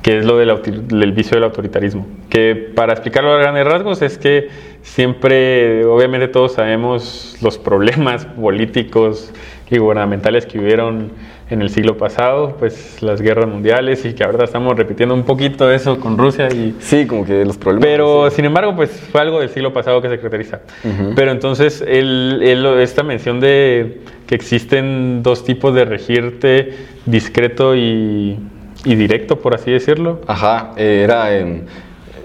que 0.00 0.18
es 0.18 0.24
lo 0.24 0.38
del, 0.38 1.12
vicio 1.12 1.36
del 1.36 1.44
autoritarismo. 1.44 2.06
Que 2.28 2.54
para 2.54 2.92
explicarlo 2.92 3.32
a 3.32 3.38
grandes 3.38 3.64
rasgos 3.64 4.02
es 4.02 4.18
que 4.18 4.48
siempre, 4.82 5.84
obviamente 5.84 6.28
todos 6.28 6.54
sabemos 6.54 7.36
los 7.42 7.58
problemas 7.58 8.24
políticos 8.40 9.32
y 9.70 9.78
gubernamentales 9.78 10.46
que 10.46 10.58
hubieron 10.58 11.12
en 11.52 11.60
el 11.60 11.68
siglo 11.68 11.98
pasado, 11.98 12.56
pues 12.58 13.02
las 13.02 13.20
guerras 13.20 13.46
mundiales 13.46 14.04
y 14.06 14.14
que 14.14 14.24
ahora 14.24 14.44
estamos 14.44 14.74
repitiendo 14.74 15.14
un 15.14 15.24
poquito 15.24 15.70
eso 15.70 16.00
con 16.00 16.16
Rusia 16.16 16.48
y 16.48 16.74
sí, 16.80 17.06
como 17.06 17.26
que 17.26 17.44
los 17.44 17.58
problemas. 17.58 17.86
Pero 17.86 18.30
sin 18.30 18.46
embargo, 18.46 18.74
pues 18.74 18.90
fue 18.90 19.20
algo 19.20 19.40
del 19.40 19.50
siglo 19.50 19.72
pasado 19.72 20.00
que 20.00 20.08
se 20.08 20.16
caracteriza. 20.16 20.60
Pero 21.14 21.30
entonces 21.30 21.84
esta 21.86 23.02
mención 23.02 23.38
de 23.38 24.00
que 24.26 24.34
existen 24.34 25.22
dos 25.22 25.44
tipos 25.44 25.74
de 25.74 25.84
regirte, 25.84 26.72
discreto 27.04 27.76
y, 27.76 28.38
directo, 28.84 29.38
por 29.38 29.54
así 29.54 29.70
decirlo. 29.70 30.22
Ajá, 30.26 30.72
eh, 30.76 31.02
era 31.04 31.28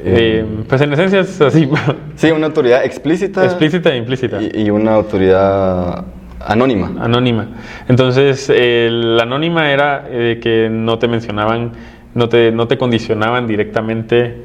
eh, 0.04 0.46
pues 0.70 0.80
en 0.82 0.94
esencia 0.94 1.20
es 1.20 1.42
así. 1.42 1.70
Sí, 2.16 2.32
una 2.32 2.48
autoridad 2.48 2.86
explícita. 2.86 3.44
Explícita 3.44 3.94
e 3.94 3.98
implícita. 3.98 4.40
y 4.42 4.70
una 4.70 4.94
autoridad 4.94 6.06
Anónima. 6.46 6.92
Anónima. 7.00 7.48
Entonces, 7.88 8.52
la 8.54 9.24
anónima 9.24 9.72
era 9.72 10.06
eh, 10.10 10.40
que 10.42 10.70
no 10.70 11.00
te 11.00 11.08
mencionaban, 11.08 11.72
no 12.14 12.30
te, 12.30 12.52
no 12.52 12.68
te 12.68 12.78
condicionaban 12.78 13.48
directamente 13.48 14.36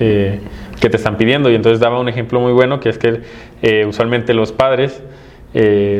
eh, 0.00 0.40
que 0.80 0.90
te 0.90 0.96
están 0.96 1.16
pidiendo. 1.16 1.50
Y 1.50 1.54
entonces 1.54 1.80
daba 1.80 2.00
un 2.00 2.08
ejemplo 2.08 2.40
muy 2.40 2.52
bueno, 2.52 2.80
que 2.80 2.88
es 2.88 2.98
que 2.98 3.20
eh, 3.62 3.84
usualmente 3.86 4.34
los 4.34 4.52
padres 4.52 5.02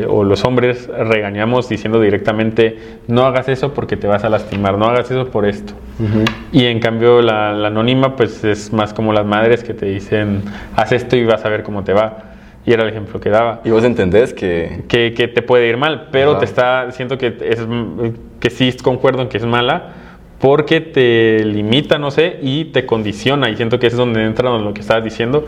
o 0.07 0.23
los 0.23 0.45
hombres 0.45 0.87
regañamos 0.87 1.67
diciendo 1.67 1.99
directamente, 1.99 2.77
no 3.07 3.25
hagas 3.25 3.49
eso 3.49 3.73
porque 3.73 3.97
te 3.97 4.05
vas 4.05 4.23
a 4.23 4.29
lastimar, 4.29 4.77
no 4.77 4.85
hagas 4.85 5.09
eso 5.09 5.31
por 5.31 5.47
esto. 5.47 5.73
Y 6.51 6.65
en 6.65 6.79
cambio 6.79 7.23
la, 7.23 7.53
la 7.53 7.69
anónima 7.69 8.15
pues 8.15 8.43
es 8.43 8.71
más 8.71 8.93
como 8.93 9.13
las 9.13 9.25
madres 9.25 9.63
que 9.63 9.73
te 9.73 9.87
dicen, 9.87 10.43
haz 10.75 10.91
esto 10.91 11.15
y 11.15 11.25
vas 11.25 11.43
a 11.43 11.49
ver 11.49 11.63
cómo 11.63 11.83
te 11.83 11.93
va. 11.93 12.36
Y 12.67 12.73
era 12.73 12.83
el 12.83 12.89
ejemplo 12.89 13.19
que 13.19 13.29
daba. 13.29 13.61
Y 13.63 13.71
vos 13.71 13.83
entendés 13.85 14.33
que... 14.33 14.83
Que, 14.89 15.13
que 15.13 15.29
te 15.29 15.41
puede 15.41 15.67
ir 15.69 15.77
mal, 15.77 16.09
pero 16.11 16.37
te 16.37 16.45
está... 16.45 16.91
Siento 16.91 17.17
que, 17.17 17.27
es, 17.27 17.65
que 18.41 18.49
sí 18.49 18.71
concuerdo 18.83 19.21
en 19.21 19.29
que 19.29 19.37
es 19.37 19.45
mala 19.45 19.93
porque 20.39 20.81
te 20.81 21.43
limita, 21.45 21.97
no 21.97 22.11
sé, 22.11 22.39
y 22.41 22.65
te 22.65 22.85
condiciona. 22.85 23.49
Y 23.49 23.55
siento 23.55 23.79
que 23.79 23.87
es 23.87 23.95
donde 23.95 24.23
entra 24.23 24.49
lo 24.49 24.73
que 24.73 24.81
estabas 24.81 25.03
diciendo, 25.03 25.45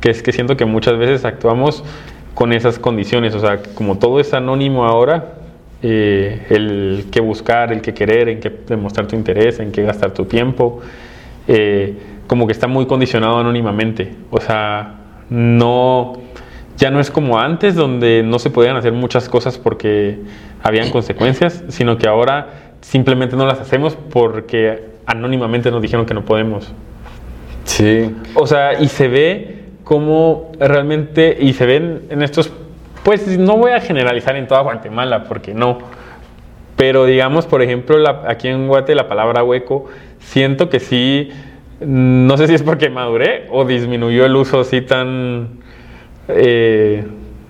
que 0.00 0.10
es 0.10 0.22
que 0.22 0.32
siento 0.32 0.56
que 0.56 0.64
muchas 0.64 0.96
veces 0.96 1.24
actuamos 1.26 1.84
con 2.34 2.54
esas 2.54 2.78
condiciones. 2.78 3.34
O 3.34 3.40
sea, 3.40 3.60
como 3.74 3.98
todo 3.98 4.18
es 4.18 4.32
anónimo 4.34 4.86
ahora, 4.86 5.34
eh, 5.82 6.46
el 6.48 7.06
que 7.12 7.20
buscar, 7.20 7.72
el 7.72 7.82
que 7.82 7.92
querer, 7.92 8.28
en 8.30 8.40
qué 8.40 8.50
demostrar 8.66 9.06
tu 9.06 9.14
interés, 9.14 9.60
en 9.60 9.72
qué 9.72 9.82
gastar 9.82 10.12
tu 10.12 10.24
tiempo, 10.24 10.80
eh, 11.46 11.96
como 12.26 12.46
que 12.46 12.52
está 12.52 12.66
muy 12.66 12.86
condicionado 12.86 13.38
anónimamente. 13.38 14.12
O 14.30 14.40
sea, 14.40 14.94
no 15.28 16.14
ya 16.76 16.90
no 16.90 17.00
es 17.00 17.10
como 17.10 17.38
antes, 17.38 17.74
donde 17.74 18.22
no 18.24 18.38
se 18.38 18.50
podían 18.50 18.76
hacer 18.76 18.92
muchas 18.92 19.28
cosas 19.28 19.58
porque 19.58 20.18
habían 20.62 20.90
consecuencias, 20.92 21.64
sino 21.68 21.98
que 21.98 22.08
ahora 22.08 22.74
simplemente 22.80 23.36
no 23.36 23.46
las 23.46 23.60
hacemos 23.60 23.96
porque 24.10 24.92
anónimamente 25.06 25.70
nos 25.70 25.82
dijeron 25.82 26.06
que 26.06 26.14
no 26.14 26.24
podemos. 26.24 26.72
Sí. 27.64 28.14
O 28.34 28.46
sea, 28.46 28.80
y 28.80 28.88
se 28.88 29.08
ve 29.08 29.62
como 29.84 30.52
realmente, 30.58 31.36
y 31.40 31.52
se 31.52 31.66
ven 31.66 32.02
en 32.10 32.22
estos, 32.22 32.52
pues 33.02 33.38
no 33.38 33.56
voy 33.56 33.72
a 33.72 33.80
generalizar 33.80 34.36
en 34.36 34.46
toda 34.46 34.62
Guatemala, 34.62 35.24
porque 35.24 35.54
no. 35.54 35.78
Pero 36.76 37.04
digamos, 37.04 37.46
por 37.46 37.62
ejemplo, 37.62 37.96
aquí 38.26 38.48
en 38.48 38.66
Guate 38.66 38.94
la 38.94 39.08
palabra 39.08 39.44
hueco, 39.44 39.86
siento 40.18 40.70
que 40.70 40.80
sí, 40.80 41.30
no 41.80 42.36
sé 42.36 42.46
si 42.46 42.54
es 42.54 42.62
porque 42.62 42.90
maduré 42.90 43.46
o 43.50 43.64
disminuyó 43.64 44.24
el 44.24 44.34
uso 44.36 44.60
así 44.60 44.80
tan 44.80 45.60
eh, 46.28 47.04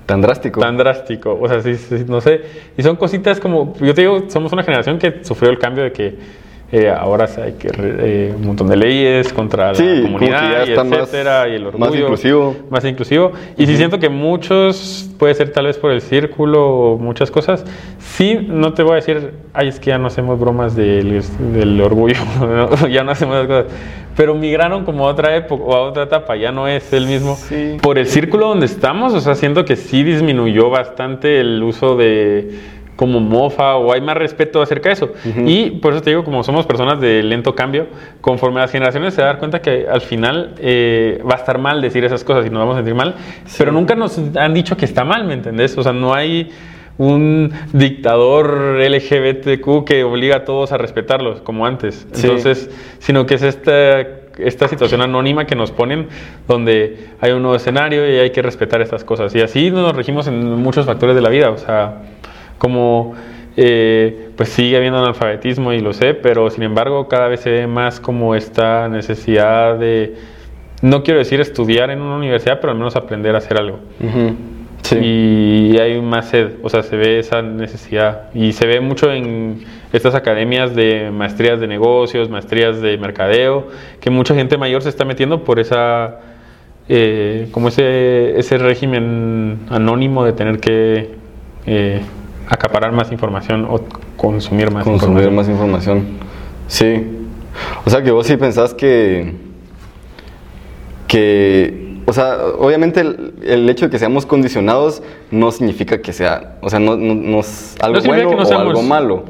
tan 0.06 0.20
drástico. 0.20 0.60
Tan 0.60 0.76
drástico. 0.76 1.38
O 1.40 1.48
sea, 1.48 1.60
sí, 1.60 2.04
no 2.06 2.20
sé. 2.20 2.40
Y 2.76 2.82
son 2.82 2.96
cositas 2.96 3.40
como, 3.40 3.74
yo 3.80 3.94
te 3.94 4.02
digo, 4.02 4.24
somos 4.28 4.52
una 4.52 4.62
generación 4.62 4.98
que 4.98 5.24
sufrió 5.24 5.50
el 5.50 5.58
cambio 5.58 5.84
de 5.84 5.92
que 5.92 6.18
eh, 6.74 6.88
ahora 6.88 7.28
hay 7.36 7.52
que 7.52 7.68
eh, 7.78 8.32
un 8.34 8.46
montón 8.46 8.66
de 8.66 8.76
leyes 8.76 9.30
contra 9.34 9.74
la 9.74 10.02
comunidad, 10.02 10.66
y 10.66 10.72
etcétera, 10.72 11.46
y 11.46 11.56
el 11.56 11.66
orgullo. 11.66 11.86
Más 11.86 11.94
inclusivo. 11.94 12.56
Más 12.70 12.84
inclusivo. 12.86 13.32
Y 13.58 13.66
sí 13.66 13.76
siento 13.76 13.98
que 13.98 14.08
muchos, 14.08 15.10
puede 15.18 15.34
ser 15.34 15.52
tal 15.52 15.66
vez 15.66 15.76
por 15.76 15.90
el 15.90 16.00
círculo 16.00 16.66
o 16.66 16.98
muchas 16.98 17.30
cosas, 17.30 17.62
sí, 17.98 18.38
no 18.48 18.72
te 18.72 18.82
voy 18.82 18.92
a 18.92 18.94
decir, 18.96 19.34
ay, 19.52 19.68
es 19.68 19.78
que 19.78 19.90
ya 19.90 19.98
no 19.98 20.06
hacemos 20.06 20.40
bromas 20.40 20.74
del, 20.74 21.22
del 21.52 21.78
orgullo, 21.78 22.16
ya 22.90 23.04
no 23.04 23.10
hacemos 23.10 23.36
esas 23.36 23.48
cosas. 23.48 23.78
Pero 24.16 24.34
migraron 24.34 24.86
como 24.86 25.06
a 25.06 25.10
otra 25.10 25.36
época 25.36 25.62
o 25.64 25.74
a 25.74 25.82
otra 25.82 26.04
etapa, 26.04 26.36
ya 26.36 26.52
no 26.52 26.68
es 26.68 26.90
el 26.94 27.06
mismo. 27.06 27.36
Por 27.82 27.98
el 27.98 28.06
círculo 28.06 28.48
donde 28.48 28.64
estamos, 28.64 29.12
o 29.12 29.20
sea, 29.20 29.34
siento 29.34 29.66
que 29.66 29.76
sí 29.76 30.04
disminuyó 30.04 30.70
bastante 30.70 31.38
el 31.38 31.62
uso 31.62 31.96
de 31.96 32.50
como 32.96 33.20
mofa 33.20 33.76
o 33.76 33.92
hay 33.92 34.00
más 34.00 34.16
respeto 34.16 34.62
acerca 34.62 34.88
de 34.88 34.92
eso. 34.94 35.12
Y 35.46 35.70
por 35.70 35.92
eso 35.92 36.02
te 36.02 36.10
digo, 36.10 36.24
como 36.24 36.42
somos 36.42 36.66
personas 36.66 37.00
de 37.00 37.22
lento 37.22 37.54
cambio, 37.54 37.86
conforme 38.20 38.60
las 38.60 38.70
generaciones 38.70 39.14
se 39.14 39.22
dan 39.22 39.38
cuenta 39.38 39.60
que 39.62 39.86
al 39.90 40.00
final 40.00 40.54
eh, 40.58 41.22
va 41.28 41.34
a 41.34 41.38
estar 41.38 41.58
mal 41.58 41.80
decir 41.80 42.04
esas 42.04 42.24
cosas 42.24 42.46
y 42.46 42.50
nos 42.50 42.60
vamos 42.60 42.74
a 42.74 42.78
sentir 42.78 42.94
mal, 42.94 43.14
pero 43.56 43.72
nunca 43.72 43.94
nos 43.94 44.20
han 44.36 44.54
dicho 44.54 44.76
que 44.76 44.84
está 44.84 45.04
mal, 45.04 45.24
¿me 45.24 45.34
entendés? 45.34 45.76
O 45.78 45.82
sea, 45.82 45.92
no 45.92 46.14
hay 46.14 46.50
un 46.98 47.52
dictador 47.72 48.78
LGBTQ 48.78 49.84
que 49.84 50.04
obliga 50.04 50.36
a 50.36 50.44
todos 50.44 50.72
a 50.72 50.78
respetarlos 50.78 51.40
como 51.40 51.66
antes. 51.66 52.06
Entonces, 52.14 52.70
sino 52.98 53.24
que 53.26 53.34
es 53.34 53.42
esta 53.42 54.06
esta 54.38 54.68
situación 54.68 55.00
anónima 55.02 55.46
que 55.46 55.54
nos 55.54 55.70
ponen, 55.70 56.08
donde 56.48 57.08
hay 57.20 57.32
un 57.32 57.42
nuevo 57.42 57.56
escenario 57.56 58.08
y 58.10 58.18
hay 58.18 58.30
que 58.30 58.42
respetar 58.42 58.80
estas 58.80 59.04
cosas. 59.04 59.34
Y 59.34 59.40
así 59.40 59.70
nos 59.70 59.94
regimos 59.94 60.26
en 60.26 60.56
muchos 60.56 60.86
factores 60.86 61.14
de 61.14 61.22
la 61.22 61.28
vida, 61.28 61.50
o 61.50 61.58
sea, 61.58 62.02
como 62.62 63.14
eh, 63.56 64.30
pues 64.36 64.50
sigue 64.50 64.76
habiendo 64.76 65.00
analfabetismo 65.00 65.72
y 65.72 65.80
lo 65.80 65.92
sé, 65.92 66.14
pero 66.14 66.48
sin 66.48 66.62
embargo 66.62 67.08
cada 67.08 67.26
vez 67.26 67.40
se 67.40 67.50
ve 67.50 67.66
más 67.66 67.98
como 67.98 68.36
esta 68.36 68.88
necesidad 68.88 69.80
de, 69.80 70.14
no 70.80 71.02
quiero 71.02 71.18
decir 71.18 71.40
estudiar 71.40 71.90
en 71.90 72.00
una 72.00 72.14
universidad, 72.14 72.60
pero 72.60 72.70
al 72.70 72.78
menos 72.78 72.94
aprender 72.94 73.34
a 73.34 73.38
hacer 73.38 73.58
algo. 73.58 73.80
Y 75.00 75.76
hay 75.76 76.00
más 76.00 76.28
sed, 76.28 76.52
o 76.62 76.68
sea, 76.68 76.84
se 76.84 76.96
ve 76.96 77.18
esa 77.18 77.42
necesidad. 77.42 78.32
Y 78.32 78.52
se 78.52 78.64
ve 78.68 78.80
mucho 78.80 79.10
en 79.12 79.64
estas 79.92 80.14
academias 80.14 80.76
de 80.76 81.10
maestrías 81.10 81.58
de 81.58 81.66
negocios, 81.66 82.30
maestrías 82.30 82.80
de 82.80 82.96
mercadeo, 82.96 83.66
que 84.00 84.10
mucha 84.10 84.36
gente 84.36 84.56
mayor 84.56 84.82
se 84.82 84.88
está 84.88 85.04
metiendo 85.04 85.42
por 85.42 85.58
esa, 85.58 86.20
eh, 86.88 87.48
como 87.50 87.68
ese, 87.68 88.38
ese 88.38 88.56
régimen 88.58 89.60
anónimo 89.68 90.24
de 90.24 90.32
tener 90.32 90.60
que 90.60 91.10
eh, 91.66 92.02
acaparar 92.52 92.92
más 92.92 93.10
información 93.10 93.66
o 93.68 93.80
consumir 94.16 94.70
más 94.70 94.84
consumir 94.84 95.30
más 95.30 95.48
información. 95.48 96.04
Sí. 96.66 97.04
O 97.84 97.90
sea, 97.90 98.02
que 98.02 98.10
vos 98.10 98.26
sí 98.26 98.36
pensás 98.36 98.74
que, 98.74 99.34
que 101.06 101.98
o 102.06 102.12
sea, 102.12 102.36
obviamente 102.58 103.00
el, 103.00 103.68
hecho 103.68 103.86
de 103.86 103.90
que 103.90 103.98
seamos 103.98 104.26
condicionados 104.26 105.02
no 105.30 105.50
significa 105.50 106.00
que 106.00 106.12
sea, 106.12 106.56
o 106.60 106.70
sea, 106.70 106.78
no, 106.78 106.96
no, 106.96 107.40
es 107.40 107.76
algo 107.80 108.00
bueno 108.02 108.30
o 108.30 108.58
algo 108.58 108.82
malo. 108.82 109.24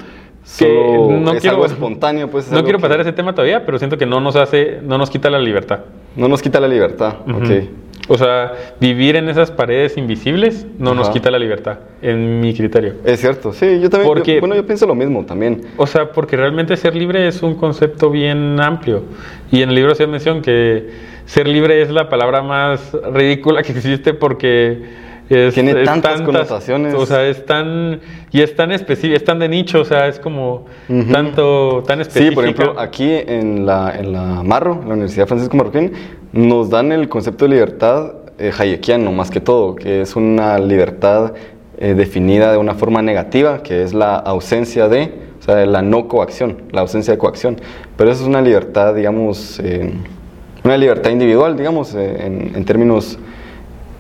No 0.61 1.33
es 1.33 1.41
quiero, 1.41 1.57
algo 1.57 1.67
espontáneo, 1.67 2.29
pues. 2.29 2.51
no 2.51 2.63
quiero 2.63 2.79
pasar 2.79 3.01
ese 3.01 3.13
tema 3.13 3.35
todavía, 3.35 3.65
pero 3.65 3.79
siento 3.79 3.97
que 3.97 4.07
no 4.07 4.21
nos 4.21 4.37
hace, 4.37 4.81
no 4.83 4.99
nos 4.99 5.11
quita 5.11 5.31
la 5.31 5.39
libertad. 5.39 5.81
No 6.17 6.29
nos 6.29 6.43
quita 6.43 6.61
la 6.61 6.69
libertad, 6.69 7.17
ok. 7.27 7.69
O 8.09 8.19
sea, 8.19 8.53
vivir 8.81 9.17
en 9.17 9.29
esas 9.29 9.51
paredes 9.51 9.97
invisibles 9.97 10.67
no 10.79 10.93
nos 10.93 11.09
quita 11.11 11.31
la 11.31 11.39
libertad, 11.39 11.79
en 12.03 12.41
mi 12.41 12.53
criterio. 12.53 12.95
Es 13.05 13.21
cierto, 13.21 13.53
sí, 13.53 13.81
yo 13.81 13.89
también. 13.89 14.13
Porque, 14.13 14.41
bueno, 14.41 14.57
yo 14.57 14.67
pienso 14.67 14.87
lo 14.87 14.95
mismo 14.95 15.25
también. 15.25 15.63
O 15.77 15.87
sea, 15.87 16.11
porque 16.11 16.37
realmente 16.37 16.77
ser 16.77 16.97
libre 16.97 17.29
es 17.29 17.43
un 17.43 17.55
concepto 17.55 18.11
bien 18.11 18.61
amplio. 18.61 19.05
Y 19.53 19.63
en 19.63 19.71
el 19.71 19.77
libro 19.77 19.95
se 19.95 20.07
mención 20.07 20.43
que 20.43 20.91
ser 21.27 21.47
libre 21.47 21.81
es 21.81 21.91
la 21.91 22.09
palabra 22.09 22.43
más 22.43 22.93
ridícula 23.13 23.63
que 23.63 23.73
existe 23.73 24.15
porque 24.15 24.83
es, 25.35 25.55
tiene 25.55 25.85
tantas, 25.85 26.23
connotaciones. 26.23 26.95
O 26.95 27.07
sea, 27.07 27.27
es 27.27 27.45
tan 27.47 28.01
y 28.31 28.41
es 28.41 28.55
tan 28.55 28.73
específico, 28.73 29.17
es 29.17 29.25
tan 29.25 29.39
de 29.39 29.49
nicho, 29.49 29.81
o 29.81 29.85
sea, 29.85 30.09
es 30.09 30.19
como 30.19 30.67
tanto 31.11 31.83
tan 31.87 32.01
específico. 32.01 32.31
Sí, 32.31 32.35
por 32.35 32.45
ejemplo, 32.45 32.81
aquí 32.81 33.11
en 33.11 33.67
la 33.67 33.95
en 33.99 34.13
la 34.13 34.43
Marro, 34.43 34.81
la 34.87 34.95
Universidad 34.95 35.27
Francisco 35.27 35.57
Marroquín, 35.57 35.93
nos 36.33 36.71
dan 36.71 36.93
el 36.93 37.09
concepto 37.09 37.45
de 37.47 37.51
libertad 37.53 38.15
eh, 38.39 38.51
hayekiano 38.57 39.13
más 39.13 39.31
que 39.31 39.41
todo, 39.41 39.75
que 39.75 40.03
es 40.03 40.17
una 40.17 40.59
libertad 40.59 41.35
eh, 41.85 41.95
definida 41.95 42.53
de 42.53 42.59
una 42.59 42.75
forma 42.75 43.03
negativa, 43.03 43.63
que 43.63 43.83
es 43.83 43.93
la 43.93 44.15
ausencia 44.15 44.89
de, 44.89 45.13
o 45.41 45.43
sea, 45.43 45.67
la 45.67 45.83
no 45.83 46.07
coacción, 46.07 46.63
la 46.71 46.83
ausencia 46.83 47.13
de 47.13 47.19
coacción. 47.19 47.57
Pero 47.97 48.13
eso 48.13 48.23
es 48.23 48.29
una 48.29 48.41
libertad, 48.41 48.95
digamos, 48.95 49.59
eh, 49.59 49.93
una 50.63 50.77
libertad 50.77 51.11
individual, 51.11 51.57
digamos, 51.57 51.93
eh, 51.97 52.27
en, 52.55 52.65
términos 52.65 53.19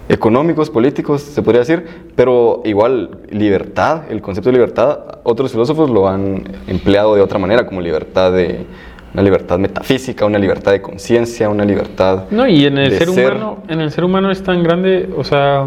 económicos, 0.08 0.70
políticos, 0.70 1.22
se 1.22 1.42
podría 1.42 1.60
decir, 1.60 1.86
pero 2.16 2.62
igual 2.64 3.20
libertad, 3.30 4.10
el 4.10 4.20
concepto 4.20 4.50
de 4.50 4.54
libertad, 4.54 4.98
otros 5.22 5.52
filósofos 5.52 5.90
lo 5.90 6.08
han 6.08 6.44
empleado 6.66 7.14
de 7.14 7.20
otra 7.20 7.38
manera, 7.38 7.66
como 7.66 7.80
libertad 7.80 8.32
de 8.32 8.66
una 9.14 9.22
libertad 9.22 9.58
metafísica, 9.58 10.24
una 10.24 10.38
libertad 10.38 10.72
de 10.72 10.80
conciencia, 10.80 11.48
una 11.48 11.64
libertad. 11.64 12.24
No, 12.30 12.46
y 12.46 12.64
en 12.64 12.78
el 12.78 12.92
ser, 12.92 13.10
humano, 13.10 13.62
en 13.68 13.80
el 13.80 13.90
ser 13.90 14.04
humano 14.04 14.30
es 14.30 14.42
tan 14.42 14.62
grande, 14.62 15.08
o 15.16 15.22
sea, 15.22 15.66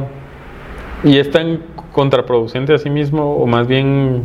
y 1.04 1.17
es 1.17 1.30
tan 1.30 1.62
contraproducente 1.91 2.74
a 2.74 2.78
sí 2.78 2.89
mismo, 2.89 3.38
o 3.38 3.45
más 3.45 3.67
bien 3.67 4.24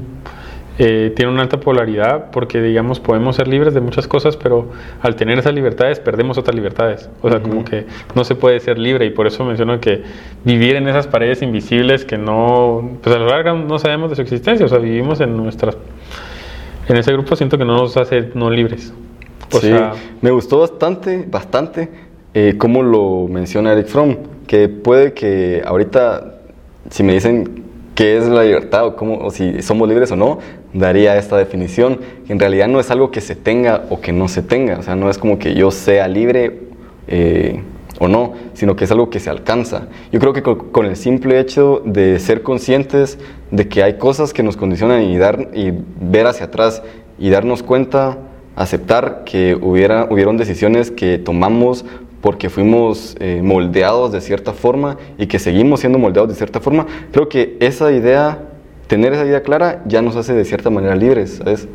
eh, 0.83 1.12
tiene 1.14 1.31
una 1.31 1.43
alta 1.43 1.61
polaridad 1.61 2.31
porque, 2.31 2.62
digamos, 2.62 3.01
podemos 3.01 3.37
ser 3.37 3.49
libres 3.49 3.75
de 3.75 3.83
muchas 3.83 4.09
cosas, 4.09 4.38
pero 4.38 4.71
al 5.03 5.14
tener 5.14 5.38
esas 5.38 5.53
libertades 5.53 6.01
perdemos 6.01 6.38
otras 6.38 6.57
libertades. 6.57 7.11
O 7.21 7.29
sea, 7.29 7.43
como 7.43 7.66
que 7.66 7.85
no 8.14 8.25
se 8.25 8.35
puede 8.35 8.59
ser 8.61 8.79
libre 8.79 9.05
y 9.05 9.11
por 9.11 9.27
eso 9.27 9.45
menciono 9.45 9.79
que 9.79 10.03
vivir 10.43 10.77
en 10.77 10.88
esas 10.88 11.07
paredes 11.07 11.43
invisibles 11.43 12.07
que 12.07 12.16
no, 12.16 12.93
pues 13.03 13.14
a 13.14 13.19
lo 13.19 13.27
largo 13.27 13.59
no 13.59 13.79
sabemos 13.79 14.09
de 14.09 14.16
su 14.16 14.23
existencia, 14.23 14.64
o 14.64 14.71
sea, 14.71 14.79
vivimos 14.79 15.21
en 15.21 15.37
nuestras... 15.37 15.77
En 16.88 16.97
ese 16.97 17.12
grupo 17.12 17.37
siento 17.37 17.59
que 17.59 17.66
no 17.66 17.77
nos 17.77 17.99
hace 17.99 18.31
no 18.33 18.49
libres. 18.49 18.95
sí, 19.51 19.75
me 20.23 20.31
gustó 20.31 20.61
bastante, 20.61 21.27
bastante 21.31 21.90
eh, 22.33 22.55
cómo 22.57 22.83
lo 22.83 23.29
menciona 23.29 23.75
Eric 23.75 23.88
Fromm, 23.88 24.16
que 24.47 24.71
puede 24.71 25.12
que 25.12 25.62
ahorita, 25.62 26.37
si 26.88 27.03
me 27.03 27.12
dicen 27.12 27.69
qué 28.00 28.16
es 28.16 28.26
la 28.28 28.44
libertad 28.44 28.86
o, 28.86 28.96
cómo, 28.96 29.18
o 29.18 29.30
si 29.30 29.60
somos 29.60 29.86
libres 29.86 30.10
o 30.10 30.16
no, 30.16 30.38
daría 30.72 31.18
esta 31.18 31.36
definición. 31.36 32.00
En 32.30 32.40
realidad 32.40 32.66
no 32.66 32.80
es 32.80 32.90
algo 32.90 33.10
que 33.10 33.20
se 33.20 33.36
tenga 33.36 33.84
o 33.90 34.00
que 34.00 34.10
no 34.10 34.26
se 34.26 34.40
tenga, 34.40 34.78
o 34.78 34.82
sea, 34.82 34.96
no 34.96 35.10
es 35.10 35.18
como 35.18 35.38
que 35.38 35.52
yo 35.52 35.70
sea 35.70 36.08
libre 36.08 36.60
eh, 37.08 37.60
o 37.98 38.08
no, 38.08 38.32
sino 38.54 38.74
que 38.74 38.84
es 38.84 38.90
algo 38.90 39.10
que 39.10 39.20
se 39.20 39.28
alcanza. 39.28 39.88
Yo 40.12 40.18
creo 40.18 40.32
que 40.32 40.42
con, 40.42 40.86
el 40.86 40.96
simple 40.96 41.38
hecho 41.40 41.82
de 41.84 42.18
ser 42.20 42.42
conscientes 42.42 43.18
de 43.50 43.68
que 43.68 43.82
hay 43.82 43.98
cosas 43.98 44.32
que 44.32 44.42
nos 44.42 44.56
condicionan 44.56 45.02
y, 45.02 45.18
dar, 45.18 45.50
y 45.52 45.70
ver 46.00 46.26
hacia 46.26 46.46
atrás 46.46 46.82
y 47.18 47.28
darnos 47.28 47.62
cuenta, 47.62 48.16
aceptar 48.56 49.24
que 49.26 49.58
hubiera, 49.60 50.08
hubieron 50.10 50.38
decisiones 50.38 50.90
que 50.90 51.18
tomamos 51.18 51.84
porque 52.20 52.50
fuimos 52.50 53.16
eh, 53.18 53.40
moldeados 53.42 54.12
de 54.12 54.20
cierta 54.20 54.52
forma 54.52 54.98
y 55.18 55.26
que 55.26 55.38
seguimos 55.38 55.80
siendo 55.80 55.98
moldeados 55.98 56.30
de 56.30 56.37
cierta 56.37 56.61
forma, 56.61 56.87
creo 57.12 57.28
que 57.28 57.56
esa 57.61 57.90
idea, 57.92 58.38
tener 58.87 59.12
esa 59.12 59.24
idea 59.24 59.42
clara, 59.42 59.83
ya 59.87 60.02
nos 60.02 60.16
hace 60.16 60.35
de 60.35 60.44
cierta 60.44 60.70
manera 60.70 60.94
libres, 60.96 61.37
¿sabes? 61.37 61.66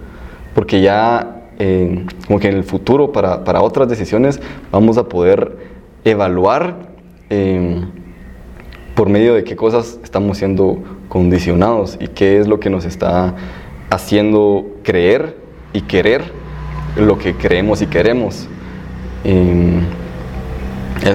Porque 0.54 0.82
ya, 0.82 1.48
eh, 1.58 2.06
como 2.28 2.40
que 2.40 2.50
en 2.50 2.56
el 2.56 2.64
futuro, 2.64 3.12
para, 3.12 3.44
para, 3.44 3.62
otras 3.62 3.90
decisiones, 3.90 4.40
vamos 4.72 4.98
a 4.98 5.10
poder 5.10 5.58
evaluar 6.04 6.76
eh, 7.30 7.84
por 8.94 9.10
medio 9.10 9.34
de 9.34 9.44
qué 9.44 9.56
cosas 9.56 10.00
estamos 10.04 10.38
siendo 10.38 10.78
condicionados 11.10 11.98
y 12.00 12.08
qué 12.08 12.40
es 12.40 12.48
lo 12.48 12.60
que 12.60 12.70
nos 12.70 12.86
está 12.86 13.36
haciendo 13.90 14.68
creer 14.84 15.38
y 15.74 15.82
querer 15.82 16.24
lo 16.96 17.18
que 17.18 17.34
creemos 17.34 17.82
y 17.82 17.88
queremos 17.88 18.48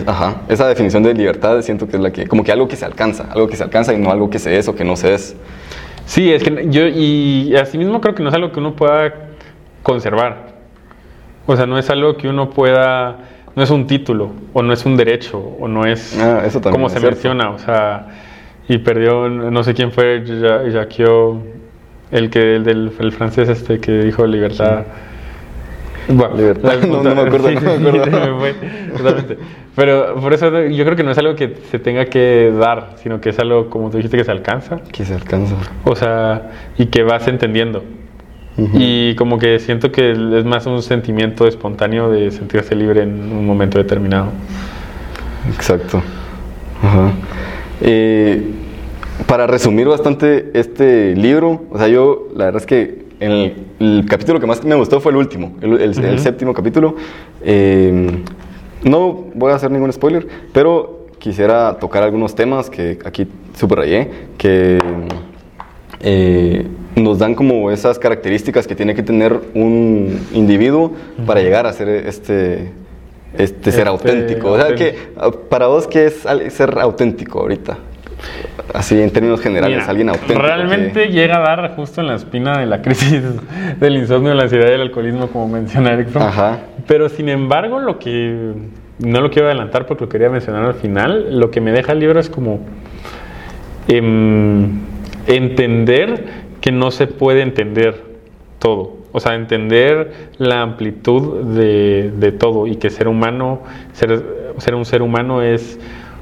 ajá, 0.06 0.42
esa 0.48 0.68
definición 0.68 1.02
de 1.02 1.14
libertad 1.14 1.60
siento 1.62 1.88
que 1.88 1.96
es 1.96 2.02
la 2.02 2.10
que, 2.10 2.26
como 2.26 2.44
que 2.44 2.52
algo 2.52 2.68
que 2.68 2.76
se 2.76 2.84
alcanza, 2.84 3.28
algo 3.30 3.48
que 3.48 3.56
se 3.56 3.64
alcanza 3.64 3.94
y 3.94 3.98
no 3.98 4.10
algo 4.10 4.30
que 4.30 4.38
se 4.38 4.58
es 4.58 4.68
o 4.68 4.74
que 4.74 4.84
no 4.84 4.96
se 4.96 5.14
es. 5.14 5.36
Sí, 6.06 6.32
es 6.32 6.42
que 6.42 6.66
yo, 6.70 6.86
y 6.86 7.54
asimismo 7.56 8.00
creo 8.00 8.14
que 8.14 8.22
no 8.22 8.28
es 8.28 8.34
algo 8.34 8.52
que 8.52 8.58
uno 8.58 8.74
pueda 8.74 9.14
conservar. 9.82 10.50
O 11.46 11.56
sea, 11.56 11.66
no 11.66 11.78
es 11.78 11.88
algo 11.90 12.16
que 12.16 12.28
uno 12.28 12.50
pueda, 12.50 13.16
no 13.56 13.62
es 13.62 13.70
un 13.70 13.86
título, 13.86 14.32
o 14.52 14.62
no 14.62 14.72
es 14.72 14.84
un 14.84 14.96
derecho, 14.96 15.38
o 15.38 15.68
no 15.68 15.84
es 15.86 16.18
ah, 16.20 16.42
como 16.70 16.88
se 16.88 17.00
menciona, 17.00 17.50
o 17.50 17.58
sea, 17.58 18.08
y 18.68 18.78
perdió, 18.78 19.28
no 19.28 19.64
sé 19.64 19.74
quién 19.74 19.92
fue, 19.92 20.22
Jacques, 20.72 21.08
el 22.10 22.30
que, 22.30 22.56
el 22.56 22.64
del 22.64 22.92
el 22.98 23.12
francés 23.12 23.48
este 23.48 23.80
que 23.80 23.92
dijo 24.02 24.26
libertad. 24.26 24.84
Bueno, 26.08 26.36
libertad. 26.36 26.80
no, 26.88 27.02
me 27.02 27.20
acuerdo, 27.20 27.48
sí, 27.48 27.54
no 27.56 27.92
me 27.92 28.00
acuerdo. 28.00 28.54
totalmente. 28.96 29.38
Pero 29.76 30.16
por 30.16 30.32
eso 30.32 30.66
yo 30.66 30.84
creo 30.84 30.96
que 30.96 31.04
no 31.04 31.10
es 31.10 31.18
algo 31.18 31.34
que 31.34 31.56
se 31.70 31.78
tenga 31.78 32.06
que 32.06 32.52
dar, 32.58 32.94
sino 32.96 33.20
que 33.20 33.30
es 33.30 33.38
algo, 33.38 33.70
como 33.70 33.90
tú 33.90 33.96
dijiste, 33.96 34.16
que 34.16 34.24
se 34.24 34.30
alcanza. 34.30 34.80
Que 34.92 35.04
se 35.04 35.14
alcanza. 35.14 35.54
O 35.84 35.94
sea, 35.94 36.50
y 36.76 36.86
que 36.86 37.02
vas 37.02 37.26
entendiendo. 37.28 37.82
Y 38.74 39.14
como 39.14 39.38
que 39.38 39.58
siento 39.58 39.90
que 39.90 40.10
es 40.10 40.44
más 40.44 40.66
un 40.66 40.82
sentimiento 40.82 41.46
espontáneo 41.46 42.10
de 42.10 42.30
sentirse 42.30 42.74
libre 42.74 43.02
en 43.02 43.32
un 43.32 43.46
momento 43.46 43.78
determinado. 43.78 44.32
Exacto. 45.54 46.02
Ajá. 46.82 47.12
Eh, 47.80 48.50
para 49.26 49.46
resumir 49.46 49.86
bastante 49.86 50.50
este 50.54 51.14
libro, 51.16 51.62
o 51.70 51.78
sea, 51.78 51.88
yo 51.88 52.28
la 52.34 52.46
verdad 52.46 52.60
es 52.60 52.66
que 52.66 53.09
el, 53.20 53.54
el 53.78 54.06
capítulo 54.08 54.40
que 54.40 54.46
más 54.46 54.64
me 54.64 54.74
gustó 54.74 55.00
fue 55.00 55.12
el 55.12 55.16
último, 55.16 55.56
el, 55.60 55.80
el, 55.80 56.18
séptimo 56.18 56.54
capítulo. 56.54 56.96
Eh, 57.42 58.22
no 58.82 59.26
voy 59.34 59.52
a 59.52 59.56
hacer 59.56 59.70
ningún 59.70 59.92
spoiler, 59.92 60.26
pero 60.52 61.06
quisiera 61.18 61.76
tocar 61.78 62.02
algunos 62.02 62.34
temas 62.34 62.70
que 62.70 62.98
aquí 63.04 63.28
subrayé, 63.54 64.10
que 64.38 64.78
eh, 66.00 66.66
nos 66.96 67.18
dan 67.18 67.34
como 67.34 67.70
esas 67.70 67.98
características 67.98 68.66
que 68.66 68.74
tiene 68.74 68.94
que 68.94 69.02
tener 69.02 69.38
un 69.54 70.26
individuo 70.32 70.92
para 71.26 71.42
llegar 71.42 71.66
a 71.66 71.74
ser 71.74 71.88
este, 71.88 72.72
este, 73.36 73.70
ser 73.70 73.80
este 73.80 73.88
auténtico. 73.88 74.52
O 74.52 74.56
sea, 74.56 74.74
que 74.74 74.96
para 75.50 75.66
vos, 75.66 75.86
¿qué 75.86 76.06
es 76.06 76.26
ser 76.54 76.78
auténtico 76.78 77.40
ahorita? 77.40 77.78
Así 78.74 79.00
en 79.00 79.10
términos 79.10 79.40
generales, 79.40 79.78
Mira, 79.78 79.90
alguien 79.90 80.08
auténtico. 80.10 80.40
Realmente 80.40 81.08
llega 81.08 81.38
a 81.38 81.40
dar 81.40 81.74
justo 81.74 82.00
en 82.00 82.06
la 82.06 82.14
espina 82.14 82.58
de 82.58 82.66
la 82.66 82.82
crisis 82.82 83.22
del 83.78 83.96
insomnio, 83.96 84.34
la 84.34 84.44
ansiedad 84.44 84.70
y 84.70 84.74
el 84.74 84.82
alcoholismo, 84.82 85.28
como 85.28 85.48
menciona 85.48 85.92
Eric 85.92 86.08
Fromm. 86.08 86.22
Ajá. 86.22 86.58
Pero 86.86 87.08
sin 87.08 87.28
embargo, 87.28 87.80
lo 87.80 87.98
que 87.98 88.52
no 88.98 89.20
lo 89.20 89.30
quiero 89.30 89.48
adelantar 89.48 89.86
porque 89.86 90.04
lo 90.04 90.08
quería 90.08 90.30
mencionar 90.30 90.64
al 90.64 90.74
final, 90.74 91.38
lo 91.38 91.50
que 91.50 91.60
me 91.60 91.72
deja 91.72 91.92
el 91.92 92.00
libro 92.00 92.20
es 92.20 92.28
como 92.28 92.60
em, 93.88 94.80
entender 95.26 96.24
que 96.60 96.70
no 96.70 96.90
se 96.90 97.06
puede 97.06 97.42
entender 97.42 98.04
todo. 98.58 98.98
O 99.12 99.18
sea, 99.18 99.34
entender 99.34 100.30
la 100.38 100.62
amplitud 100.62 101.44
de, 101.56 102.12
de 102.14 102.32
todo 102.32 102.66
y 102.68 102.76
que 102.76 102.90
ser 102.90 103.08
humano, 103.08 103.62
ser, 103.92 104.22
ser 104.58 104.74
un 104.74 104.84
ser 104.84 105.02
humano 105.02 105.42
es 105.42 105.80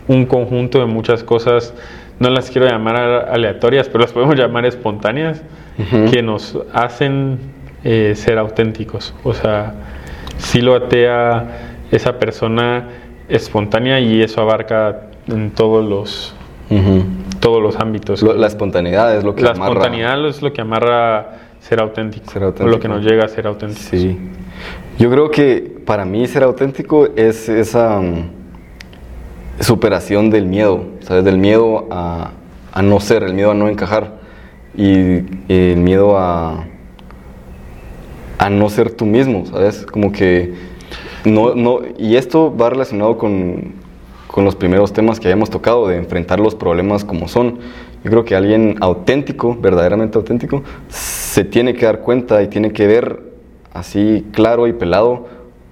un 0.08 0.26
conjunto 0.26 0.80
de 0.80 0.86
muchas 0.86 1.22
cosas, 1.22 1.74
no 2.18 2.30
las 2.30 2.50
quiero 2.50 2.66
llamar 2.66 2.96
aleatorias, 2.96 3.88
pero 3.88 4.00
las 4.00 4.12
podemos 4.12 4.34
llamar 4.38 4.66
espontáneas, 4.66 5.42
que 6.10 6.22
nos 6.22 6.58
hacen 6.72 7.38
eh, 7.84 8.14
ser 8.16 8.36
auténticos. 8.38 9.14
O 9.22 9.32
sea, 9.32 9.74
sí 10.38 10.60
lo 10.60 10.74
atea 10.74 11.76
esa 11.92 12.18
persona 12.18 12.88
espontánea 13.28 14.00
y 14.00 14.20
eso 14.20 14.40
abarca 14.40 15.02
en 15.28 15.50
todos 15.52 15.84
los, 15.88 16.34
todos 17.38 17.62
los 17.62 17.76
ámbitos. 17.76 18.22
Lo- 18.22 18.32
la 18.34 18.48
espontaneidad 18.48 19.16
es 19.16 19.22
lo 19.22 19.34
que 19.36 19.42
La 19.42 19.50
amarra. 19.50 19.68
espontaneidad 19.72 20.26
es 20.26 20.42
lo 20.42 20.52
que 20.52 20.60
amarra 20.62 21.26
ser 21.60 21.80
auténtico, 21.80 22.28
Ser 22.30 22.42
o 22.44 22.52
lo 22.66 22.80
que 22.80 22.88
nos 22.88 23.04
llega 23.04 23.24
a 23.24 23.28
ser 23.28 23.46
auténticos. 23.46 23.84
Sí. 23.84 24.18
Yo 24.98 25.10
creo 25.10 25.30
que 25.30 25.76
para 25.86 26.04
mí 26.04 26.26
ser 26.26 26.42
auténtico 26.42 27.08
es 27.14 27.48
esa 27.48 28.00
mm, 28.00 28.30
superación 29.60 30.30
del 30.30 30.46
miedo, 30.46 30.84
¿sabes? 31.00 31.24
Del 31.24 31.38
miedo 31.38 31.86
a, 31.90 32.32
a 32.72 32.82
no 32.82 33.00
ser, 33.00 33.22
el 33.22 33.34
miedo 33.34 33.50
a 33.50 33.54
no 33.54 33.68
encajar 33.68 34.18
y 34.76 35.24
el 35.48 35.78
miedo 35.78 36.16
a, 36.16 36.66
a 38.38 38.50
no 38.50 38.68
ser 38.70 38.92
tú 38.92 39.06
mismo, 39.06 39.46
¿sabes? 39.46 39.84
Como 39.84 40.12
que 40.12 40.54
no, 41.24 41.54
no, 41.54 41.80
y 41.98 42.16
esto 42.16 42.56
va 42.56 42.70
relacionado 42.70 43.18
con, 43.18 43.72
con 44.28 44.44
los 44.44 44.54
primeros 44.54 44.92
temas 44.92 45.18
que 45.18 45.26
habíamos 45.26 45.50
tocado, 45.50 45.88
de 45.88 45.96
enfrentar 45.96 46.38
los 46.38 46.54
problemas 46.54 47.04
como 47.04 47.26
son. 47.28 47.58
Yo 48.04 48.10
creo 48.10 48.24
que 48.24 48.36
alguien 48.36 48.76
auténtico, 48.80 49.56
verdaderamente 49.60 50.16
auténtico, 50.16 50.62
se 50.88 51.44
tiene 51.44 51.74
que 51.74 51.86
dar 51.86 52.00
cuenta 52.00 52.42
y 52.42 52.46
tiene 52.46 52.72
que 52.72 52.86
ver 52.86 53.20
así 53.74 54.24
claro 54.32 54.68
y 54.68 54.72
pelado 54.72 55.26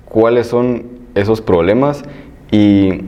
cuáles 0.04 0.48
son 0.48 0.86
esos 1.14 1.40
problemas 1.40 2.02
y 2.50 3.02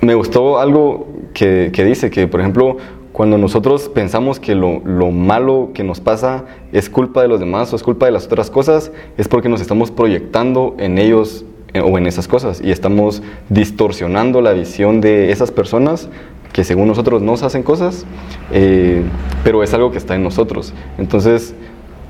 me 0.00 0.14
gustó 0.14 0.58
algo 0.58 1.08
que, 1.34 1.70
que 1.72 1.84
dice 1.84 2.10
que, 2.10 2.26
por 2.26 2.40
ejemplo, 2.40 2.76
cuando 3.12 3.38
nosotros 3.38 3.88
pensamos 3.88 4.40
que 4.40 4.54
lo, 4.54 4.80
lo 4.84 5.10
malo 5.10 5.70
que 5.74 5.84
nos 5.84 6.00
pasa 6.00 6.44
es 6.72 6.88
culpa 6.88 7.22
de 7.22 7.28
los 7.28 7.40
demás 7.40 7.72
o 7.72 7.76
es 7.76 7.82
culpa 7.82 8.06
de 8.06 8.12
las 8.12 8.26
otras 8.26 8.50
cosas, 8.50 8.92
es 9.18 9.28
porque 9.28 9.48
nos 9.48 9.60
estamos 9.60 9.90
proyectando 9.90 10.74
en 10.78 10.96
ellos 10.98 11.44
eh, 11.74 11.80
o 11.80 11.98
en 11.98 12.06
esas 12.06 12.26
cosas 12.26 12.60
y 12.64 12.70
estamos 12.70 13.22
distorsionando 13.48 14.40
la 14.40 14.52
visión 14.52 15.00
de 15.00 15.32
esas 15.32 15.50
personas 15.50 16.08
que 16.52 16.64
según 16.64 16.88
nosotros 16.88 17.22
nos 17.22 17.42
hacen 17.42 17.62
cosas, 17.62 18.06
eh, 18.52 19.02
pero 19.44 19.62
es 19.62 19.72
algo 19.74 19.90
que 19.90 19.98
está 19.98 20.14
en 20.14 20.24
nosotros. 20.24 20.72
Entonces, 20.98 21.54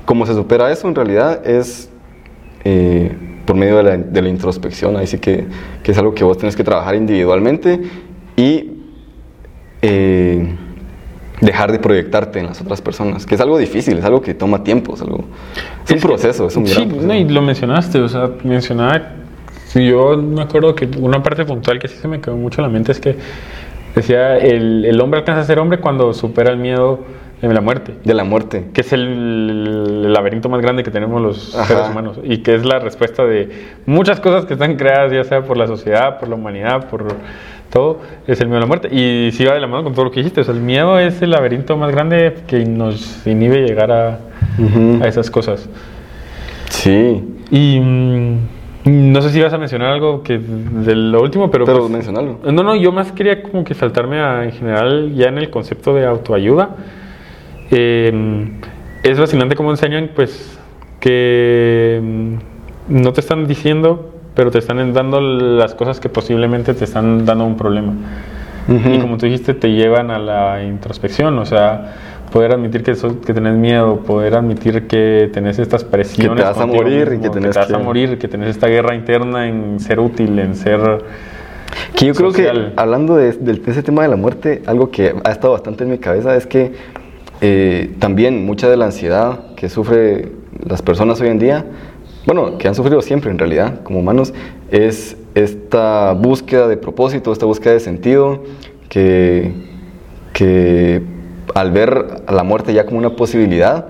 ¿cómo 0.05 0.25
se 0.25 0.33
supera 0.33 0.71
eso? 0.71 0.87
En 0.87 0.95
realidad 0.95 1.47
es 1.47 1.89
eh, 2.63 3.15
por 3.51 3.59
medio 3.59 3.75
de 3.75 3.83
la, 3.83 3.97
de 3.97 4.21
la 4.21 4.29
introspección, 4.29 4.95
ahí 4.95 5.05
sí 5.07 5.17
que, 5.19 5.43
que 5.83 5.91
es 5.91 5.97
algo 5.97 6.15
que 6.15 6.23
vos 6.23 6.37
tenés 6.37 6.55
que 6.55 6.63
trabajar 6.63 6.95
individualmente 6.95 7.81
y 8.37 8.71
eh, 9.81 10.55
dejar 11.41 11.73
de 11.73 11.79
proyectarte 11.79 12.39
en 12.39 12.45
las 12.45 12.61
otras 12.61 12.81
personas, 12.81 13.25
que 13.25 13.35
es 13.35 13.41
algo 13.41 13.57
difícil, 13.57 13.97
es 13.97 14.05
algo 14.05 14.21
que 14.21 14.33
toma 14.33 14.63
tiempo, 14.63 14.93
es 14.93 15.01
algo... 15.01 15.17
Es 15.83 15.91
un 15.91 15.97
Es 15.97 16.01
que- 16.01 16.07
proceso, 16.07 16.47
es 16.47 16.55
un 16.55 16.65
Sí, 16.65 16.75
gran 16.75 16.87
proceso. 16.87 17.07
no, 17.09 17.13
y 17.13 17.25
lo 17.27 17.41
mencionaste, 17.41 17.99
o 17.99 18.07
sea, 18.07 18.29
mencionaba. 18.45 19.01
Yo 19.75 20.15
me 20.15 20.41
acuerdo 20.43 20.73
que 20.73 20.87
una 20.97 21.21
parte 21.21 21.43
puntual 21.43 21.77
que 21.77 21.89
sí 21.89 21.97
se 22.01 22.07
me 22.07 22.21
quedó 22.21 22.37
mucho 22.37 22.61
en 22.61 22.67
la 22.67 22.71
mente 22.73 22.93
es 22.93 23.01
que 23.01 23.17
decía: 23.95 24.37
el, 24.37 24.85
el 24.85 25.01
hombre 25.01 25.19
alcanza 25.19 25.41
a 25.41 25.43
ser 25.45 25.59
hombre 25.59 25.79
cuando 25.79 26.13
supera 26.13 26.51
el 26.51 26.57
miedo 26.57 26.99
de 27.47 27.53
la 27.53 27.61
muerte. 27.61 27.93
De 28.03 28.13
la 28.13 28.23
muerte. 28.23 28.65
que 28.73 28.81
es 28.81 28.93
el, 28.93 29.01
el 29.01 30.13
laberinto 30.13 30.49
más 30.49 30.61
grande 30.61 30.83
que 30.83 30.91
tenemos 30.91 31.21
los 31.21 31.55
Ajá. 31.55 31.65
seres 31.65 31.89
humanos 31.89 32.19
y 32.23 32.39
que 32.39 32.53
es 32.55 32.65
la 32.65 32.79
respuesta 32.79 33.25
de 33.25 33.49
muchas 33.85 34.19
cosas 34.19 34.45
que 34.45 34.53
están 34.53 34.75
creadas, 34.75 35.11
ya 35.11 35.23
sea 35.23 35.43
por 35.43 35.57
la 35.57 35.67
sociedad, 35.67 36.19
por 36.19 36.29
la 36.29 36.35
humanidad, 36.35 36.87
por 36.89 37.07
todo, 37.71 37.99
es 38.27 38.39
el 38.41 38.47
miedo 38.47 38.57
a 38.57 38.61
la 38.61 38.67
muerte. 38.67 38.89
Y 38.93 39.31
sí 39.31 39.45
va 39.45 39.53
de 39.53 39.59
la 39.61 39.67
mano 39.67 39.83
con 39.83 39.93
todo 39.93 40.05
lo 40.05 40.11
que 40.11 40.19
dijiste, 40.19 40.41
o 40.41 40.43
sea, 40.43 40.53
el 40.53 40.61
miedo 40.61 40.99
es 40.99 41.21
el 41.21 41.31
laberinto 41.31 41.77
más 41.77 41.91
grande 41.91 42.35
que 42.45 42.63
nos 42.65 43.25
inhibe 43.25 43.65
llegar 43.65 43.91
a, 43.91 44.19
a 45.01 45.07
esas 45.07 45.31
cosas. 45.31 45.67
Sí, 46.69 47.23
Y 47.51 47.79
mm, 47.79 48.37
no 48.85 49.21
sé 49.21 49.29
si 49.29 49.41
vas 49.41 49.53
a 49.53 49.57
mencionar 49.57 49.89
algo 49.89 50.23
que 50.23 50.37
de 50.39 50.95
lo 50.95 51.21
último, 51.21 51.51
pero... 51.51 51.65
pero 51.65 51.79
pues, 51.79 51.91
mencionalo. 51.91 52.39
no, 52.43 52.63
no, 52.63 52.75
yo 52.75 52.91
más 52.91 53.11
quería 53.11 53.41
como 53.43 53.63
que 53.63 53.73
saltarme 53.73 54.19
a, 54.19 54.43
en 54.43 54.51
general 54.51 55.13
ya 55.13 55.27
en 55.27 55.37
el 55.37 55.49
concepto 55.49 55.93
de 55.93 56.05
autoayuda. 56.05 56.75
Eh, 57.71 58.49
es 59.03 59.17
fascinante 59.17 59.55
cómo 59.55 59.71
enseñan 59.71 60.11
pues 60.15 60.59
que 60.99 61.99
mm, 62.03 62.33
no 63.01 63.13
te 63.13 63.21
están 63.21 63.47
diciendo, 63.47 64.11
pero 64.35 64.51
te 64.51 64.59
están 64.59 64.93
dando 64.93 65.19
las 65.19 65.73
cosas 65.75 65.99
que 65.99 66.09
posiblemente 66.09 66.73
te 66.73 66.83
están 66.85 67.25
dando 67.25 67.45
un 67.45 67.57
problema. 67.57 67.93
Ujú. 68.67 68.89
Y 68.89 68.99
como 68.99 69.17
tú 69.17 69.25
dijiste, 69.25 69.53
te 69.53 69.71
llevan 69.71 70.11
a 70.11 70.19
la 70.19 70.63
introspección, 70.63 71.37
o 71.39 71.45
sea, 71.45 71.95
poder 72.31 72.51
admitir 72.53 72.83
que, 72.83 72.93
sos- 72.95 73.15
que 73.25 73.33
tenés 73.33 73.55
miedo, 73.55 73.97
poder 74.01 74.35
admitir 74.35 74.87
que 74.87 75.29
tenés 75.33 75.57
estas 75.57 75.83
presiones. 75.83 76.35
Que 76.35 76.41
te 76.43 76.47
vas 76.47 76.59
a 76.59 76.65
morir 76.67 77.07
y 77.07 77.11
mismo, 77.17 77.23
que 77.23 77.29
tenés 77.31 77.51
te 77.53 77.59
vas 77.59 77.71
a 77.73 77.77
que- 77.77 77.83
morir, 77.83 78.17
que 78.19 78.27
tenés 78.27 78.49
esta 78.49 78.67
guerra 78.67 78.93
interna 78.95 79.47
en 79.47 79.79
ser 79.79 79.99
útil, 79.99 80.37
en 80.39 80.55
ser... 80.55 80.79
Que 81.95 82.05
yo 82.05 82.13
creo 82.13 82.31
social. 82.31 82.73
que 82.75 82.81
hablando 82.81 83.15
de- 83.15 83.33
de 83.33 83.61
ese 83.71 83.81
tema 83.81 84.03
de 84.03 84.09
la 84.09 84.15
muerte, 84.15 84.61
algo 84.67 84.91
que 84.91 85.15
ha 85.23 85.31
estado 85.31 85.53
bastante 85.53 85.83
en 85.83 85.89
mi 85.89 85.97
cabeza 85.97 86.35
es 86.35 86.45
que 86.45 86.73
eh, 87.41 87.95
también 87.99 88.45
mucha 88.45 88.69
de 88.69 88.77
la 88.77 88.85
ansiedad 88.85 89.55
que 89.55 89.67
sufre 89.67 90.29
las 90.63 90.81
personas 90.81 91.19
hoy 91.21 91.29
en 91.29 91.39
día, 91.39 91.65
bueno, 92.25 92.59
que 92.59 92.67
han 92.67 92.75
sufrido 92.75 93.01
siempre 93.01 93.31
en 93.31 93.39
realidad 93.39 93.81
como 93.83 93.99
humanos, 93.99 94.33
es 94.69 95.17
esta 95.33 96.13
búsqueda 96.13 96.67
de 96.67 96.77
propósito, 96.77 97.31
esta 97.33 97.47
búsqueda 97.47 97.73
de 97.73 97.79
sentido 97.79 98.43
que, 98.89 99.51
que 100.33 101.01
al 101.55 101.71
ver 101.71 102.23
a 102.27 102.31
la 102.31 102.43
muerte 102.43 102.73
ya 102.73 102.85
como 102.85 102.99
una 102.99 103.15
posibilidad, 103.15 103.87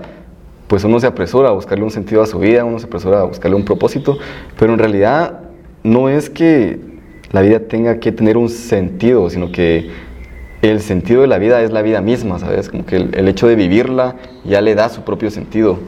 pues 0.66 0.84
uno 0.84 0.98
se 1.00 1.06
apresura 1.06 1.50
a 1.50 1.52
buscarle 1.52 1.84
un 1.84 1.90
sentido 1.90 2.22
a 2.22 2.26
su 2.26 2.38
vida, 2.38 2.64
uno 2.64 2.78
se 2.78 2.86
apresura 2.86 3.20
a 3.20 3.24
buscarle 3.24 3.56
un 3.56 3.64
propósito, 3.64 4.16
pero 4.58 4.72
en 4.72 4.78
realidad 4.78 5.40
no 5.82 6.08
es 6.08 6.30
que 6.30 6.80
la 7.32 7.42
vida 7.42 7.60
tenga 7.60 7.98
que 7.98 8.12
tener 8.12 8.38
un 8.38 8.48
sentido, 8.48 9.28
sino 9.28 9.52
que 9.52 9.90
el 10.62 10.80
sentido 10.80 11.22
de 11.22 11.26
la 11.26 11.38
vida 11.38 11.60
es 11.62 11.72
la 11.72 11.82
vida 11.82 12.00
misma, 12.00 12.38
¿sabes? 12.38 12.68
Como 12.68 12.86
que 12.86 12.96
el, 12.96 13.14
el 13.14 13.28
hecho 13.28 13.46
de 13.48 13.56
vivirla 13.56 14.14
ya 14.44 14.60
le 14.60 14.74
da 14.74 14.88
su 14.88 15.02
propio 15.02 15.30
sentido. 15.30 15.78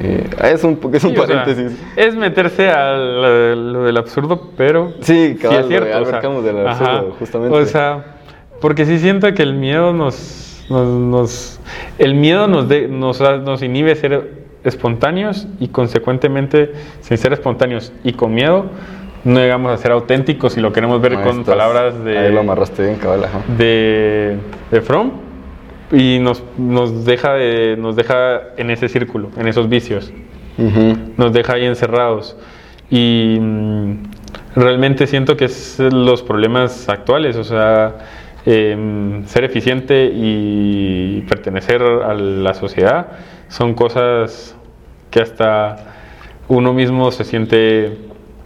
Eh, 0.00 0.28
es 0.44 0.62
un, 0.64 0.78
es 0.92 1.04
un 1.04 1.10
Sí, 1.12 1.18
o 1.18 1.26
sea, 1.26 1.42
paréntesis. 1.44 1.78
es 1.96 2.14
meterse 2.14 2.68
a 2.70 2.92
lo, 2.96 3.54
lo 3.56 3.84
del 3.84 3.96
absurdo, 3.96 4.50
pero 4.56 4.92
Sí, 5.00 5.36
cabal, 5.40 5.58
es 5.58 5.62
lo 5.64 5.68
cierto. 5.68 5.86
de 5.86 5.92
o 5.92 5.96
Albert 5.96 6.10
sea, 6.12 6.20
Camus 6.20 6.44
del 6.44 6.66
absurdo, 6.66 6.90
ajá. 6.90 7.04
justamente. 7.18 7.56
O 7.58 7.64
sea, 7.66 8.04
porque 8.60 8.84
sí 8.84 8.98
siento 8.98 9.32
que 9.34 9.42
el 9.42 9.54
miedo 9.54 9.92
nos, 9.92 10.64
nos, 10.70 10.86
nos- 10.86 11.60
el 11.98 12.14
miedo 12.14 12.46
nos, 12.46 12.68
de- 12.68 12.88
nos, 12.88 13.20
nos 13.20 13.62
inhibe 13.62 13.94
ser 13.96 14.40
espontáneos 14.64 15.46
y 15.58 15.68
consecuentemente 15.68 16.72
sin 17.00 17.16
ser 17.18 17.32
espontáneos 17.32 17.92
y 18.04 18.12
con 18.12 18.34
miedo 18.34 18.66
no 19.24 19.38
llegamos 19.40 19.72
a 19.72 19.76
ser 19.76 19.92
auténticos 19.92 20.54
si 20.54 20.60
lo 20.60 20.72
queremos 20.72 21.00
ver 21.00 21.14
con 21.22 21.44
palabras 21.44 22.02
de 22.04 22.18
Ahí 22.18 22.32
lo 22.32 22.40
amarraste 22.40 22.82
bien, 22.84 22.96
cabal, 22.96 23.24
ajá. 23.24 23.40
de, 23.58 24.36
de 24.70 24.80
Fromm 24.80 25.10
y 25.92 26.18
nos, 26.20 26.42
nos, 26.56 27.04
deja 27.04 27.34
de- 27.34 27.76
nos 27.76 27.96
deja 27.96 28.40
en 28.56 28.70
ese 28.70 28.88
círculo, 28.88 29.30
en 29.36 29.48
esos 29.48 29.68
vicios 29.68 30.12
nos 31.16 31.32
deja 31.32 31.54
ahí 31.54 31.64
encerrados. 31.64 32.36
Y 32.90 33.38
mm, 33.40 33.94
realmente 34.56 35.06
siento 35.06 35.34
que 35.36 35.46
es 35.46 35.78
los 35.78 36.22
problemas 36.22 36.86
actuales, 36.88 37.36
o 37.36 37.44
sea, 37.44 37.94
em, 38.44 39.24
ser 39.26 39.44
eficiente 39.44 40.10
y 40.12 41.22
pertenecer 41.28 41.82
a 41.82 42.12
la 42.14 42.52
sociedad 42.52 43.06
son 43.48 43.72
cosas 43.74 44.54
que 45.10 45.20
hasta 45.20 45.76
uno 46.48 46.72
mismo 46.74 47.10
se 47.10 47.24
siente, 47.24 47.96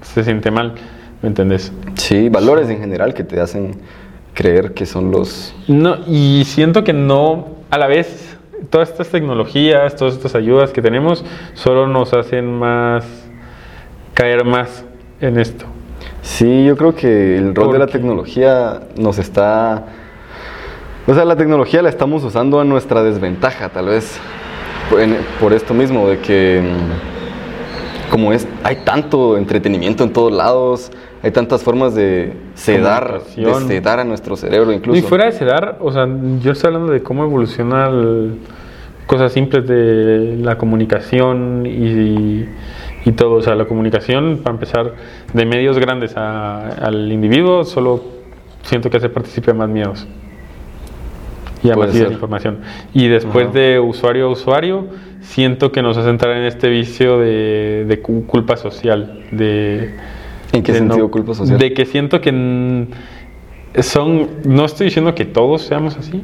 se 0.04 0.22
siente 0.22 0.50
mal, 0.50 0.74
¿me 1.22 1.28
entendés? 1.28 1.72
Sí, 1.94 2.28
valores 2.28 2.68
en 2.68 2.78
general 2.78 3.14
que 3.14 3.24
te 3.24 3.40
hacen 3.40 3.76
creer 4.32 4.74
que 4.74 4.86
son 4.86 5.10
los... 5.10 5.54
No, 5.66 5.96
y 6.06 6.44
siento 6.44 6.84
que 6.84 6.92
no, 6.92 7.48
a 7.70 7.78
la 7.78 7.86
vez, 7.86 8.36
todas 8.70 8.90
estas 8.90 9.08
tecnologías, 9.08 9.96
todas 9.96 10.14
estas 10.14 10.34
ayudas 10.34 10.70
que 10.70 10.82
tenemos, 10.82 11.24
solo 11.54 11.86
nos 11.86 12.12
hacen 12.12 12.58
más, 12.58 13.04
caer 14.12 14.44
más 14.44 14.84
en 15.20 15.38
esto. 15.38 15.64
Sí, 16.22 16.64
yo 16.64 16.76
creo 16.76 16.94
que 16.94 17.36
el 17.36 17.54
rol 17.54 17.72
de 17.72 17.78
la 17.78 17.86
tecnología 17.86 18.80
nos 18.96 19.18
está 19.18 19.84
O 21.06 21.14
sea, 21.14 21.24
la 21.26 21.36
tecnología 21.36 21.82
la 21.82 21.90
estamos 21.90 22.24
usando 22.24 22.60
a 22.60 22.64
nuestra 22.64 23.02
desventaja, 23.02 23.68
tal 23.68 23.86
vez, 23.86 24.18
por 25.38 25.52
esto 25.52 25.74
mismo, 25.74 26.08
de 26.08 26.18
que 26.18 26.62
como 28.14 28.32
es, 28.32 28.46
hay 28.62 28.76
tanto 28.84 29.36
entretenimiento 29.36 30.04
en 30.04 30.12
todos 30.12 30.32
lados, 30.32 30.92
hay 31.20 31.32
tantas 31.32 31.64
formas 31.64 31.96
de 31.96 32.32
sedar, 32.54 33.22
de 33.34 33.54
sedar 33.66 33.98
a 33.98 34.04
nuestro 34.04 34.36
cerebro 34.36 34.72
incluso. 34.72 34.96
Y 34.96 35.02
fuera 35.02 35.24
de 35.24 35.32
sedar, 35.32 35.78
o 35.80 35.90
sea, 35.90 36.06
yo 36.40 36.52
estoy 36.52 36.68
hablando 36.68 36.92
de 36.92 37.02
cómo 37.02 37.24
evoluciona 37.24 37.90
cosas 39.08 39.32
simples 39.32 39.66
de 39.66 40.36
la 40.40 40.56
comunicación 40.58 41.66
y, 41.66 42.46
y, 43.04 43.12
todo. 43.16 43.32
O 43.32 43.42
sea, 43.42 43.56
la 43.56 43.64
comunicación, 43.64 44.42
para 44.44 44.54
empezar, 44.54 44.92
de 45.32 45.44
medios 45.44 45.76
grandes 45.80 46.16
al 46.16 47.10
individuo, 47.10 47.64
solo 47.64 48.00
siento 48.62 48.90
que 48.90 48.98
hace 48.98 49.08
participe 49.08 49.52
más 49.52 49.68
miedos 49.68 50.06
y 51.64 51.70
a 51.72 51.74
más 51.74 51.92
información. 51.96 52.58
Y 52.92 53.08
después 53.08 53.52
de 53.52 53.80
usuario 53.80 54.26
a 54.26 54.28
usuario, 54.28 54.86
siento 55.24 55.72
que 55.72 55.82
nos 55.82 55.96
hace 55.96 56.10
entrar 56.10 56.36
en 56.36 56.44
este 56.44 56.68
vicio 56.68 57.18
de, 57.18 57.84
de 57.86 58.00
culpa 58.00 58.56
social, 58.56 59.24
de 59.32 59.94
¿En 60.52 60.62
qué 60.62 60.72
sentido 60.72 61.10
culpa 61.10 61.34
social? 61.34 61.58
De 61.58 61.72
que 61.74 61.84
siento 61.84 62.20
que 62.20 62.86
son, 63.82 64.28
no 64.44 64.64
estoy 64.64 64.86
diciendo 64.86 65.14
que 65.14 65.24
todos 65.24 65.62
seamos 65.62 65.96
así, 65.96 66.22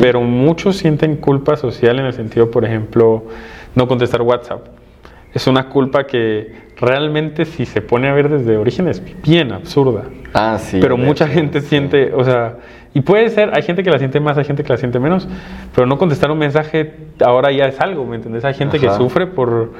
pero 0.00 0.22
muchos 0.22 0.76
sienten 0.76 1.16
culpa 1.16 1.56
social 1.56 1.98
en 1.98 2.06
el 2.06 2.12
sentido, 2.12 2.50
por 2.50 2.64
ejemplo, 2.64 3.24
no 3.74 3.88
contestar 3.88 4.22
WhatsApp. 4.22 4.66
Es 5.34 5.46
una 5.46 5.68
culpa 5.68 6.06
que 6.06 6.54
realmente 6.80 7.44
si 7.44 7.66
se 7.66 7.82
pone 7.82 8.08
a 8.08 8.14
ver 8.14 8.28
desde 8.28 8.56
origen 8.56 8.88
es 8.88 9.02
bien 9.22 9.52
absurda. 9.52 10.04
Ah, 10.32 10.58
sí. 10.58 10.78
Pero 10.80 10.96
mucha 10.96 11.26
gente 11.26 11.60
siente, 11.60 12.12
o 12.14 12.24
sea, 12.24 12.56
y 12.94 13.00
puede 13.02 13.28
ser, 13.28 13.50
hay 13.54 13.62
gente 13.62 13.82
que 13.82 13.90
la 13.90 13.98
siente 13.98 14.20
más, 14.20 14.38
hay 14.38 14.44
gente 14.44 14.62
que 14.62 14.72
la 14.72 14.78
siente 14.78 14.98
menos, 14.98 15.28
pero 15.74 15.86
no 15.86 15.98
contestar 15.98 16.30
un 16.30 16.38
mensaje 16.38 16.94
ahora 17.24 17.52
ya 17.52 17.66
es 17.66 17.80
algo, 17.80 18.06
¿me 18.06 18.16
entiendes? 18.16 18.44
Hay 18.44 18.54
gente 18.54 18.78
que 18.78 18.88
sufre 18.90 19.26
por 19.26 19.72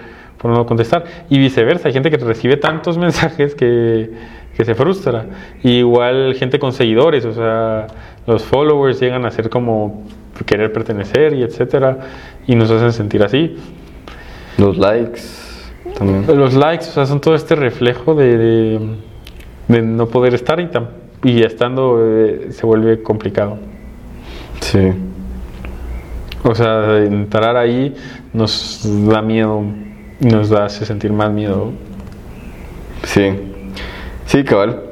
por 0.45 0.51
no 0.51 0.67
contestar. 0.67 1.05
Y 1.31 1.39
viceversa, 1.39 1.89
hay 1.89 1.95
gente 1.95 2.11
que 2.11 2.19
recibe 2.19 2.59
tantos 2.59 2.99
mensajes 3.07 3.55
que, 3.55 4.11
que 4.55 4.65
se 4.65 4.75
frustra. 4.75 5.25
igual 5.63 6.35
gente 6.35 6.59
con 6.59 6.75
seguidores, 6.75 7.25
o 7.25 7.33
sea, 7.33 7.87
los 8.27 8.45
followers 8.45 9.01
llegan 9.01 9.25
a 9.25 9.31
ser 9.31 9.49
como 9.49 10.05
querer 10.45 10.71
pertenecer 10.71 11.33
y 11.33 11.43
etcétera, 11.43 11.99
y 12.47 12.57
nos 12.57 12.71
hacen 12.71 12.93
sentir 12.93 13.23
así. 13.23 13.57
Los 14.59 14.77
likes 14.77 15.23
también. 15.97 16.27
Los 16.27 16.53
likes, 16.53 16.89
o 16.89 16.93
sea, 16.93 17.07
son 17.07 17.23
todo 17.23 17.35
este 17.35 17.55
reflejo 17.55 18.15
de, 18.15 18.81
de, 19.69 19.83
no 19.83 20.09
poder 20.09 20.35
estar 20.35 20.61
y, 20.61 20.69
y 21.25 21.43
estando 21.43 21.99
eh, 22.01 22.49
se 22.51 22.65
vuelve 22.65 23.03
complicado. 23.03 23.59
Sí. 24.61 24.93
O 26.45 26.55
sea, 26.55 26.99
entrar 26.99 27.57
ahí 27.57 27.95
nos 28.33 28.83
da 29.09 29.23
miedo 29.23 29.65
nos 30.21 30.53
hace 30.53 30.85
sentir 30.87 31.13
más 31.13 31.31
miedo. 31.33 31.73
Sí, 33.05 33.31
sí, 34.27 34.45
cabal. 34.45 34.85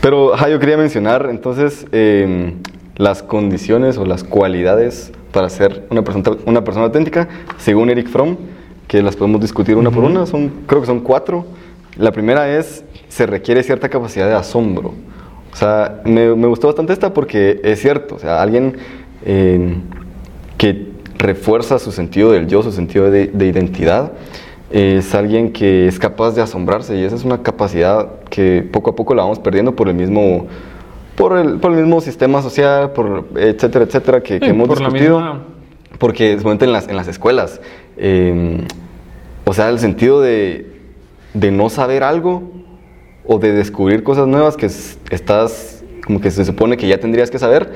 Pero 0.00 0.36
yo 0.48 0.58
quería 0.58 0.76
mencionar 0.76 1.28
entonces 1.30 1.86
em, 1.92 2.56
las 2.96 3.22
condiciones 3.22 3.96
o 3.96 4.04
las 4.04 4.22
cualidades 4.22 5.12
para 5.32 5.48
ser 5.48 5.86
una 5.90 6.02
persona, 6.02 6.36
una 6.44 6.62
persona 6.62 6.86
auténtica, 6.86 7.28
según 7.56 7.90
Eric 7.90 8.08
Fromm, 8.08 8.36
que 8.86 9.02
las 9.02 9.16
podemos 9.16 9.40
discutir 9.40 9.76
una 9.76 9.90
por 9.90 10.04
una, 10.04 10.26
son, 10.26 10.50
creo 10.66 10.80
que 10.80 10.86
son 10.86 11.00
cuatro. 11.00 11.46
La 11.96 12.12
primera 12.12 12.48
es, 12.56 12.84
se 13.08 13.26
requiere 13.26 13.62
cierta 13.62 13.88
capacidad 13.88 14.28
de 14.28 14.34
asombro. 14.34 14.94
O 15.54 15.56
sea, 15.56 16.00
me, 16.04 16.34
me 16.34 16.48
gustó 16.48 16.66
bastante 16.66 16.92
esta 16.92 17.14
porque 17.14 17.60
es 17.62 17.80
cierto, 17.80 18.16
o 18.16 18.18
sea, 18.18 18.42
alguien 18.42 18.76
em, 19.24 19.82
que 20.58 20.88
refuerza 21.16 21.78
su 21.78 21.92
sentido 21.92 22.32
del 22.32 22.48
yo, 22.48 22.60
su 22.64 22.72
sentido 22.72 23.08
de, 23.08 23.30
identidad. 23.38 24.12
Es 24.72 25.14
alguien 25.14 25.52
que 25.52 25.86
es 25.86 26.00
capaz 26.00 26.32
de 26.32 26.42
asombrarse 26.42 26.96
y 26.96 27.04
esa 27.04 27.14
es 27.14 27.24
una 27.24 27.40
capacidad 27.42 28.08
que 28.30 28.68
poco 28.68 28.90
a 28.90 28.96
poco 28.96 29.14
la 29.14 29.22
vamos 29.22 29.38
perdiendo 29.38 29.76
por 29.76 29.88
el 29.88 29.94
mismo, 29.94 30.48
por 31.14 31.38
el, 31.38 31.60
por 31.60 31.70
el 31.70 31.78
mismo 31.78 32.00
sistema 32.00 32.42
social, 32.42 32.90
por 32.90 33.26
etcétera, 33.36 33.84
etcétera, 33.84 34.20
que, 34.24 34.38
hemos 34.42 34.68
discutido. 34.68 35.38
Porque 36.00 36.36
se 36.36 36.48
en 36.48 36.72
las, 36.72 36.88
en 36.88 36.96
las 36.96 37.06
escuelas. 37.06 37.60
Em, 37.96 38.66
o 39.44 39.54
sea, 39.54 39.68
el 39.68 39.78
sentido 39.78 40.20
de, 40.20 40.66
de 41.32 41.52
no 41.52 41.70
saber 41.70 42.02
algo 42.02 42.63
o 43.26 43.38
de 43.38 43.52
descubrir 43.52 44.02
cosas 44.02 44.26
nuevas 44.26 44.56
que 44.56 44.66
estás, 44.66 45.82
como 46.04 46.20
que 46.20 46.30
se 46.30 46.44
supone 46.44 46.76
que 46.76 46.86
ya 46.86 46.98
tendrías 46.98 47.30
que 47.30 47.38
saber, 47.38 47.72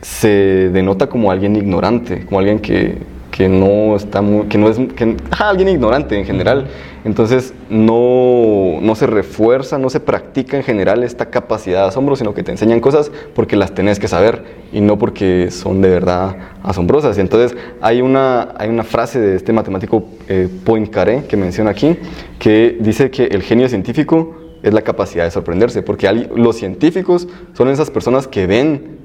se 0.00 0.70
denota 0.72 1.08
como 1.08 1.30
alguien 1.30 1.56
ignorante, 1.56 2.24
como 2.26 2.38
alguien 2.38 2.60
que, 2.60 2.98
que 3.36 3.48
no 3.48 3.96
está 3.96 4.22
muy, 4.22 4.46
que 4.46 4.56
no 4.56 4.68
es 4.68 4.78
que, 4.78 5.16
alguien 5.38 5.68
ignorante 5.68 6.18
en 6.18 6.24
general. 6.24 6.68
Entonces 7.04 7.52
no, 7.68 8.80
no, 8.80 8.94
se 8.94 9.06
refuerza, 9.06 9.78
no 9.78 9.90
se 9.90 10.00
practica 10.00 10.56
en 10.56 10.62
general 10.62 11.02
esta 11.02 11.26
capacidad 11.26 11.82
de 11.82 11.88
asombro, 11.88 12.16
sino 12.16 12.34
que 12.34 12.42
te 12.42 12.50
enseñan 12.50 12.80
cosas 12.80 13.12
porque 13.34 13.54
las 13.56 13.74
tenés 13.74 13.98
que 13.98 14.08
saber 14.08 14.42
y 14.72 14.80
no 14.80 14.98
porque 14.98 15.50
son 15.50 15.82
de 15.82 15.90
verdad 15.90 16.36
asombrosas. 16.62 17.18
Y 17.18 17.20
entonces 17.20 17.56
hay 17.80 18.00
una, 18.00 18.54
hay 18.56 18.70
una 18.70 18.84
frase 18.84 19.20
de 19.20 19.36
este 19.36 19.52
matemático 19.52 20.04
eh, 20.28 20.48
Poincaré 20.64 21.24
que 21.26 21.36
menciona 21.36 21.70
aquí, 21.70 21.96
que 22.38 22.76
dice 22.80 23.10
que 23.10 23.24
el 23.24 23.42
genio 23.42 23.68
científico 23.68 24.45
es 24.66 24.74
la 24.74 24.82
capacidad 24.82 25.22
de 25.22 25.30
sorprenderse, 25.30 25.80
porque 25.82 26.12
los 26.34 26.56
científicos 26.56 27.28
son 27.52 27.68
esas 27.68 27.88
personas 27.88 28.26
que 28.26 28.48
ven 28.48 28.96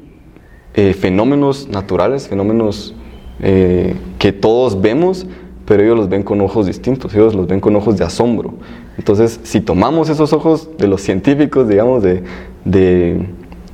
eh, 0.73 0.93
fenómenos 0.93 1.67
naturales, 1.67 2.27
fenómenos 2.27 2.95
eh, 3.41 3.93
que 4.17 4.33
todos 4.33 4.81
vemos, 4.81 5.27
pero 5.67 5.83
ellos 5.83 5.95
los 5.95 6.09
ven 6.09 6.23
con 6.23 6.41
ojos 6.41 6.65
distintos, 6.65 7.13
ellos 7.13 7.35
los 7.35 7.45
ven 7.45 7.59
con 7.59 7.75
ojos 7.75 7.95
de 7.95 8.03
asombro. 8.03 8.55
Entonces, 8.97 9.39
si 9.43 9.61
tomamos 9.61 10.09
esos 10.09 10.33
ojos 10.33 10.67
de 10.79 10.87
los 10.87 11.01
científicos, 11.01 11.69
digamos, 11.69 12.01
de, 12.01 12.23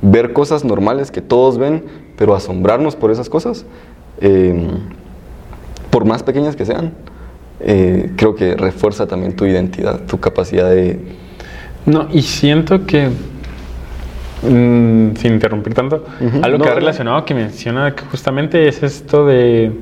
ver 0.02 0.34
cosas 0.34 0.66
normales 0.66 1.10
que 1.10 1.22
todos 1.22 1.56
ven, 1.56 1.84
pero 2.18 2.34
asombrarnos 2.34 2.96
por 2.96 3.10
esas 3.10 3.30
cosas, 3.30 3.64
eh, 4.20 4.68
por 5.88 6.04
más 6.04 6.22
pequeñas 6.22 6.54
que 6.54 6.66
sean, 6.66 6.92
creo 7.58 8.34
que 8.34 8.56
refuerza 8.56 9.06
también 9.06 9.34
tu 9.34 9.46
identidad, 9.46 10.02
tu 10.04 10.20
capacidad 10.20 10.68
de... 10.68 11.26
No, 11.86 12.08
y 12.12 12.22
siento 12.22 12.84
que 12.86 13.10
Mm, 14.42 15.16
sin 15.16 15.32
interrumpir 15.34 15.74
tanto, 15.74 16.04
algo 16.42 16.62
que 16.62 16.68
ha 16.68 16.74
relacionado 16.74 17.24
que 17.24 17.34
menciona 17.34 17.96
que 17.96 18.04
justamente 18.04 18.68
es 18.68 18.84
esto 18.84 19.26
de 19.26 19.72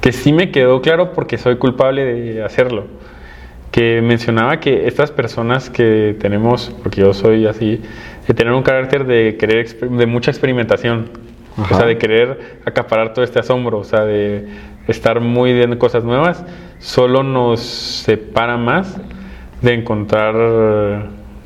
que 0.00 0.10
sí 0.12 0.32
me 0.32 0.50
quedó 0.50 0.80
claro 0.80 1.12
porque 1.12 1.38
soy 1.38 1.56
culpable 1.56 2.04
de 2.04 2.42
hacerlo. 2.42 2.86
Que 3.70 4.02
mencionaba 4.02 4.58
que 4.58 4.88
estas 4.88 5.12
personas 5.12 5.70
que 5.70 6.16
tenemos, 6.18 6.74
porque 6.82 7.02
yo 7.02 7.14
soy 7.14 7.46
así, 7.46 7.80
de 8.26 8.34
tener 8.34 8.52
un 8.52 8.64
carácter 8.64 9.06
de 9.06 9.36
querer 9.38 9.68
de 9.78 10.06
mucha 10.06 10.32
experimentación, 10.32 11.08
o 11.56 11.68
sea, 11.68 11.86
de 11.86 11.96
querer 11.96 12.58
acaparar 12.64 13.12
todo 13.12 13.24
este 13.24 13.38
asombro, 13.38 13.78
o 13.78 13.84
sea, 13.84 14.00
de 14.00 14.48
estar 14.88 15.20
muy 15.20 15.52
viendo 15.52 15.78
cosas 15.78 16.02
nuevas, 16.02 16.44
solo 16.80 17.22
nos 17.22 17.60
separa 17.60 18.56
más 18.56 18.96
de 19.62 19.74
encontrar 19.74 20.34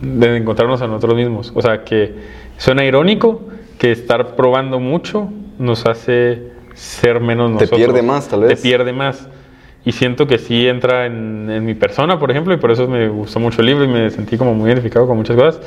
de 0.01 0.37
encontrarnos 0.37 0.83
a 0.83 0.87
nosotros 0.87 1.15
mismos. 1.15 1.53
O 1.55 1.63
sea, 1.63 1.85
que 1.85 2.15
suena 2.59 2.85
irónico 2.85 3.43
que 3.79 3.93
estar 3.93 4.37
probando 4.37 4.81
mucho 4.81 5.31
nos 5.59 5.87
hace 5.87 6.53
ser 6.75 7.21
menos 7.21 7.51
nosotros. 7.51 7.71
Te 7.71 7.77
pierde 7.77 8.03
más, 8.03 8.29
tal 8.29 8.41
vez. 8.41 8.61
Te 8.61 8.69
pierde 8.69 8.93
más. 8.93 9.29
Y 9.85 9.93
siento 9.93 10.27
que 10.27 10.39
sí 10.39 10.67
entra 10.67 11.07
en, 11.07 11.65
mi 11.65 11.75
persona, 11.75 12.19
por 12.19 12.31
ejemplo, 12.31 12.55
y 12.55 12.57
por 12.57 12.71
eso 12.71 12.89
me 12.89 13.09
gustó 13.09 13.39
mucho 13.39 13.61
el 13.61 13.67
libro 13.67 13.85
y 13.85 13.89
me 13.89 14.11
sentí 14.11 14.39
como 14.39 14.55
muy 14.55 14.71
identificado 14.71 15.07
con 15.07 15.17
muchas 15.17 15.37
cosas, 15.37 15.61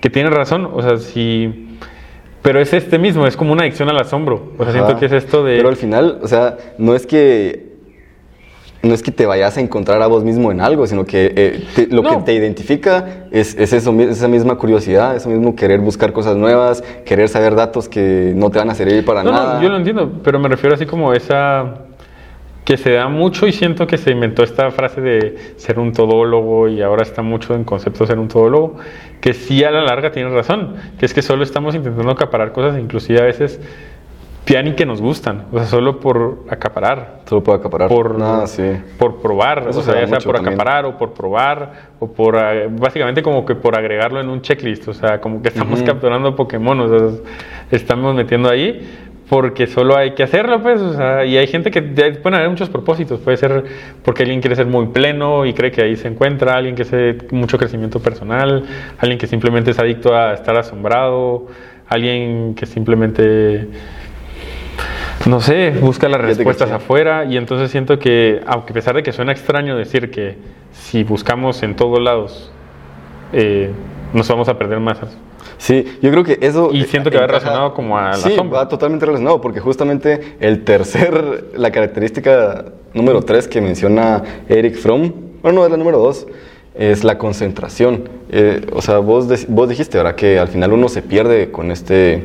que 0.00 0.08
tiene 0.08 0.30
razón, 0.30 0.70
o 0.72 0.82
sea, 0.82 0.96
sí... 0.96 1.66
Pero 2.40 2.60
es 2.60 2.72
este 2.72 2.98
mismo, 2.98 3.26
es 3.26 3.36
como 3.36 3.52
una 3.52 3.62
adicción 3.62 3.90
al 3.90 3.98
asombro. 3.98 4.52
O 4.56 4.64
sea, 4.64 4.72
siento 4.72 4.96
que 4.98 5.06
es 5.06 5.12
esto 5.12 5.44
de... 5.44 5.56
Pero 5.56 5.68
al 5.68 5.76
final, 5.76 6.20
o 6.22 6.28
sea, 6.28 6.56
no 6.78 6.94
es 6.94 7.04
que 7.04 7.67
no 8.82 8.94
es 8.94 9.02
que 9.02 9.10
te 9.10 9.26
vayas 9.26 9.56
a 9.56 9.60
encontrar 9.60 10.00
a 10.02 10.06
vos 10.06 10.24
mismo 10.24 10.52
en 10.52 10.60
algo, 10.60 10.86
sino 10.86 11.04
que 11.04 11.32
eh, 11.36 11.88
lo 11.90 12.02
que 12.02 12.16
te 12.18 12.32
identifica 12.32 13.24
es, 13.30 13.56
es 13.58 13.72
eso, 13.72 13.92
esa 14.00 14.28
misma 14.28 14.56
curiosidad, 14.56 15.16
ese 15.16 15.28
mismo 15.28 15.56
querer 15.56 15.80
buscar 15.80 16.12
cosas 16.12 16.36
nuevas, 16.36 16.82
querer 17.04 17.28
saber 17.28 17.54
datos 17.54 17.88
que 17.88 18.32
no 18.36 18.50
te 18.50 18.58
van 18.58 18.70
a 18.70 18.74
servir 18.74 19.04
para 19.04 19.24
nada. 19.24 19.54
No, 19.54 19.62
yo 19.62 19.68
lo 19.68 19.76
entiendo, 19.76 20.12
pero 20.22 20.38
me 20.38 20.48
refiero 20.48 20.74
así 20.74 20.86
como 20.86 21.12
esa 21.12 21.86
que 22.64 22.76
se 22.76 22.92
da 22.92 23.08
mucho 23.08 23.46
y 23.46 23.52
siento 23.52 23.86
que 23.86 23.96
se 23.96 24.10
inventó 24.10 24.42
esta 24.42 24.70
frase 24.70 25.00
de 25.00 25.54
ser 25.56 25.78
un 25.78 25.94
todólogo 25.94 26.68
y 26.68 26.82
ahora 26.82 27.02
está 27.02 27.22
mucho 27.22 27.54
en 27.54 27.64
concepto 27.64 28.00
de 28.00 28.08
ser 28.08 28.18
un 28.18 28.28
todólogo, 28.28 28.76
que 29.22 29.32
sí 29.32 29.64
a 29.64 29.70
la 29.70 29.80
larga 29.80 30.12
tiene 30.12 30.28
razón, 30.28 30.74
que 30.98 31.06
es 31.06 31.14
que 31.14 31.22
solo 31.22 31.44
estamos 31.44 31.74
intentando 31.74 32.12
acaparar 32.12 32.52
cosas, 32.52 32.78
inclusive 32.78 33.20
a 33.20 33.24
veces 33.24 33.58
ni 34.62 34.72
que 34.72 34.86
nos 34.86 35.00
gustan, 35.00 35.46
o 35.52 35.58
sea, 35.58 35.66
solo 35.66 36.00
por 36.00 36.44
acaparar. 36.48 37.20
Solo 37.26 37.42
por 37.42 37.56
acaparar. 37.56 37.88
Por, 37.88 38.16
ah, 38.20 38.46
sí. 38.46 38.64
por 38.98 39.20
probar, 39.20 39.68
o 39.68 39.72
sea, 39.72 40.00
ya 40.00 40.06
sea 40.06 40.18
por 40.20 40.36
acaparar 40.36 40.86
o 40.86 40.96
por 40.96 41.12
probar, 41.12 41.72
o 41.98 42.10
por, 42.10 42.36
eh, 42.36 42.68
básicamente 42.70 43.22
como 43.22 43.44
que 43.44 43.54
por 43.54 43.76
agregarlo 43.76 44.20
en 44.20 44.28
un 44.28 44.40
checklist, 44.40 44.88
o 44.88 44.94
sea, 44.94 45.20
como 45.20 45.42
que 45.42 45.48
estamos 45.48 45.82
capturando 45.82 46.34
Pokémon, 46.34 46.80
o 46.80 46.88
sea, 46.88 47.18
estamos 47.70 48.14
metiendo 48.14 48.48
ahí, 48.48 48.88
porque 49.28 49.66
solo 49.66 49.96
hay 49.96 50.14
que 50.14 50.22
hacerlo, 50.22 50.62
pues, 50.62 50.80
o 50.80 50.94
sea, 50.94 51.24
y 51.26 51.36
hay 51.36 51.46
gente 51.46 51.70
que 51.70 51.82
pueden 51.82 52.34
haber 52.34 52.48
muchos 52.48 52.70
propósitos, 52.70 53.20
puede 53.20 53.36
ser 53.36 53.64
porque 54.02 54.22
alguien 54.22 54.40
quiere 54.40 54.56
ser 54.56 54.66
muy 54.66 54.86
pleno 54.86 55.44
y 55.44 55.52
cree 55.52 55.70
que 55.70 55.82
ahí 55.82 55.96
se 55.96 56.08
encuentra, 56.08 56.54
alguien 56.54 56.74
que 56.74 56.82
hace 56.82 57.18
mucho 57.30 57.58
crecimiento 57.58 58.00
personal, 58.00 58.64
alguien 58.98 59.18
que 59.18 59.26
simplemente 59.26 59.72
es 59.72 59.78
adicto 59.78 60.16
a 60.16 60.32
estar 60.32 60.56
asombrado, 60.56 61.48
alguien 61.88 62.54
que 62.54 62.64
simplemente 62.64 63.68
no 65.28 65.42
sé, 65.42 65.72
busca 65.78 66.08
las 66.08 66.22
respuestas 66.22 66.70
afuera 66.70 67.26
y 67.26 67.36
entonces 67.36 67.70
siento 67.70 67.98
que, 67.98 68.40
aunque 68.46 68.72
a 68.72 68.74
pesar 68.74 68.94
de 68.94 69.02
que 69.02 69.12
suena 69.12 69.32
extraño 69.32 69.76
decir 69.76 70.10
que 70.10 70.36
si 70.72 71.04
buscamos 71.04 71.62
en 71.62 71.76
todos 71.76 72.00
lados, 72.00 72.50
eh, 73.34 73.70
nos 74.14 74.26
vamos 74.26 74.48
a 74.48 74.56
perder 74.56 74.80
más. 74.80 74.98
Sí, 75.58 75.84
yo 76.00 76.10
creo 76.10 76.24
que 76.24 76.38
eso... 76.40 76.70
Y 76.72 76.84
siento 76.84 77.10
que 77.10 77.18
va 77.18 77.26
relacionado 77.26 77.74
como 77.74 77.98
a 77.98 78.10
la 78.10 78.14
sí, 78.14 78.36
va 78.36 78.68
totalmente 78.68 79.04
relacionado, 79.04 79.38
porque 79.42 79.60
justamente 79.60 80.36
el 80.40 80.64
tercer, 80.64 81.50
la 81.54 81.70
característica 81.70 82.64
número 82.94 83.20
tres 83.20 83.46
que 83.46 83.60
menciona 83.60 84.22
Eric 84.48 84.76
Fromm, 84.76 85.12
bueno, 85.42 85.60
no, 85.60 85.64
es 85.66 85.70
la 85.70 85.76
número 85.76 85.98
dos, 85.98 86.26
es 86.74 87.04
la 87.04 87.18
concentración. 87.18 88.08
Eh, 88.30 88.66
o 88.72 88.80
sea, 88.80 88.98
vos, 88.98 89.28
vos 89.48 89.68
dijiste, 89.68 89.98
ahora 89.98 90.16
Que 90.16 90.38
al 90.38 90.48
final 90.48 90.72
uno 90.72 90.88
se 90.88 91.02
pierde 91.02 91.50
con 91.50 91.70
este 91.70 92.24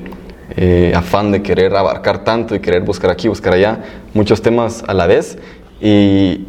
eh, 0.55 0.93
afán 0.95 1.31
de 1.31 1.41
querer 1.41 1.75
abarcar 1.75 2.23
tanto 2.23 2.55
y 2.55 2.59
querer 2.59 2.81
buscar 2.81 3.11
aquí, 3.11 3.27
buscar 3.27 3.53
allá, 3.53 3.79
muchos 4.13 4.41
temas 4.41 4.83
a 4.87 4.93
la 4.93 5.07
vez. 5.07 5.37
Y 5.81 6.45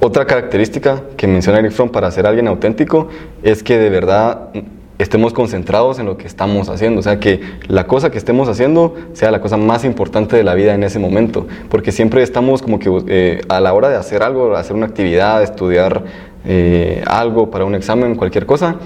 otra 0.00 0.26
característica 0.26 1.02
que 1.16 1.26
menciona 1.26 1.58
Eric 1.58 1.72
Fromm 1.72 1.90
para 1.90 2.10
ser 2.10 2.26
alguien 2.26 2.48
auténtico 2.48 3.08
es 3.42 3.62
que 3.62 3.78
de 3.78 3.90
verdad 3.90 4.50
estemos 4.98 5.32
concentrados 5.32 5.98
en 5.98 6.06
lo 6.06 6.16
que 6.16 6.26
estamos 6.26 6.68
haciendo, 6.68 7.00
o 7.00 7.02
sea, 7.02 7.18
que 7.18 7.40
la 7.68 7.86
cosa 7.86 8.10
que 8.10 8.18
estemos 8.18 8.48
haciendo 8.48 8.94
sea 9.12 9.30
la 9.30 9.40
cosa 9.40 9.56
más 9.56 9.84
importante 9.84 10.36
de 10.36 10.44
la 10.44 10.54
vida 10.54 10.74
en 10.74 10.84
ese 10.84 10.98
momento, 10.98 11.46
porque 11.68 11.92
siempre 11.92 12.22
estamos 12.22 12.62
como 12.62 12.78
que 12.78 12.90
eh, 13.08 13.40
a 13.48 13.60
la 13.60 13.72
hora 13.74 13.88
de 13.88 13.96
hacer 13.96 14.22
algo, 14.22 14.54
hacer 14.56 14.76
una 14.76 14.86
actividad, 14.86 15.42
estudiar 15.42 16.04
eh, 16.44 17.02
algo 17.06 17.50
para 17.50 17.64
un 17.64 17.74
examen, 17.74 18.14
cualquier 18.14 18.46
cosa, 18.46 18.76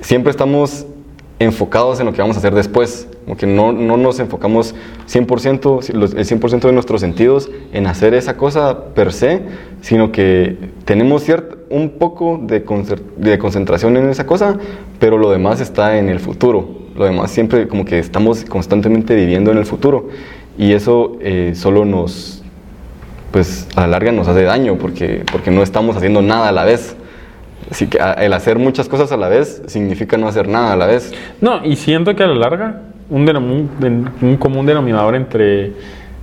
siempre 0.00 0.30
estamos 0.30 0.86
enfocados 1.40 1.98
en 1.98 2.06
lo 2.06 2.12
que 2.12 2.20
vamos 2.20 2.36
a 2.36 2.38
hacer 2.38 2.54
después, 2.54 3.08
como 3.24 3.36
no, 3.46 3.72
no 3.72 3.96
nos 3.96 4.20
enfocamos 4.20 4.74
100%, 5.10 5.88
el 5.88 6.26
100% 6.26 6.60
de 6.60 6.72
nuestros 6.72 7.00
sentidos 7.00 7.50
en 7.72 7.86
hacer 7.86 8.12
esa 8.12 8.36
cosa 8.36 8.92
per 8.94 9.12
se, 9.12 9.40
sino 9.80 10.12
que 10.12 10.58
tenemos 10.84 11.24
cierto, 11.24 11.56
un 11.70 11.90
poco 11.98 12.38
de, 12.42 12.62
de 13.16 13.38
concentración 13.38 13.96
en 13.96 14.10
esa 14.10 14.26
cosa, 14.26 14.58
pero 14.98 15.16
lo 15.16 15.30
demás 15.30 15.62
está 15.62 15.98
en 15.98 16.10
el 16.10 16.20
futuro, 16.20 16.68
lo 16.94 17.06
demás 17.06 17.30
siempre 17.30 17.66
como 17.68 17.86
que 17.86 17.98
estamos 17.98 18.44
constantemente 18.44 19.14
viviendo 19.14 19.50
en 19.50 19.56
el 19.56 19.64
futuro 19.64 20.08
y 20.58 20.74
eso 20.74 21.16
eh, 21.22 21.52
solo 21.54 21.86
nos, 21.86 22.42
pues 23.32 23.66
a 23.76 23.82
la 23.82 23.86
larga 23.86 24.12
nos 24.12 24.28
hace 24.28 24.42
daño 24.42 24.76
porque, 24.76 25.24
porque 25.32 25.50
no 25.50 25.62
estamos 25.62 25.96
haciendo 25.96 26.20
nada 26.20 26.48
a 26.48 26.52
la 26.52 26.64
vez. 26.66 26.96
Así 27.70 27.86
que 27.86 27.98
el 28.18 28.32
hacer 28.32 28.58
muchas 28.58 28.88
cosas 28.88 29.12
a 29.12 29.16
la 29.16 29.28
vez 29.28 29.62
significa 29.66 30.16
no 30.16 30.26
hacer 30.26 30.48
nada 30.48 30.72
a 30.72 30.76
la 30.76 30.86
vez. 30.86 31.12
No, 31.40 31.64
y 31.64 31.76
siento 31.76 32.16
que 32.16 32.24
a 32.24 32.26
la 32.26 32.34
larga 32.34 32.82
un, 33.10 34.10
un 34.20 34.36
común 34.36 34.66
denominador 34.66 35.14
entre, 35.14 35.72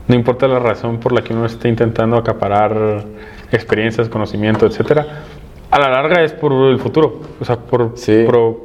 no 0.08 0.16
importa 0.16 0.48
la 0.48 0.60
razón 0.60 1.00
por 1.00 1.14
la 1.14 1.22
que 1.22 1.34
uno 1.34 1.46
esté 1.46 1.70
intentando 1.70 2.18
acaparar 2.18 3.06
experiencias, 3.52 4.10
conocimiento, 4.10 4.66
etcétera, 4.66 5.24
a 5.70 5.80
la 5.80 5.90
larga 5.90 6.24
es 6.24 6.34
por 6.34 6.54
el 6.70 6.80
futuro, 6.80 7.22
o 7.40 7.46
sea, 7.46 7.58
por, 7.58 7.94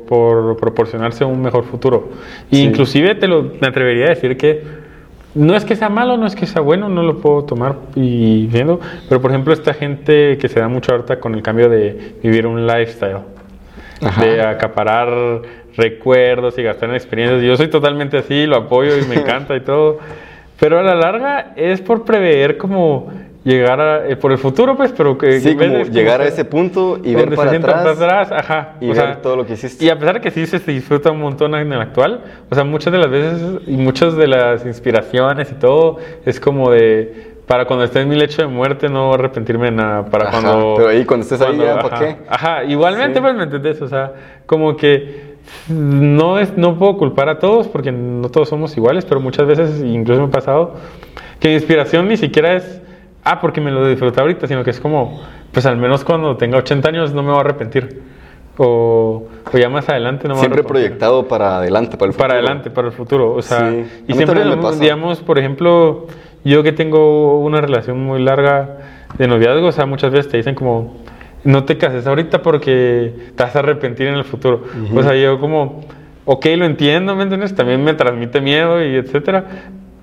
por, 0.07 0.57
proporcionarse 0.57 1.25
un 1.25 1.43
mejor 1.43 1.65
futuro. 1.65 2.11
inclusive 2.51 3.17
te 3.17 3.27
lo 3.27 3.43
me 3.61 3.69
atrevería 3.69 4.07
a 4.07 4.09
decir 4.11 4.37
que 4.37 4.82
no 5.35 5.57
es 5.57 5.65
que 5.65 5.77
sea 5.77 5.89
malo, 5.89 6.17
no 6.17 6.27
es 6.27 6.35
que 6.35 6.47
sea 6.47 6.61
bueno, 6.61 6.89
no 6.89 7.03
lo 7.03 7.19
puedo 7.19 7.45
tomar 7.45 7.77
y 7.95 8.47
viendo, 8.47 8.81
pero 9.09 9.21
por 9.21 9.31
ejemplo 9.31 9.53
esta 9.53 9.75
gente 9.75 10.37
que 10.39 10.49
se 10.49 10.61
da 10.61 10.69
mucho 10.69 10.93
ahorita 10.93 11.21
con 11.21 11.35
el 11.35 11.43
cambio 11.43 11.69
de 11.69 12.17
vivir 12.23 12.47
un 12.47 12.67
lifestyle, 12.67 13.21
de 14.21 14.43
acaparar 14.43 15.43
recuerdos 15.77 16.59
y 16.59 16.63
gastar 16.63 16.91
en 16.91 16.97
experiencias. 16.97 17.43
Yo 17.43 17.57
soy 17.57 17.69
totalmente 17.69 18.19
así, 18.19 18.47
lo 18.47 18.57
apoyo 18.57 18.99
y 18.99 19.07
me 19.07 19.15
encanta 19.21 19.57
y 19.57 19.61
todo, 19.61 19.99
pero 20.61 20.79
a 20.79 20.83
la 20.83 20.95
larga 20.95 21.53
es 21.57 21.81
por 21.81 22.05
prever 22.05 22.59
como 22.59 23.11
llegar 23.45 23.81
a, 23.81 24.09
eh, 24.09 24.17
por 24.17 24.33
el 24.33 24.39
futuro, 24.39 24.77
pues, 24.77 24.93
pero 24.93 25.19
que 25.19 25.41
sí, 25.41 25.57
como 25.57 25.83
llegar 25.83 26.21
a 26.21 26.27
ese 26.27 26.45
punto 26.45 26.99
y 27.03 27.15
ver 27.15 27.35
para 27.35 27.91
atrás, 27.91 28.31
ajá, 28.31 28.75
y 28.81 28.89
ver 28.89 29.17
todo 29.17 29.37
lo 29.37 29.47
que 29.47 29.55
hiciste. 29.55 29.85
Y 29.85 29.89
a 29.89 29.99
pesar 29.99 30.15
de 30.15 30.21
que 30.21 30.31
sí 30.31 30.47
se 30.47 30.59
disfruta 30.61 31.11
un 31.11 31.21
montón 31.21 31.55
en 31.55 31.73
el 31.73 31.81
actual, 31.81 32.23
o 32.51 32.55
sea, 32.55 32.65
muchas 32.65 32.93
de 32.93 32.99
las 32.99 33.11
veces 33.11 33.43
y 33.67 33.77
muchas 33.77 34.17
de 34.17 34.29
las 34.29 34.65
inspiraciones 34.65 35.51
y 35.51 35.55
todo 35.55 35.99
es 36.25 36.39
como 36.39 36.71
de 36.71 37.33
para 37.47 37.65
cuando 37.67 37.85
esté 37.85 38.01
en 38.01 38.09
mi 38.09 38.15
lecho 38.15 38.41
de 38.41 38.49
muerte 38.49 38.89
no 38.89 39.13
arrepentirme 39.13 39.67
de 39.67 39.73
nada, 39.73 40.05
para 40.07 40.31
cuando 40.31 40.75
pero 40.77 40.89
ahí 40.89 41.05
cuando 41.05 41.25
estés 41.25 41.41
ahí 41.41 41.59
ya, 41.59 41.81
¿para 41.81 41.99
qué? 41.99 42.17
Ajá, 42.29 42.65
igualmente 42.65 43.21
pues 43.21 43.35
me 43.35 43.43
entendés, 43.43 43.83
o 43.83 43.89
sea, 43.89 44.13
como 44.47 44.77
que 44.77 45.33
no 45.69 46.39
es 46.39 46.57
no 46.57 46.79
puedo 46.79 46.97
culpar 46.97 47.29
a 47.29 47.39
todos 47.41 47.67
porque 47.67 47.91
no 47.91 48.29
todos 48.31 48.49
somos 48.49 48.77
iguales, 48.77 49.05
pero 49.05 49.21
muchas 49.21 49.47
veces 49.47 49.83
incluso 49.85 50.21
me 50.21 50.29
ha 50.29 50.31
pasado 50.31 50.77
que 51.41 51.53
inspiración 51.53 52.07
ni 52.07 52.17
siquiera 52.17 52.55
es 52.55 52.82
ah, 53.25 53.41
porque 53.41 53.61
me 53.61 53.71
lo 53.71 53.87
disfruté 53.87 54.21
ahorita, 54.21 54.47
sino 54.47 54.65
que 54.65 54.71
es 54.71 54.81
como, 54.81 55.21
pues 55.53 55.67
al 55.67 55.77
menos 55.77 56.05
cuando 56.05 56.37
tenga 56.37 56.59
80 56.59 56.89
años 56.89 57.15
no 57.15 57.23
me 57.23 57.31
voy 57.31 57.39
a 57.39 57.41
arrepentir. 57.41 58.03
O, 58.59 59.29
o 59.51 59.59
ya 59.59 59.71
más 59.71 59.89
adelante 59.89 60.29
no 60.29 60.35
me 60.35 60.41
Siempre 60.41 60.63
proyectado 60.63 61.27
para 61.27 61.57
adelante, 61.57 61.97
para 61.97 62.09
el 62.09 62.13
futuro. 62.13 62.29
Para 62.29 62.39
adelante, 62.39 62.71
para 62.71 62.89
el 62.89 62.93
futuro. 62.93 63.33
O 63.33 63.41
sea, 63.41 63.73
y 64.07 64.13
siempre, 64.13 64.45
digamos, 64.79 65.21
por 65.21 65.39
ejemplo, 65.39 66.07
yo 66.45 66.63
que 66.63 66.73
tengo 66.73 67.41
una 67.41 67.63
relación 67.63 68.05
muy 68.05 68.23
larga 68.23 68.79
de 69.17 69.27
noviazgo, 69.27 69.69
o 69.69 69.73
sea, 69.73 69.87
muchas 69.87 70.13
veces 70.13 70.31
te 70.31 70.37
dicen 70.37 70.55
como, 70.55 70.97
no 71.45 71.65
te 71.65 71.79
cases 71.79 72.07
ahorita 72.07 72.43
porque 72.43 73.15
te 73.35 73.43
vas 73.43 73.57
a 73.57 73.61
arrepentir 73.61 74.09
en 74.09 74.15
el 74.15 74.25
futuro. 74.25 74.65
O 74.95 75.03
sea, 75.03 75.15
yo 75.15 75.41
como, 75.41 75.81
ok, 76.25 76.47
lo 76.57 76.67
entiendo, 76.67 77.17
¿me 77.17 77.23
entiendes? 77.23 77.55
También 77.55 77.83
me 77.83 77.95
transmite 77.95 78.41
miedo 78.41 78.85
y 78.85 78.97
etcétera, 78.97 79.45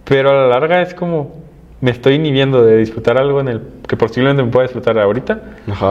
pero 0.06 0.32
a 0.32 0.34
la 0.34 0.48
larga 0.48 0.82
es 0.82 0.94
como, 0.94 1.36
me 1.82 1.92
estoy 1.92 2.16
inhibiendo 2.16 2.64
de 2.64 2.78
disfrutar 2.78 3.18
algo 3.18 3.40
en 3.40 3.48
el 3.48 3.62
que 3.88 3.96
posiblemente 3.96 4.44
me 4.44 4.52
pueda 4.52 4.64
disfrutar 4.64 5.00
ahorita 5.00 5.42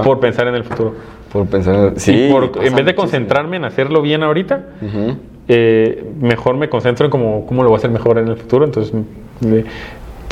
por 0.05 0.21
pensar 0.21 0.47
en 0.49 0.55
el 0.55 0.65
futuro. 0.65 0.95
Por 1.33 1.47
pensar 1.47 1.75
en 1.75 1.85
el, 1.85 2.01
sí, 2.01 2.31
en 2.63 2.75
vez 2.75 2.87
de 2.87 2.95
concentrarme 2.95 3.57
en 3.57 3.65
hacerlo 3.65 4.03
bien 4.03 4.23
ahorita, 4.23 4.67
eh, 5.49 6.05
mejor 6.21 6.57
me 6.57 6.69
concentro 6.69 7.07
en 7.07 7.11
cómo, 7.11 7.47
cómo 7.47 7.63
lo 7.63 7.71
voy 7.71 7.77
a 7.77 7.79
hacer 7.79 7.91
mejor 7.91 8.19
en 8.19 8.29
el 8.29 8.37
futuro. 8.37 8.65
Entonces, 8.65 8.93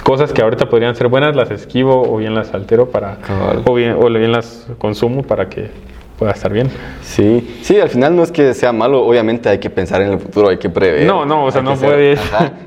cosas 0.02 0.32
que 0.32 0.42
ahorita 0.42 0.68
podrían 0.68 0.94
ser 0.94 1.08
buenas 1.08 1.34
las 1.34 1.50
esquivo 1.50 2.02
o 2.02 2.18
bien 2.18 2.34
las 2.34 2.54
altero 2.54 2.90
para 2.90 3.18
o 3.64 3.74
bien 3.74 3.96
o 3.98 4.08
bien 4.08 4.32
las 4.32 4.66
consumo 4.78 5.22
para 5.22 5.48
que 5.48 5.70
pueda 6.18 6.32
estar 6.32 6.52
bien. 6.52 6.68
Sí, 7.02 7.58
sí, 7.62 7.78
al 7.78 7.88
final 7.88 8.16
no 8.16 8.22
es 8.22 8.32
que 8.32 8.54
sea 8.54 8.72
malo, 8.72 9.04
obviamente 9.04 9.48
hay 9.48 9.58
que 9.58 9.70
pensar 9.70 10.02
en 10.02 10.12
el 10.12 10.18
futuro, 10.18 10.48
hay 10.48 10.58
que 10.58 10.70
prever. 10.70 11.06
No, 11.06 11.24
no, 11.26 11.44
o 11.44 11.50
sea, 11.50 11.62
no 11.62 11.76
puede. 11.76 12.16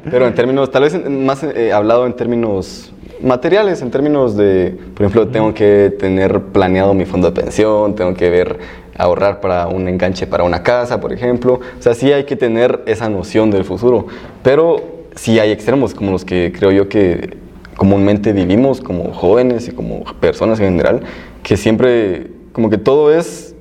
pero 0.10 0.28
en 0.28 0.36
términos, 0.36 0.72
tal 0.72 0.84
vez 0.84 1.10
más 1.10 1.44
eh, 1.44 1.74
hablado 1.74 2.06
en 2.06 2.14
términos 2.14 2.92
materiales, 3.22 3.82
en 3.82 3.92
términos 3.92 4.38
de, 4.38 4.78
por 4.94 5.06
ejemplo, 5.06 5.28
tengo 5.28 5.54
que 5.54 5.94
tener 6.00 6.40
planeado 6.42 6.94
mi 6.94 7.06
fondo 7.06 7.32
de 7.32 7.42
pensión, 7.42 7.96
tengo 7.96 8.14
que 8.14 8.30
ver 8.30 8.60
ahorrar 8.98 9.40
para 9.40 9.68
un 9.68 9.88
enganche 9.88 10.28
para 10.28 10.44
una 10.44 10.62
casa, 10.62 11.00
por 11.00 11.14
ejemplo. 11.14 11.54
O 11.54 11.82
sea, 11.82 11.94
sí 11.94 12.12
hay 12.12 12.26
que 12.26 12.36
tener 12.36 12.84
esa 12.86 13.10
noción 13.10 13.50
del 13.50 13.64
futuro, 13.64 14.08
pero 14.44 14.82
sí 15.16 15.40
hay 15.40 15.52
extremos 15.52 15.94
como 15.94 16.12
los 16.12 16.26
que 16.26 16.54
creo 16.56 16.72
yo 16.72 16.90
que 16.90 17.38
comúnmente 17.76 18.34
vivimos 18.34 18.82
como 18.82 19.14
jóvenes 19.14 19.70
y 19.70 19.72
como 19.72 20.04
personas 20.20 20.60
en 20.60 20.66
general, 20.68 21.02
que 21.44 21.56
siempre 21.56 22.39
como 22.60 22.70
que 22.70 22.78
todo 22.78 23.14
es 23.14 23.56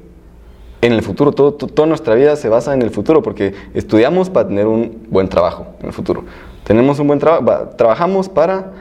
en 0.82 0.92
el 0.92 1.02
futuro, 1.02 1.30
todo, 1.30 1.52
toda 1.52 1.86
nuestra 1.86 2.16
vida 2.16 2.34
se 2.34 2.48
basa 2.48 2.74
en 2.74 2.82
el 2.82 2.90
futuro, 2.90 3.22
porque 3.22 3.54
estudiamos 3.72 4.28
para 4.28 4.48
tener 4.48 4.66
un 4.66 5.06
buen 5.08 5.28
trabajo 5.28 5.68
en 5.78 5.86
el 5.86 5.92
futuro. 5.92 6.24
Tenemos 6.64 6.98
un 6.98 7.06
buen 7.06 7.20
trabajo, 7.20 7.68
trabajamos 7.76 8.28
para 8.28 8.72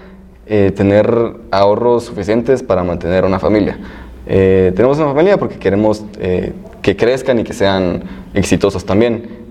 eh, 0.47 0.72
tener 0.76 1.07
ahorros 1.51 2.05
suficientes 2.05 2.63
para 2.63 2.84
mantener 2.84 3.26
una 3.26 3.38
familia. 3.38 3.78
Eh, 4.26 4.74
tenemos 4.76 4.97
una 4.97 5.09
familia 5.09 5.38
porque 5.38 5.59
queremos 5.59 6.03
eh, 6.20 6.51
que 6.82 6.95
crezcan 6.95 7.38
y 7.38 7.43
que 7.43 7.53
sean 7.53 8.01
exitosos 8.34 8.86
también. 8.86 9.45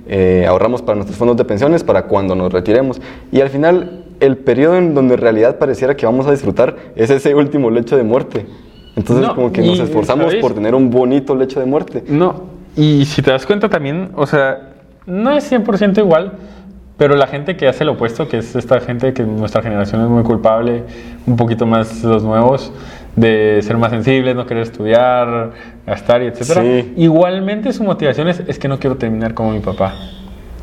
ahorramos 0.48 0.82
para 0.82 0.96
nuestros 0.96 1.16
fondos 1.16 1.36
de 1.36 1.44
pensiones 1.44 1.84
para 1.84 2.08
cuando 2.08 2.34
nos 2.34 2.52
retiremos. 2.52 3.00
Y 3.30 3.40
al 3.40 3.50
final, 3.50 4.04
el 4.18 4.36
periodo 4.36 4.78
en 4.78 4.94
donde 4.96 5.14
en 5.14 5.20
realidad 5.20 5.58
pareciera 5.60 5.96
que 5.96 6.06
vamos 6.06 6.26
a 6.26 6.32
disfrutar 6.32 6.74
es 6.96 7.10
ese 7.10 7.36
último 7.36 7.70
lecho 7.70 7.96
de 7.96 8.02
muerte. 8.02 8.46
Entonces, 8.96 9.28
como 9.30 9.52
que 9.52 9.62
nos 9.62 9.78
esforzamos 9.78 10.34
por 10.36 10.54
tener 10.54 10.74
un 10.74 10.90
bonito 10.90 11.34
lecho 11.34 11.60
de 11.60 11.66
muerte. 11.66 12.02
No, 12.08 12.44
y 12.76 13.04
si 13.04 13.22
te 13.22 13.30
das 13.30 13.46
cuenta 13.46 13.68
también, 13.68 14.10
o 14.16 14.26
sea, 14.26 14.70
no 15.06 15.32
es 15.32 15.50
100% 15.50 15.98
igual, 15.98 16.32
pero 16.96 17.14
la 17.14 17.26
gente 17.26 17.56
que 17.56 17.68
hace 17.68 17.84
lo 17.84 17.92
opuesto, 17.92 18.26
que 18.26 18.38
es 18.38 18.56
esta 18.56 18.80
gente 18.80 19.12
que 19.12 19.22
nuestra 19.22 19.62
generación 19.62 20.02
es 20.02 20.08
muy 20.08 20.22
culpable, 20.22 20.84
un 21.26 21.36
poquito 21.36 21.66
más 21.66 22.02
los 22.02 22.22
nuevos, 22.22 22.72
de 23.14 23.60
ser 23.62 23.76
más 23.76 23.90
sensibles, 23.90 24.34
no 24.34 24.46
querer 24.46 24.62
estudiar, 24.62 25.52
gastar 25.86 26.22
y 26.22 26.26
etcétera. 26.26 26.64
Igualmente 26.96 27.72
su 27.74 27.84
motivación 27.84 28.28
es, 28.28 28.40
es 28.40 28.58
que 28.58 28.68
no 28.68 28.78
quiero 28.78 28.96
terminar 28.96 29.34
como 29.34 29.50
mi 29.50 29.60
papá. 29.60 29.94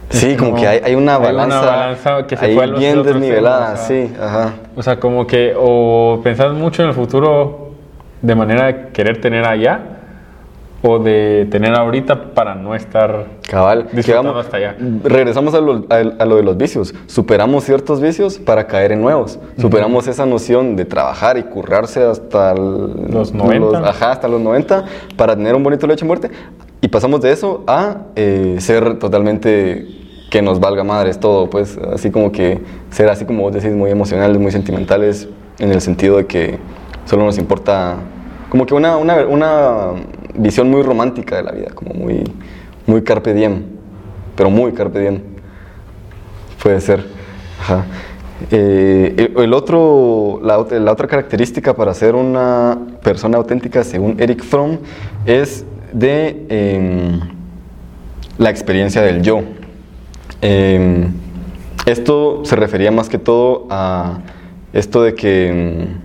Sí, 0.09 0.36
como, 0.36 0.55
que 0.55 0.67
hay, 0.67 0.93
una 0.93 1.17
balanza, 1.17 2.27
que 2.27 2.38
se 2.38 2.53
fue 2.53 2.71
bien 2.71 3.01
desnivelada, 3.01 3.77
sí, 3.77 4.11
ajá. 4.19 4.53
O 4.75 4.84
sea, 4.84 4.99
como 4.99 5.25
que 5.25 5.53
o 5.57 6.19
pensás 6.23 6.53
mucho 6.53 6.84
en 6.84 6.89
el 6.89 6.93
futuro 6.93 7.62
de 8.24 8.36
manera 8.36 8.65
de 8.65 8.88
querer 8.88 9.21
tener 9.21 9.45
allá 9.45 9.99
o 10.82 10.99
de 10.99 11.47
tener 11.49 11.74
ahorita 11.74 12.34
para 12.34 12.55
no 12.55 12.76
estar 12.76 13.28
cabal 13.49 13.88
disfrutando 13.93 14.38
hasta 14.38 14.57
allá. 14.57 14.76
Regresamos 15.03 15.53
a 15.53 15.61
lo, 15.61 15.86
a, 15.89 16.26
lo, 16.26 16.36
de 16.38 16.43
los 16.43 16.57
vicios. 16.57 16.93
Superamos 17.05 17.63
ciertos 17.63 18.01
vicios 18.01 18.38
para 18.38 18.67
caer 18.67 18.91
en 18.91 19.01
nuevos. 19.01 19.39
Superamos 19.57 20.07
esa 20.07 20.26
noción 20.26 20.76
de 20.76 20.84
trabajar 20.84 21.38
y 21.38 21.43
currarse 21.43 22.03
hasta 22.03 22.53
los 22.53 23.34
90. 23.34 23.78
ajá, 23.88 24.11
hasta 24.11 24.28
los 24.28 24.41
90 24.41 24.86
para 25.15 25.36
tener 25.36 25.55
un 25.55 25.63
bonito 25.63 25.88
leche 25.88 26.05
muerte. 26.05 26.30
Y 26.82 26.89
pasamos 26.89 27.21
de 27.21 27.32
eso 27.32 27.63
a 27.65 28.07
eh, 28.15 28.57
ser 28.59 28.99
totalmente 28.99 29.88
que 30.30 30.41
nos 30.41 30.59
valga 30.59 30.84
madres 30.84 31.19
todo, 31.19 31.49
pues 31.49 31.78
así 31.78 32.09
como 32.09 32.32
que 32.32 32.59
ser 32.89 33.07
así 33.07 33.24
como 33.24 33.43
vos 33.43 33.53
decís, 33.53 33.71
muy 33.71 33.91
emocionales, 33.91 34.38
muy 34.38 34.51
sentimentales, 34.51 35.30
en 35.59 35.71
el 35.71 35.80
sentido 35.80 36.17
de 36.17 36.26
que 36.26 36.59
solo 37.06 37.26
nos 37.26 37.38
importa 37.38 37.97
como 38.49 38.66
que 38.66 38.76
una, 38.76 38.97
una, 38.97 39.26
una 39.26 39.93
visión 40.36 40.70
muy 40.70 40.84
romántica 40.84 41.38
de 41.38 41.43
la 41.43 41.51
vida, 41.51 41.72
como 41.74 41.93
muy, 41.93 42.24
muy 42.86 43.01
carpe 43.01 43.34
diem, 43.34 43.64
pero 44.36 44.49
muy 44.49 44.74
carpe 44.74 44.99
diem. 44.99 45.22
Puede 46.62 46.80
ser. 46.80 47.04
Eh, 48.51 49.32
el, 49.38 49.54
otro, 49.54 50.39
la, 50.43 50.66
la, 50.80 50.91
otra 50.91 51.08
característica 51.08 51.74
para 51.76 51.93
ser 51.93 52.14
una 52.14 52.78
persona 53.01 53.38
auténtica, 53.38 53.84
según 53.84 54.20
Eric 54.20 54.43
Fromm, 54.43 54.78
es 55.26 55.66
de 55.91 56.45
em, 56.49 57.20
la 58.38 58.49
experiencia 58.49 59.01
del 59.01 59.22
yo. 59.22 59.41
Em, 60.41 61.12
esto 61.86 62.43
se 62.43 62.56
refería 62.56 62.91
más 62.91 63.10
que 63.10 63.18
todo 63.18 63.68
a 63.70 64.20
esto 64.74 65.04
de 65.04 65.16
que 65.16 65.47
em, 65.49 66.03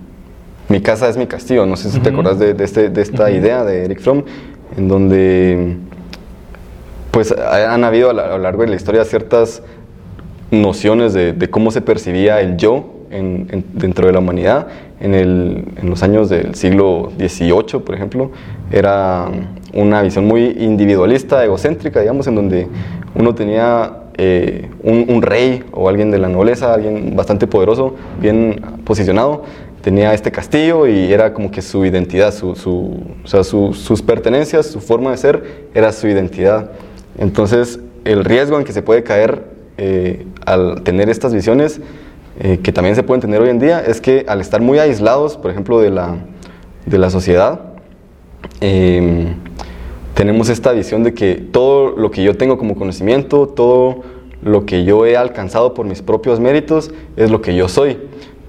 mi 0.69 0.81
casa 0.81 1.09
es 1.09 1.16
mi 1.16 1.27
castillo. 1.27 1.66
No 1.66 1.77
sé 1.77 1.91
si 1.91 2.01
te 2.01 2.11
acuerdas 2.11 2.39
de, 2.39 2.55
este, 2.59 2.91
de 2.91 3.03
esta 3.03 3.31
idea 3.31 3.64
de 3.64 3.85
Eric 3.85 4.01
Fromm, 4.01 4.23
en 4.77 4.89
donde 4.89 5.77
pues 7.11 7.33
han 7.33 7.85
habido 7.85 8.11
a, 8.11 8.12
lo 8.12 8.39
largo 8.39 8.62
de 8.62 8.69
la 8.69 8.77
historia 8.77 9.05
ciertas 9.05 9.62
nociones 10.51 11.14
de, 11.14 11.49
cómo 11.51 11.71
se 11.71 11.81
percibía 11.81 12.41
el 12.41 12.57
yo 12.57 12.95
dentro 13.11 14.07
de 14.07 14.12
la 14.12 14.19
humanidad. 14.19 14.69
En, 15.01 15.14
el, 15.14 15.64
en, 15.81 15.89
los 15.89 16.03
años 16.03 16.29
del 16.29 16.55
siglo 16.55 17.12
XVIII, 17.19 17.81
por 17.85 17.95
ejemplo, 17.95 18.33
era 18.71 19.27
una 19.73 20.03
visión 20.03 20.27
muy 20.27 20.57
individualista, 20.59 21.45
egocéntrica, 21.45 22.01
digamos, 22.01 22.27
en 22.27 22.35
donde 22.35 22.66
uno 23.14 23.35
tenía 23.35 23.93
eh, 24.16 24.69
un, 24.83 25.07
un, 25.09 25.23
rey 25.23 25.62
o 25.73 25.89
alguien 25.89 26.11
de 26.11 26.19
la 26.19 26.29
nobleza, 26.29 26.75
alguien 26.75 27.14
bastante 27.14 27.47
poderoso, 27.47 27.95
bien 28.21 28.61
posicionado, 28.85 29.45
tenía 29.83 30.12
este 30.12 30.31
castillo 30.33 30.87
y 30.87 31.12
era 31.12 31.33
como 31.33 31.51
que 31.51 31.62
su 31.62 31.85
identidad, 31.85 32.33
su, 32.35 32.51
o 32.51 33.26
sea, 33.26 33.45
sus 33.45 34.03
pertenencias, 34.03 34.66
su 34.66 34.81
forma 34.81 35.11
de 35.11 35.16
ser 35.16 35.68
era 35.74 35.93
su 35.93 36.09
identidad. 36.09 36.72
Entonces, 37.16 37.81
el 38.05 38.24
riesgo 38.24 38.59
en 38.59 38.64
que 38.64 38.72
se 38.72 38.83
puede 38.83 39.03
caer 39.03 39.45
eh, 39.76 40.26
al 40.45 40.83
tener 40.83 41.09
estas 41.09 41.33
visiones, 41.33 41.81
eh, 42.41 42.59
que 42.62 42.72
también 42.72 42.95
se 42.95 43.03
pueden 43.03 43.20
tener 43.20 43.41
hoy 43.41 43.51
en 43.51 43.59
día, 43.59 43.81
es 43.81 44.01
que 44.01 44.24
al 44.29 44.41
estar 44.41 44.61
muy 44.61 44.79
aislados, 44.79 45.37
por 45.37 45.51
ejemplo, 45.51 45.81
de 45.81 45.91
la, 45.91 46.16
de 46.87 46.99
la 46.99 47.11
sociedad, 47.11 47.61
em, 48.61 49.35
tenemos 50.14 50.49
esta 50.49 50.72
visión 50.72 51.05
de 51.05 51.14
que 51.14 51.35
todo 51.35 51.97
lo 51.97 52.11
que 52.11 52.22
yo 52.22 52.37
tengo 52.37 52.59
como 52.59 52.74
conocimiento, 52.76 53.47
todo 53.47 54.03
lo 54.43 54.66
que 54.66 54.85
yo 54.85 55.07
he 55.07 55.16
alcanzado 55.16 55.74
por 55.74 55.87
mis 55.87 56.03
propios 56.03 56.41
méritos, 56.41 56.91
es 57.16 57.31
lo 57.31 57.41
que 57.41 57.55
yo 57.55 57.68
soy 57.68 57.99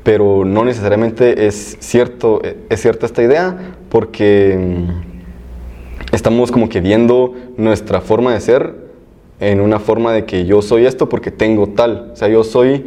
pero 0.04 0.45
no 0.45 0.66
necesariamente 0.66 1.47
es, 1.47 1.78
cierto, 1.80 2.41
es 2.43 2.82
cierta 2.82 3.06
esta 3.06 3.22
idea 3.22 3.76
porque 3.89 4.58
mm, 4.58 6.16
estamos 6.16 6.52
como 6.52 6.70
que 6.70 6.82
viendo 6.82 7.36
nuestra 7.58 8.02
forma 8.02 8.34
de 8.34 8.39
ser 8.39 8.76
en 9.39 9.62
una 9.62 9.80
forma 9.80 10.12
de 10.12 10.26
que 10.26 10.45
yo 10.45 10.62
soy 10.62 10.86
esto 10.86 11.10
porque 11.10 11.32
tengo 11.32 11.68
tal, 11.68 12.12
o 12.14 12.16
sea, 12.16 12.28
yo 12.28 12.43
soy 12.43 12.86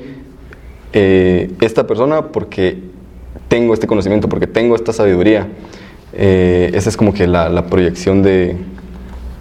eh, 0.92 1.50
esta 1.60 1.86
persona 1.86 2.28
porque 2.28 2.78
tengo 3.48 3.74
este 3.74 3.86
conocimiento, 3.86 4.28
porque 4.28 4.46
tengo 4.46 4.74
esta 4.74 4.92
sabiduría. 4.92 5.48
Eh, 6.14 6.70
esa 6.74 6.88
es 6.90 6.96
como 6.96 7.14
que 7.14 7.26
la, 7.26 7.66
proyección 7.66 8.22
de, 8.22 8.56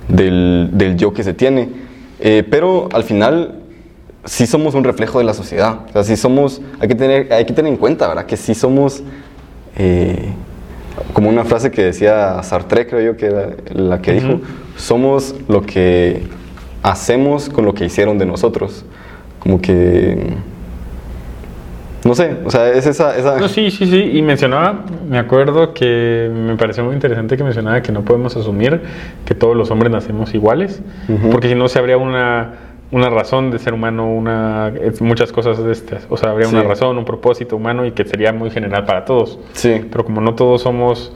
del, 0.08 0.70
del, 0.74 0.98
yo 0.98 1.14
que 1.14 1.24
se 1.24 1.34
tiene. 1.34 1.70
Eh, 2.20 2.44
pero 2.50 2.88
al 2.94 3.04
final 3.04 3.61
sí 4.26 4.46
somos 4.48 4.76
un 4.76 4.84
reflejo 4.84 5.20
de 5.20 5.26
la 5.26 5.34
sociedad. 5.34 5.80
O 5.90 5.92
sea, 5.94 6.04
sí 6.04 6.16
somos, 6.16 6.62
hay 6.80 6.88
que 6.88 6.96
tener, 6.96 7.34
hay 7.34 7.46
que 7.46 7.54
tener 7.54 7.72
en 7.72 7.78
cuenta, 7.78 8.08
¿verdad? 8.08 8.26
Que 8.26 8.38
sí 8.38 8.54
somos, 8.54 9.04
eh, 9.78 10.32
como 11.14 11.30
una 11.30 11.44
frase 11.44 11.72
que 11.72 11.84
decía 11.84 12.42
Sartre, 12.44 12.88
creo 12.88 13.02
yo 13.02 13.18
que 13.18 13.26
era 13.28 13.50
la 13.74 14.02
que 14.02 14.14
dijo, 14.14 14.42
somos 14.76 15.36
lo 15.48 15.62
que 15.62 16.24
hacemos 16.84 17.50
con 17.50 17.66
lo 17.66 17.74
que 17.74 17.86
hicieron 17.86 18.18
de 18.18 18.26
nosotros. 18.26 18.86
Como 19.40 19.62
que... 19.62 20.36
No 22.04 22.16
sé, 22.16 22.38
o 22.46 22.50
sea, 22.50 22.70
es 22.70 22.88
esa... 22.88 23.16
esa... 23.16 23.38
No, 23.38 23.48
sí, 23.48 23.70
sí, 23.70 23.86
sí, 23.86 24.12
y 24.14 24.24
mencionaba, 24.24 24.86
me 25.08 25.20
acuerdo 25.20 25.74
que 25.74 26.32
me 26.34 26.58
pareció 26.58 26.84
muy 26.84 26.96
interesante 26.96 27.38
que 27.38 27.44
mencionaba 27.44 27.82
que 27.84 27.92
no 27.92 28.02
podemos 28.02 28.36
asumir 28.36 28.82
que 29.24 29.36
todos 29.36 29.56
los 29.56 29.70
hombres 29.70 29.92
nacemos 29.92 30.34
iguales, 30.34 30.82
porque 31.32 31.48
si 31.48 31.54
no 31.54 31.68
se 31.68 31.78
habría 31.78 31.98
una 31.98 32.54
una 32.92 33.10
razón 33.10 33.52
de 33.52 33.60
ser 33.60 33.74
humano, 33.74 34.12
una, 34.12 34.74
muchas 35.00 35.32
cosas 35.32 35.64
de 35.64 35.72
estas. 35.72 36.06
O 36.10 36.18
sea, 36.18 36.32
habría 36.32 36.50
una 36.50 36.64
razón, 36.64 36.98
un 36.98 37.06
propósito 37.06 37.56
humano 37.56 37.86
y 37.86 37.92
que 37.92 38.04
sería 38.06 38.34
muy 38.34 38.52
general 38.52 38.86
para 38.86 39.06
todos. 39.06 39.40
Sí. 39.54 39.86
Pero 39.90 40.04
como 40.04 40.20
no 40.20 40.36
todos 40.36 40.62
somos, 40.62 41.14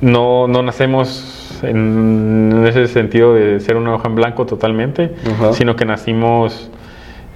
no, 0.00 0.46
no 0.46 0.62
nacemos 0.62 1.60
en 1.62 2.64
ese 2.66 2.86
sentido 2.86 3.34
de 3.34 3.60
ser 3.60 3.76
una 3.76 3.94
hoja 3.94 4.08
en 4.08 4.14
blanco 4.14 4.46
totalmente, 4.46 5.14
sino 5.52 5.74
que 5.76 5.84
nacimos 5.84 6.70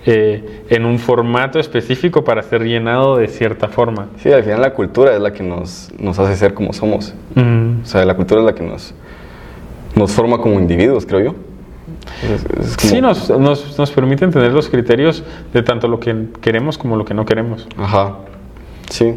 eh, 0.05 0.62
en 0.69 0.85
un 0.85 1.01
formato 1.01 1.59
específico 1.59 2.23
para 2.23 2.43
ser 2.43 2.62
llenado 2.62 3.17
de 3.17 3.27
cierta 3.27 3.67
forma. 3.69 4.09
Sí, 4.19 4.31
al 4.31 4.45
final 4.45 4.61
la 4.61 4.73
cultura 4.73 5.14
es 5.14 5.21
la 5.21 5.33
que 5.33 5.43
nos, 5.43 5.91
nos 5.99 6.19
hace 6.21 6.37
ser 6.37 6.55
como 6.55 6.73
somos. 6.73 7.14
O 7.35 7.87
sea, 7.87 8.05
la 8.05 8.14
cultura 8.14 8.41
es 8.41 8.47
la 8.47 8.55
que 8.55 8.62
nos, 8.62 8.95
nos 9.97 10.12
forma 10.12 10.39
como 10.39 10.61
individuos, 10.61 11.05
creo 11.07 11.21
yo. 11.21 11.35
Sí, 12.78 13.01
nos, 13.01 13.30
nos, 13.30 13.78
nos 13.78 13.91
permite 13.91 14.24
entender 14.24 14.53
los 14.53 14.68
criterios 14.68 15.22
de 15.53 15.62
tanto 15.62 15.89
lo 15.89 16.01
que 16.01 16.26
queremos 16.41 16.78
como 16.78 16.97
lo 16.97 17.05
que 17.05 17.14
no 17.14 17.24
queremos. 17.24 17.66
Ajá, 17.76 18.16
sí. 18.91 19.14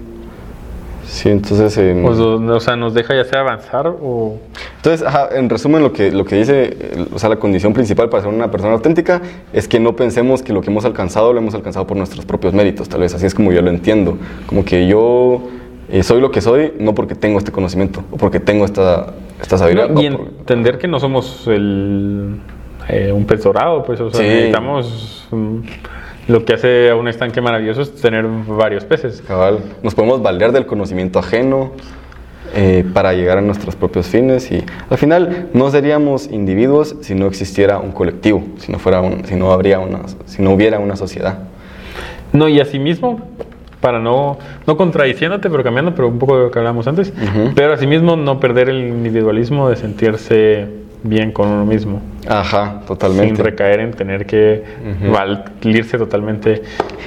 Sí, 1.10 1.30
entonces... 1.30 1.76
o, 2.06 2.60
sea, 2.60 2.76
nos 2.76 2.94
deja 2.94 3.16
ya 3.16 3.24
sea 3.24 3.40
avanzar 3.40 3.88
o... 3.88 4.38
Entonces, 4.78 5.06
ajá, 5.06 5.30
en 5.32 5.50
resumen, 5.50 5.82
lo 5.82 5.92
que, 5.92 6.12
lo 6.12 6.24
que 6.24 6.36
dice, 6.36 7.08
o 7.12 7.18
sea, 7.18 7.30
la 7.30 7.38
condición 7.38 7.74
principal 7.74 8.10
para 8.10 8.24
ser 8.24 8.32
una 8.32 8.52
persona 8.52 8.74
auténtica 8.74 9.20
es 9.52 9.68
que 9.68 9.80
no 9.80 9.96
pensemos 9.96 10.44
que 10.44 10.54
lo 10.54 10.62
que 10.62 10.70
hemos 10.70 10.86
alcanzado 10.86 11.34
lo 11.34 11.40
hemos 11.40 11.56
alcanzado 11.56 11.88
por 11.88 11.98
nuestros 11.98 12.26
propios 12.26 12.54
méritos, 12.54 12.88
tal 12.90 13.02
vez, 13.02 13.16
así 13.16 13.26
es 13.26 13.34
como 13.34 13.52
yo 13.52 13.62
lo 13.64 13.72
entiendo. 13.72 14.18
Como 14.46 14.64
que 14.64 14.88
yo 14.88 15.42
eh, 15.90 16.04
soy 16.04 16.22
lo 16.22 16.30
que 16.30 16.42
soy 16.42 16.74
no 16.80 16.94
porque 16.94 17.16
tengo 17.16 17.40
este 17.40 17.52
conocimiento 17.52 18.04
o 18.12 18.18
porque 18.18 18.40
tengo 18.40 18.64
esta, 18.64 19.14
esta 19.42 19.58
sabiduría. 19.58 19.90
y 20.00 20.06
entender 20.06 20.78
que 20.78 20.88
no 20.88 21.00
somos 21.00 21.48
el 21.48 22.40
eh, 22.90 23.12
un 23.12 23.26
pez 23.26 23.44
dorado, 23.44 23.84
pues, 23.84 24.00
o 24.02 24.12
sea, 24.12 24.22
necesitamos... 24.22 25.28
Mm, 25.32 25.60
lo 26.28 26.46
que 26.46 26.54
hace 26.54 26.92
a 26.92 26.96
un 26.96 27.08
estanque 27.08 27.42
maravilloso 27.42 27.82
es 27.82 27.96
tener 27.96 28.24
varios 28.24 28.86
peces. 28.86 29.24
Cabal. 29.28 29.60
Nos 29.82 29.96
podemos 29.96 30.22
valer 30.22 30.52
del 30.52 30.68
conocimiento 30.68 31.18
ajeno 31.18 31.72
eh, 32.56 32.86
para 32.94 33.14
llegar 33.14 33.40
a 33.40 33.42
nuestros 33.42 33.76
propios 33.76 34.08
fines 34.08 34.52
y 34.52 34.64
al 34.90 34.98
final 35.00 35.50
no 35.54 35.72
seríamos 35.72 36.28
individuos 36.32 36.96
si 37.02 37.16
no 37.16 37.26
existiera 37.26 37.80
un 37.80 37.92
colectivo, 37.92 38.44
si 38.58 38.72
no, 38.72 38.78
fuera 38.78 39.02
un, 39.02 39.26
si 39.26 39.36
no, 39.36 39.52
habría 39.52 39.80
una, 39.80 40.02
si 40.26 40.42
no 40.42 40.52
hubiera 40.52 40.78
una 40.78 40.96
sociedad. 40.96 41.40
No, 42.32 42.48
y 42.48 42.60
asimismo, 42.60 43.22
para 43.82 44.00
no, 44.00 44.38
no 44.68 44.78
contradiciéndote, 44.78 45.50
pero 45.50 45.64
cambiando, 45.64 45.96
pero 45.96 46.08
un 46.08 46.20
poco 46.20 46.38
de 46.38 46.44
lo 46.46 46.52
que 46.52 46.60
hablamos 46.60 46.88
antes, 46.88 47.12
pero 47.56 47.74
asimismo 47.74 48.16
no 48.16 48.40
perder 48.40 48.70
el 48.70 48.88
individualismo 48.88 49.70
de 49.70 49.76
sentirse 49.76 50.68
bien 51.04 51.32
con 51.32 51.48
uno 51.48 51.66
mismo. 51.66 52.02
Ajá, 52.28 52.82
totalmente. 52.86 53.36
Sin 53.36 53.46
recaer 53.46 53.80
en 53.80 53.92
tener 53.92 54.26
que 54.26 54.64
valirse 55.12 55.98
totalmente. 55.98 56.62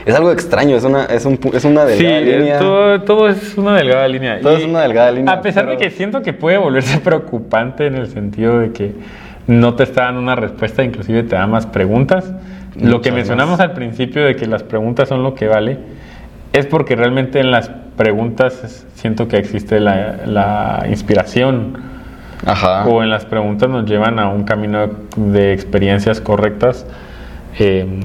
Es 0.04 0.14
algo 0.14 0.32
extraño, 0.32 0.76
es 0.76 0.84
una, 0.84 1.04
es 1.04 1.24
un, 1.24 1.38
es 1.52 1.64
una 1.64 1.84
delgada 1.84 2.18
sí, 2.18 2.24
línea. 2.24 2.58
Todo, 2.58 3.02
todo, 3.02 3.28
es 3.28 3.56
una 3.56 3.76
delgada 3.76 4.08
línea. 4.08 4.40
Todo 4.40 4.56
es 4.56 4.64
una 4.64 4.82
delgada 4.82 5.12
línea. 5.12 5.32
A 5.32 5.42
pesar 5.42 5.68
de 5.68 5.76
que 5.76 5.90
siento 5.90 6.22
que 6.22 6.32
puede 6.32 6.58
volverse 6.58 6.98
preocupante 7.04 7.86
en 7.86 7.96
el 7.96 8.08
sentido 8.08 8.58
de 8.58 8.72
que 8.72 8.92
no 9.46 9.74
te 9.74 9.84
está 9.84 10.04
dando 10.04 10.20
una 10.20 10.34
respuesta, 10.34 10.82
inclusive 10.82 11.22
te 11.24 11.36
da 11.36 11.46
más 11.46 11.66
preguntas. 11.66 12.32
lo 12.80 13.00
que 13.00 13.12
mencionamos 13.12 13.60
al 13.60 13.72
principio 13.72 14.24
de 14.24 14.36
que 14.36 14.46
las 14.46 14.62
preguntas 14.62 15.08
son 15.08 15.22
lo 15.22 15.34
que 15.34 15.46
vale, 15.46 15.78
es 16.52 16.66
porque 16.66 16.96
realmente 16.96 17.40
en 17.40 17.50
las 17.50 17.70
preguntas 17.96 18.86
siento 18.94 19.28
que 19.28 19.36
existe 19.36 19.80
la, 19.80 20.20
la 20.26 20.86
inspiración 20.88 21.92
o 22.88 23.02
en 23.02 23.10
las 23.10 23.24
preguntas 23.24 23.68
nos 23.68 23.84
llevan 23.88 24.18
a 24.18 24.28
un 24.28 24.44
camino 24.44 24.88
de 25.16 25.52
experiencias 25.52 26.20
correctas 26.20 26.86
eh, 27.58 28.00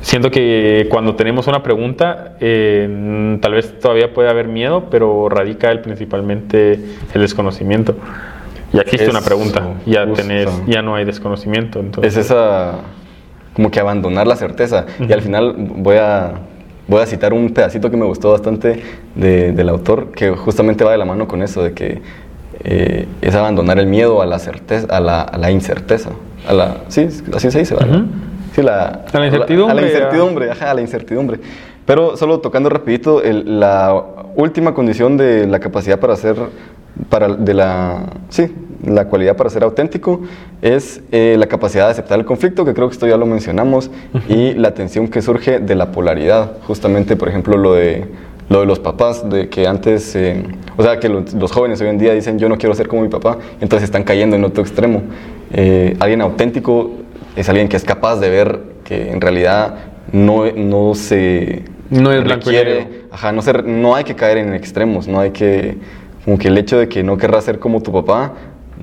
siento 0.00 0.30
que 0.30 0.86
cuando 0.90 1.14
tenemos 1.16 1.46
una 1.46 1.62
pregunta, 1.62 2.34
eh, 2.40 3.38
tal 3.40 3.52
vez 3.52 3.78
todavía 3.80 4.12
puede 4.12 4.28
haber 4.28 4.48
miedo, 4.48 4.84
pero 4.90 5.28
radica 5.28 5.70
el, 5.70 5.80
principalmente 5.80 6.72
el 7.14 7.20
desconocimiento. 7.20 7.96
Ya 8.72 8.82
existe 8.82 9.08
una 9.08 9.20
pregunta, 9.20 9.62
ya, 9.86 10.04
tenés, 10.12 10.48
ya 10.66 10.82
no 10.82 10.94
hay 10.96 11.04
desconocimiento. 11.04 11.80
Entonces, 11.80 12.16
Es 12.16 12.26
esa, 12.26 12.72
como 13.54 13.70
que 13.70 13.80
abandonar 13.80 14.26
la 14.26 14.36
certeza. 14.36 14.86
Y 15.08 15.12
al 15.12 15.22
final 15.22 15.54
voy 15.56 15.96
a, 15.96 16.32
voy 16.88 17.00
a 17.00 17.06
citar 17.06 17.32
un 17.32 17.50
pedacito 17.54 17.90
que 17.90 17.96
me 17.96 18.04
gustó 18.04 18.32
bastante 18.32 18.82
de- 19.14 19.52
del 19.52 19.68
autor, 19.68 20.10
que 20.12 20.30
justamente 20.30 20.84
va 20.84 20.92
de 20.92 20.98
la 20.98 21.04
mano 21.04 21.26
con 21.28 21.42
eso, 21.42 21.62
de 21.62 21.72
que 21.72 22.02
eh, 22.68 23.06
es 23.22 23.34
abandonar 23.34 23.78
el 23.78 23.86
miedo 23.86 24.20
a 24.22 24.26
la 24.26 24.38
certeza, 24.40 24.86
a 24.90 24.98
la, 25.00 25.22
a 25.22 25.38
la 25.38 25.50
incerteza. 25.52 26.10
A 26.48 26.52
la, 26.52 26.76
sí, 26.88 27.08
así 27.34 27.50
se 27.50 27.58
dice, 27.60 27.74
¿verdad? 27.76 28.02
Sí, 28.54 28.62
la, 28.62 29.04
A 29.12 29.18
la 29.20 29.26
incertidumbre, 29.26 29.70
A 29.72 29.74
la 29.74 29.82
incertidumbre, 29.82 30.50
ajá, 30.50 30.70
a 30.70 30.74
la 30.74 30.80
incertidumbre. 30.80 31.40
Pero 31.84 32.16
solo 32.16 32.40
tocando 32.40 32.68
rapidito, 32.68 33.22
el- 33.22 33.60
la 33.60 34.02
última 34.34 34.74
condición 34.74 35.16
de 35.16 35.46
la 35.46 35.60
capacidad 35.60 36.00
para 36.00 36.16
ser, 36.16 36.36
para, 37.08 37.28
de 37.34 37.54
la, 37.54 38.06
sí, 38.28 38.52
la 38.84 39.06
cualidad 39.06 39.36
para 39.36 39.50
ser 39.50 39.62
auténtico 39.62 40.22
es 40.62 41.00
eh, 41.12 41.36
la 41.38 41.46
capacidad 41.46 41.84
de 41.86 41.92
aceptar 41.92 42.18
el 42.18 42.24
conflicto, 42.24 42.64
que 42.64 42.74
creo 42.74 42.88
que 42.88 42.94
esto 42.94 43.06
ya 43.06 43.16
lo 43.16 43.26
mencionamos, 43.26 43.90
y 44.28 44.54
la 44.54 44.72
tensión 44.74 45.08
que 45.08 45.22
surge 45.22 45.60
de 45.60 45.74
la 45.76 45.92
polaridad. 45.92 46.52
Justamente, 46.66 47.14
por 47.16 47.28
ejemplo, 47.28 47.56
lo 47.56 47.74
de, 47.74 48.04
lo 48.48 48.60
de 48.60 48.66
los 48.66 48.78
papás, 48.78 49.28
de 49.28 49.48
que 49.48 49.66
antes, 49.66 50.14
eh, 50.14 50.42
o 50.76 50.82
sea, 50.82 50.98
que 51.00 51.08
los, 51.08 51.32
los 51.34 51.50
jóvenes 51.52 51.80
hoy 51.80 51.88
en 51.88 51.98
día 51.98 52.12
dicen 52.14 52.38
yo 52.38 52.48
no 52.48 52.58
quiero 52.58 52.74
ser 52.74 52.86
como 52.88 53.02
mi 53.02 53.08
papá, 53.08 53.38
entonces 53.60 53.84
están 53.84 54.04
cayendo 54.04 54.36
en 54.36 54.44
otro 54.44 54.62
extremo. 54.62 55.02
Eh, 55.52 55.96
alguien 56.00 56.20
auténtico 56.20 56.90
es 57.34 57.48
alguien 57.48 57.68
que 57.68 57.76
es 57.76 57.84
capaz 57.84 58.16
de 58.20 58.30
ver 58.30 58.60
que 58.84 59.10
en 59.10 59.20
realidad 59.20 59.74
no, 60.12 60.44
no 60.52 60.94
se 60.94 61.64
No 61.90 62.12
es 62.12 62.22
blanco 62.22 62.50
y 62.50 62.54
requiere- 62.54 62.84
negro. 62.84 63.06
Ajá, 63.10 63.32
no, 63.32 63.42
se, 63.42 63.52
no 63.62 63.94
hay 63.94 64.04
que 64.04 64.14
caer 64.14 64.38
en 64.38 64.54
extremos, 64.54 65.08
no 65.08 65.18
hay 65.20 65.30
que, 65.30 65.78
como 66.24 66.38
que 66.38 66.48
el 66.48 66.58
hecho 66.58 66.78
de 66.78 66.88
que 66.88 67.02
no 67.02 67.16
querrás 67.18 67.44
ser 67.44 67.58
como 67.58 67.82
tu 67.82 67.92
papá 67.92 68.34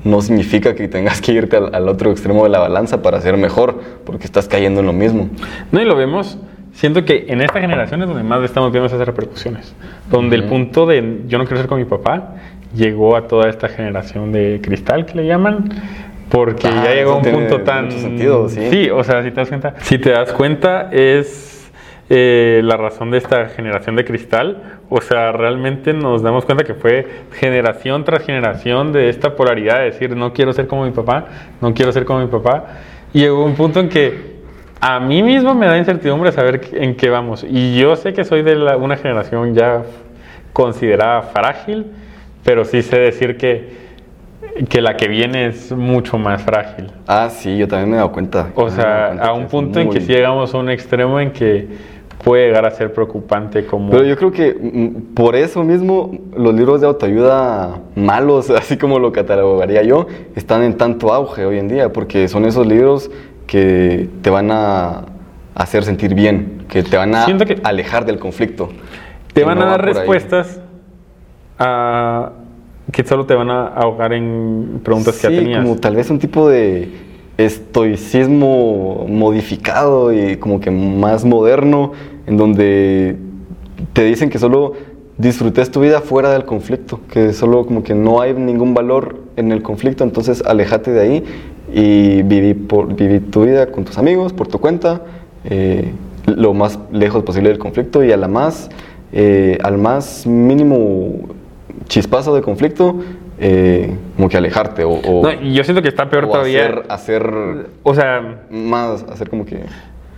no 0.04 0.22
significa 0.22 0.74
que 0.76 0.88
tengas 0.88 1.22
que 1.22 1.32
irte 1.34 1.56
al, 1.56 1.74
al 1.74 1.88
otro 1.88 2.12
extremo 2.12 2.44
de 2.44 2.50
la 2.50 2.60
balanza 2.60 3.02
para 3.02 3.22
ser 3.22 3.38
mejor, 3.38 3.80
porque 4.06 4.26
estás 4.26 4.48
cayendo 4.48 4.80
en 4.82 4.88
lo 4.88 4.94
mismo. 4.94 5.30
No, 5.72 5.82
y 5.82 5.86
lo 5.86 5.96
vemos, 5.96 6.38
siento 6.74 7.06
que 7.06 7.26
en 7.30 7.42
esta 7.42 7.60
generación 7.62 8.02
es 8.02 8.08
donde 8.08 8.24
más 8.24 8.44
estamos 8.44 8.72
viendo 8.72 8.88
esas 8.88 9.06
repercusiones. 9.06 9.76
Donde 10.10 10.36
el 10.36 10.44
punto 10.46 10.86
de 10.86 11.22
yo 11.28 11.38
no 11.38 11.46
quiero 11.46 11.58
ser 11.58 11.68
como 11.68 11.80
mi 11.80 11.86
papá 11.86 12.36
llegó 12.76 13.16
a 13.16 13.28
toda 13.28 13.50
esta 13.50 13.70
generación 13.70 14.32
de 14.32 14.60
cristal 14.62 15.06
que 15.06 15.16
le 15.16 15.26
llaman. 15.26 15.70
Porque 16.30 16.68
Ah, 16.68 16.82
ya 16.86 16.94
llegó 16.96 17.12
a 17.14 17.18
un 17.18 17.24
punto 17.24 17.62
tan. 17.62 17.86
mucho 17.86 18.00
sentido, 18.00 18.50
sí. 18.50 18.90
o 18.90 19.04
sea, 19.04 19.22
si 19.24 19.30
te 19.30 19.36
das 19.42 19.50
cuenta. 19.50 19.74
Si 19.82 19.98
te 20.00 20.10
das 20.10 20.34
cuenta, 20.34 20.90
es 20.92 21.72
eh, 22.10 22.62
la 22.64 22.76
razón 22.76 23.12
de 23.12 23.20
esta 23.20 23.46
generación 23.50 23.96
de 23.96 24.04
cristal. 24.04 24.80
O 24.90 25.00
sea, 25.00 25.32
realmente 25.32 25.94
nos 25.94 26.24
damos 26.24 26.46
cuenta 26.46 26.64
que 26.64 26.74
fue 26.74 27.06
generación 27.34 28.04
tras 28.04 28.24
generación 28.26 28.92
de 28.94 29.10
esta 29.10 29.36
polaridad 29.36 29.80
de 29.80 29.86
decir, 29.86 30.16
no 30.16 30.34
quiero 30.34 30.54
ser 30.54 30.66
como 30.66 30.86
mi 30.86 30.92
papá, 30.92 31.28
no 31.62 31.72
quiero 31.76 31.92
ser 31.92 32.04
como 32.06 32.22
mi 32.22 32.28
papá. 32.28 32.66
Y 33.14 33.20
llegó 33.20 33.46
un 33.46 33.54
punto 33.54 33.80
en 33.80 33.90
que 33.90 34.33
a 34.86 35.00
mí 35.00 35.24
mismo 35.24 35.56
me 35.56 35.66
da 35.66 35.78
incertidumbre 35.78 36.34
saber 36.34 36.60
en 36.74 36.96
qué 36.98 37.10
vamos. 37.10 37.46
Y 37.50 37.78
yo 37.80 37.96
sé 37.96 38.12
que 38.12 38.26
soy 38.26 38.42
de 38.44 38.56
la- 38.58 38.76
una 38.76 38.98
generación 38.98 39.56
ya 39.56 39.84
considerada 40.52 41.22
frágil, 41.22 41.86
pero 42.44 42.66
sí 42.66 42.82
sé 42.82 43.00
decir 43.00 43.38
que, 43.38 43.70
que 44.68 44.82
la 44.82 44.98
que 44.98 45.08
viene 45.08 45.48
es 45.48 45.72
mucho 45.72 46.18
más 46.18 46.42
frágil. 46.44 46.92
Ah, 47.08 47.30
sí, 47.32 47.58
yo 47.58 47.66
también 47.66 47.92
me 47.92 47.96
he 47.96 48.00
dado 48.00 48.12
cuenta. 48.12 48.50
O 48.56 48.70
sea, 48.70 49.08
cuenta 49.08 49.26
a 49.28 49.34
un 49.34 49.48
punto 49.48 49.80
en 49.80 49.90
que 49.90 50.02
sí 50.02 50.12
llegamos 50.12 50.54
a 50.54 50.58
un 50.58 50.70
extremo 50.70 51.18
en 51.18 51.32
que 51.32 51.66
puede 52.22 52.48
llegar 52.48 52.66
a 52.66 52.72
ser 52.72 52.94
preocupante 52.94 53.66
como... 53.66 53.90
Pero 53.90 54.04
yo 54.04 54.18
creo 54.18 54.32
que 54.32 54.54
mm, 54.54 55.14
por 55.14 55.36
eso 55.38 55.64
mismo 55.64 56.12
los 56.36 56.54
libros 56.54 56.82
de 56.82 56.88
autoayuda 56.88 57.80
malos, 57.96 58.50
así 58.50 58.78
como 58.78 59.00
lo 59.00 59.14
catalogaría 59.14 59.82
yo, 59.84 60.08
están 60.36 60.62
en 60.64 60.76
tanto 60.76 61.14
auge 61.14 61.46
hoy 61.46 61.58
en 61.58 61.70
día, 61.70 61.94
porque 61.94 62.28
son 62.28 62.44
esos 62.46 62.68
libros 62.68 63.10
que 63.48 64.10
te 64.22 64.30
van 64.30 64.50
a 64.52 65.06
hacer 65.56 65.84
sentir 65.84 66.14
bien, 66.16 66.64
que 66.70 66.84
te 66.84 66.98
van 66.98 67.14
a 67.16 67.26
que- 67.26 67.60
alejar 67.64 68.06
del 68.06 68.20
conflicto. 68.20 68.70
te 69.34 69.44
van 69.44 69.58
no 69.60 69.66
a 69.66 69.68
dar 69.70 69.86
respuestas 69.86 70.60
a- 71.60 72.32
que 72.92 73.04
solo 73.04 73.26
te 73.26 73.34
van 73.34 73.50
a 73.50 73.68
ahogar 73.68 74.14
en 74.14 74.82
preguntas 74.84 75.16
que 75.20 75.32
ya 75.32 75.40
tenías. 75.40 75.64
como 75.64 75.78
tal 75.78 75.96
vez 75.96 76.10
un 76.10 76.20
tipo 76.20 76.48
de 76.50 76.90
estoicismo 77.38 79.06
modificado 79.08 80.14
y 80.14 80.38
como 80.38 80.60
que 80.60 80.70
más 80.72 81.26
moderno, 81.26 81.92
en 82.28 82.38
donde 82.38 83.18
te 83.94 84.04
dicen 84.04 84.30
que 84.30 84.38
solo 84.40 84.74
disfrutes 85.18 85.70
tu 85.72 85.82
vida 85.82 86.02
fuera 86.02 86.32
del 86.32 86.46
conflicto, 86.46 87.00
que 87.12 87.34
solo 87.34 87.66
como 87.66 87.84
que 87.84 87.94
no 87.96 88.22
hay 88.22 88.34
ningún 88.34 88.74
valor 88.74 89.22
en 89.36 89.52
el 89.52 89.62
conflicto, 89.62 90.04
entonces 90.04 90.44
alejate 90.46 90.92
de 90.92 91.02
ahí 91.02 91.24
y 91.74 92.22
viví, 92.24 92.54
por, 92.54 92.94
viví 92.96 93.20
tu 93.20 93.44
vida 93.46 93.68
con 93.68 93.84
tus 93.84 93.98
amigos, 93.98 94.32
por 94.34 94.48
tu 94.48 94.60
cuenta, 94.60 95.02
eh, 95.46 95.92
lo 96.28 96.54
más 96.54 96.80
lejos 96.92 97.24
posible 97.24 97.50
del 97.50 97.58
conflicto 97.58 98.04
y 98.04 98.12
a 98.12 98.18
la 98.18 98.28
más, 98.28 98.70
eh, 99.12 99.58
al 99.64 99.78
más 99.78 100.26
mínimo 100.28 101.30
chispazo 101.88 102.36
de 102.36 102.42
conflicto, 102.42 102.96
eh, 103.40 103.96
como 104.16 104.30
que 104.30 104.38
alejarte 104.38 104.84
o, 104.84 104.92
o- 104.94 105.24
No, 105.24 105.32
yo 105.42 105.64
siento 105.64 105.82
que 105.82 105.90
está 105.90 106.10
peor 106.10 106.26
o 106.26 106.30
todavía. 106.30 106.66
Hacer, 106.66 106.84
hacer 106.90 107.34
O 107.84 107.94
sea, 107.94 108.44
más, 108.52 109.04
hacer 109.04 109.30
como 109.30 109.46
que. 109.46 109.64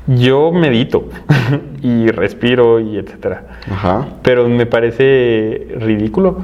yo 0.08 0.52
medito 0.52 1.08
y 1.82 2.08
respiro 2.08 2.80
y 2.80 2.98
etcétera. 2.98 3.44
Ajá. 3.72 4.08
Pero 4.22 4.48
me 4.50 4.66
parece 4.66 5.68
ridículo 5.80 6.38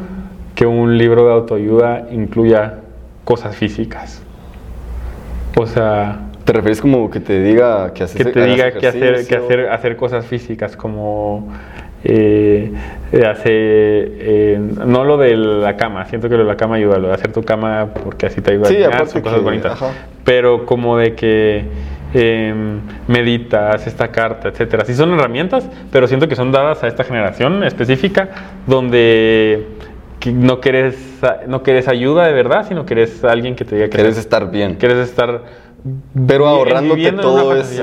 que 0.56 0.66
un 0.66 0.98
libro 0.98 1.26
de 1.28 1.34
autoayuda 1.34 2.08
incluya 2.12 2.80
cosas 3.26 3.56
físicas. 3.56 4.24
O 5.56 5.66
sea, 5.66 6.20
¿Te 6.46 6.54
refieres 6.54 6.82
como 6.82 7.10
que 7.12 7.20
te 7.20 7.42
diga 7.44 7.94
que 7.94 8.04
haces 8.04 8.18
que 8.18 8.32
te 8.32 8.44
diga 8.46 8.72
que 8.72 8.88
hacer, 8.88 9.28
que 9.28 9.36
hacer, 9.36 9.70
hacer 9.70 9.96
cosas 9.96 10.26
físicas 10.26 10.76
como 10.76 11.54
eh, 12.04 12.72
eh, 13.12 13.26
hacer, 13.28 13.52
eh, 13.52 14.60
no 14.88 15.04
lo 15.04 15.18
de 15.18 15.38
la 15.38 15.78
cama, 15.78 16.06
siento 16.06 16.30
que 16.30 16.36
lo 16.36 16.44
de 16.44 16.50
la 16.50 16.58
cama 16.58 16.78
ayuda, 16.78 16.98
lo 16.98 17.10
de 17.10 17.14
hacer 17.14 17.32
tu 17.32 17.44
cama 17.44 17.90
porque 18.04 18.26
así 18.26 18.42
te 18.42 18.54
ayuda 18.54 18.66
Sí, 18.66 18.82
a 18.84 18.88
aparte 18.88 19.12
son 19.12 19.22
cosas 19.22 19.38
que- 19.38 19.44
bonitas. 19.46 19.72
ajá. 19.74 19.92
Pero 20.26 20.66
como 20.66 20.98
de 20.98 21.14
que 21.14 21.66
eh, 22.16 22.54
meditas, 23.08 23.86
esta 23.88 24.08
carta, 24.10 24.50
etcétera. 24.50 24.84
Sí 24.84 24.96
son 24.96 25.14
herramientas, 25.14 25.70
pero 25.92 26.08
siento 26.08 26.28
que 26.28 26.36
son 26.36 26.52
dadas 26.52 26.84
a 26.84 26.88
esta 26.88 27.04
generación 27.04 27.64
específica 27.64 28.30
donde 28.68 29.68
que 30.22 30.32
no 30.32 30.62
quieres 30.62 30.96
no 31.48 31.64
quieres 31.64 31.88
ayuda 31.90 32.26
de 32.28 32.32
verdad, 32.34 32.66
sino 32.68 32.86
quieres 32.86 33.22
alguien 33.26 33.56
que 33.56 33.66
te 33.66 33.76
diga 33.76 33.88
que 33.90 33.98
Quieres 33.98 34.18
estar 34.18 34.50
bien. 34.50 34.76
quieres 34.76 35.00
estar 35.10 35.42
Pero 36.28 36.48
ahorrándote 36.48 37.08
en 37.08 37.18
todo. 37.18 37.48
O 37.50 37.64
Sí, 37.64 37.76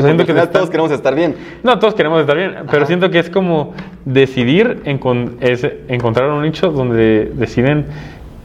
sea, 0.00 0.16
que 0.16 0.24
final 0.24 0.50
todos 0.50 0.68
queremos 0.70 0.90
estar 0.90 1.14
bien. 1.14 1.36
no, 1.62 1.78
todos 1.78 1.94
queremos 1.94 2.20
estar 2.20 2.36
bien, 2.36 2.54
pero 2.66 2.78
Ajá. 2.78 2.86
siento 2.86 3.10
que 3.10 3.20
es 3.20 3.30
como 3.30 3.74
decidir 4.04 4.82
encon- 4.86 5.36
es 5.40 5.64
encontrar 5.88 6.28
un 6.30 6.42
nicho 6.42 6.70
donde 6.72 7.30
deciden 7.34 7.86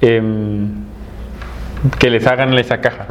em, 0.01 0.67
que 1.97 2.09
les 2.11 2.25
hagan 2.27 2.53
esa 2.57 2.79
caja, 2.81 3.07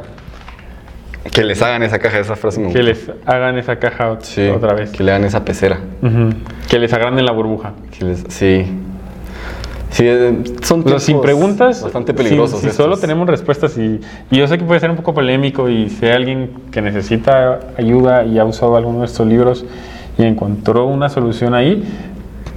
Que 1.33 1.43
les 1.45 1.61
hagan 1.63 1.83
esa 1.83 1.99
caja, 1.99 2.21
esa 2.21 2.37
frase 2.37 2.63
que 2.73 2.83
les 2.83 3.11
hagan 3.27 3.59
esa 3.59 3.77
caja 3.77 4.17
Sí, 4.21 4.47
otra 4.49 4.73
vez, 4.75 4.91
Que 4.93 5.03
le 5.03 5.11
hagan 5.11 5.25
esa 5.27 5.45
pecera. 5.45 5.79
Que 6.71 6.79
les 6.79 6.93
agranden 6.93 7.25
la 7.27 7.33
burbuja. 7.33 7.73
Que 7.99 8.05
les- 8.05 8.25
sí. 8.29 8.65
Sí, 9.91 10.05
eh, 10.07 10.43
son 10.63 10.81
O 10.85 10.89
sea, 10.89 10.99
sin 11.01 11.21
preguntas, 11.21 11.83
Bastante 11.83 12.13
si- 12.13 12.17
peligrosos. 12.19 12.61
Si, 12.61 12.67
estos. 12.67 12.85
solo 12.85 12.97
tenemos 12.99 13.27
respuestas 13.29 13.77
y, 13.79 14.01
y 14.31 14.37
yo 14.37 14.47
sé 14.47 14.59
que 14.59 14.65
puede 14.65 14.81
ser 14.81 14.91
un 14.91 14.97
poco 14.97 15.15
polémico 15.15 15.69
y 15.69 15.89
si 15.89 16.05
hay 16.07 16.13
alguien 16.13 16.51
que 16.71 16.83
necesita 16.83 17.61
ayuda 17.77 18.25
y 18.25 18.39
ha 18.39 18.45
usado 18.45 18.77
alguno 18.77 19.01
de 19.01 19.07
estos 19.07 19.27
libros 19.27 19.65
y 20.19 20.25
encontró 20.25 20.87
una 20.87 21.09
solución 21.09 21.55
ahí, 21.55 21.83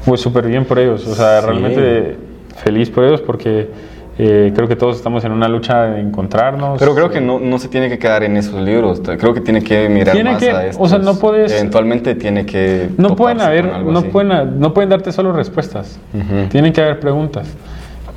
pues 0.06 0.20
súper 0.20 0.48
bien 0.48 0.66
por 0.66 0.78
ellos. 0.80 1.08
O 1.08 1.16
sea, 1.16 1.40
Sí. 1.42 1.48
realmente 1.48 2.18
feliz 2.64 2.90
por 2.90 3.06
ellos 3.06 3.22
porque 3.22 3.70
eh, 4.18 4.52
creo 4.56 4.68
que 4.68 4.76
todos 4.76 4.98
estamos 4.98 5.24
en 5.26 5.32
una 5.32 5.48
lucha 5.48 5.84
de 5.84 6.02
encontrarnos. 6.02 6.78
Pero 6.80 6.94
creo 6.94 7.10
que 7.10 7.22
no, 7.22 7.40
no 7.40 7.58
se 7.58 7.68
tiene 7.70 7.90
que 7.90 7.98
quedar 7.98 8.24
en 8.24 8.38
esos 8.38 8.62
libros. 8.62 9.02
Creo 9.02 9.34
que 9.34 9.42
tiene 9.42 9.64
que 9.64 9.88
mirar 9.90 10.14
Tiene 10.14 10.32
más 10.32 10.40
que- 10.40 10.52
a 10.52 10.58
o 10.58 10.62
estos. 10.62 10.90
sea, 10.90 11.00
no 11.00 11.16
puedes- 11.18 11.52
Eventualmente 11.54 12.16
tiene 12.16 12.46
que. 12.46 12.90
No 12.98 13.16
pueden 13.16 13.42
haber, 13.42 13.66
no 13.84 14.00
así. 14.00 14.10
pueden, 14.10 14.60
no 14.60 14.74
pueden 14.74 14.90
darte 14.90 15.12
solo 15.12 15.32
respuestas. 15.34 16.00
Tienen 16.50 16.74
que 16.74 16.82
haber 16.82 17.00
preguntas. 17.00 17.48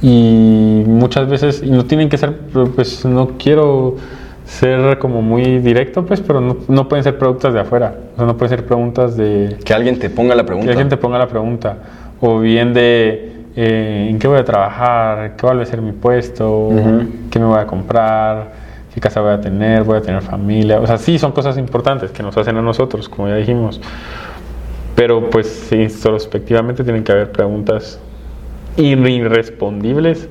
Y 0.02 0.82
muchas 0.86 1.28
veces, 1.28 1.62
y 1.64 1.70
no 1.70 1.84
tienen 1.86 2.08
que 2.08 2.18
ser, 2.18 2.36
pues 2.74 3.04
no 3.06 3.32
quiero 3.38 3.96
ser 4.44 4.98
como 4.98 5.22
muy 5.22 5.58
directo, 5.60 6.04
pues, 6.04 6.20
pero 6.20 6.40
no, 6.40 6.58
no 6.68 6.88
pueden 6.88 7.02
ser 7.02 7.16
preguntas 7.18 7.54
de 7.54 7.60
afuera. 7.60 7.94
O 8.12 8.16
sea, 8.18 8.26
no 8.26 8.36
pueden 8.36 8.50
ser 8.58 8.66
preguntas 8.66 9.16
de 9.16 9.56
Que 9.64 9.72
alguien 9.72 9.98
te 9.98 10.10
ponga 10.10 10.34
la 10.34 10.42
que 10.42 10.46
pregunta. 10.48 10.70
alguien 10.70 10.88
te 10.90 10.96
ponga 10.98 11.18
la 11.18 11.28
pregunta. 11.28 11.76
O 12.20 12.40
bien 12.40 12.74
de 12.74 13.32
eh, 13.56 14.08
en 14.10 14.18
qué 14.18 14.26
voy 14.26 14.38
a 14.38 14.44
trabajar, 14.44 15.36
qué 15.36 15.46
va 15.46 15.60
a 15.60 15.64
ser 15.64 15.80
mi 15.80 15.92
puesto, 15.92 16.70
qué 17.30 17.38
me 17.38 17.44
voy 17.44 17.58
a 17.58 17.66
comprar. 17.66 18.52
qué 18.92 19.00
casa 19.00 19.20
voy 19.20 19.32
a 19.32 19.40
tener, 19.40 19.84
voy 19.84 19.98
a 19.98 20.02
tener 20.02 20.22
familia. 20.22 20.80
O 20.80 20.86
sea, 20.86 20.98
sí, 20.98 21.18
son 21.18 21.32
cosas 21.32 21.56
importantes 21.58 22.10
que 22.10 22.22
nos 22.22 22.36
hacen 22.36 22.56
a 22.56 22.62
nosotros, 22.62 23.08
como 23.08 23.28
ya 23.28 23.36
dijimos. 23.36 23.80
Pero 24.94 25.30
pues 25.30 25.72
introspectivamente 25.72 26.84
tienen 26.84 27.02
que 27.02 27.12
haber 27.12 27.32
preguntas 27.32 28.00
irrespondibles 28.76 30.28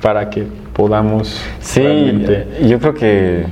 para 0.00 0.30
que 0.30 0.46
podamos 0.72 1.42
sí 1.58 2.24
yo 2.62 2.78
creo 2.78 2.94
que 2.94 3.44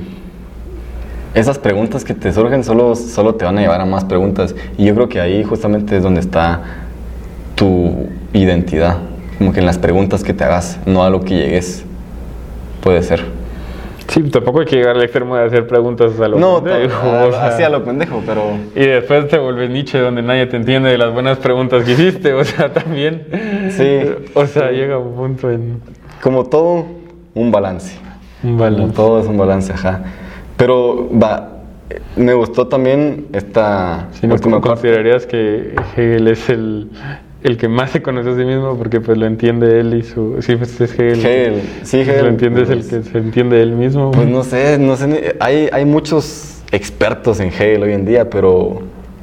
esas 1.33 1.59
preguntas 1.59 2.03
que 2.03 2.13
te 2.13 2.31
surgen 2.31 2.63
solo, 2.63 2.95
solo 2.95 3.35
te 3.35 3.45
van 3.45 3.57
a 3.57 3.61
llevar 3.61 3.81
a 3.81 3.85
más 3.85 4.05
preguntas 4.05 4.55
y 4.77 4.85
yo 4.85 4.95
creo 4.95 5.09
que 5.09 5.19
ahí 5.19 5.43
justamente 5.43 5.97
es 5.97 6.03
donde 6.03 6.21
está 6.21 6.61
tu 7.55 8.07
identidad 8.33 8.97
como 9.39 9.51
que 9.51 9.61
en 9.61 9.65
las 9.65 9.79
preguntas 9.79 10.23
que 10.23 10.35
te 10.35 10.43
hagas 10.43 10.79
no 10.85 11.03
a 11.03 11.09
lo 11.09 11.21
que 11.21 11.35
llegues 11.35 11.83
puede 12.81 13.01
ser 13.01 13.39
Sí, 14.09 14.23
tampoco 14.23 14.61
hay 14.61 14.65
que 14.65 14.75
llegar 14.77 14.95
al 14.95 15.03
extremo 15.03 15.35
de 15.35 15.45
hacer 15.45 15.67
preguntas 15.67 16.19
a 16.19 16.27
lo 16.27 16.39
no, 16.39 16.63
pendejo. 16.63 17.05
No, 17.05 17.37
así 17.37 17.61
a 17.61 17.69
lo 17.69 17.83
pendejo, 17.83 18.23
pero... 18.25 18.41
Y 18.75 18.87
después 18.87 19.27
te 19.27 19.37
vuelves 19.37 19.69
Nietzsche 19.69 19.99
donde 19.99 20.23
nadie 20.23 20.47
te 20.47 20.57
entiende 20.57 20.89
de 20.89 20.97
las 20.97 21.13
buenas 21.13 21.37
preguntas 21.37 21.83
que 21.83 21.91
hiciste, 21.91 22.33
o 22.33 22.43
sea, 22.43 22.73
también... 22.73 23.27
Sí. 23.69 23.99
O 24.33 24.47
sea, 24.47 24.71
llega 24.71 24.97
un 24.97 25.13
punto 25.13 25.51
en... 25.51 25.79
Como 26.23 26.43
todo, 26.45 26.87
un 27.35 27.51
balance. 27.51 27.99
Un 28.41 28.57
balance. 28.57 28.95
todo 28.95 29.19
es 29.19 29.27
un 29.27 29.37
balance, 29.37 29.73
ajá. 29.73 30.01
Pero, 30.57 31.07
va, 31.11 31.59
me 32.15 32.33
gustó 32.33 32.67
también 32.67 33.27
esta... 33.31 34.07
Si 34.13 34.25
no, 34.25 34.37
considerarías 34.59 35.27
que 35.27 35.75
Hegel 35.95 36.29
es 36.29 36.49
el 36.49 36.89
el 37.43 37.57
que 37.57 37.67
más 37.67 37.91
se 37.91 38.01
conoce 38.01 38.29
a 38.29 38.35
sí 38.35 38.43
mismo 38.43 38.77
porque 38.77 38.99
pues 38.99 39.17
lo 39.17 39.25
entiende 39.25 39.79
él 39.79 39.93
y 39.93 40.03
su 40.03 40.41
sí 40.41 40.55
pues 40.55 40.79
es 40.81 40.93
Hegel, 40.93 41.25
Hegel 41.25 41.61
sí 41.83 42.01
Hegel 42.01 42.23
lo 42.23 42.29
entiende 42.29 42.63
es 42.63 42.69
el 42.69 42.87
que 42.87 43.03
se 43.03 43.17
entiende 43.17 43.61
él 43.61 43.71
mismo 43.71 44.11
pues 44.11 44.27
no 44.27 44.43
sé 44.43 44.77
no 44.77 44.97
sé 44.97 45.35
hay, 45.39 45.69
hay 45.71 45.85
muchos 45.85 46.61
expertos 46.71 47.39
en 47.39 47.47
Hegel 47.47 47.83
hoy 47.83 47.93
en 47.93 48.05
día 48.05 48.29
pero 48.29 48.81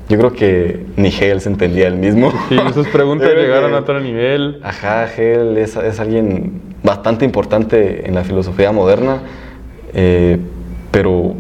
yo 0.08 0.18
creo 0.18 0.32
que 0.32 0.86
ni 0.96 1.08
Hegel 1.08 1.40
se 1.40 1.48
entendía 1.48 1.88
él 1.88 1.96
mismo. 1.96 2.32
Sí 2.48 2.56
sus 2.72 2.86
preguntas 2.86 3.28
llegaron 3.34 3.74
a 3.74 3.80
otro 3.80 3.98
nivel. 3.98 4.60
Ajá 4.62 5.04
Hegel 5.04 5.58
es, 5.58 5.74
es, 5.74 5.98
alguien 5.98 6.62
bastante 6.84 7.24
importante 7.24 8.06
en 8.06 8.14
la 8.14 8.22
filosofía 8.22 8.70
moderna 8.70 9.22
eh, 9.92 10.38
pero 10.92 11.34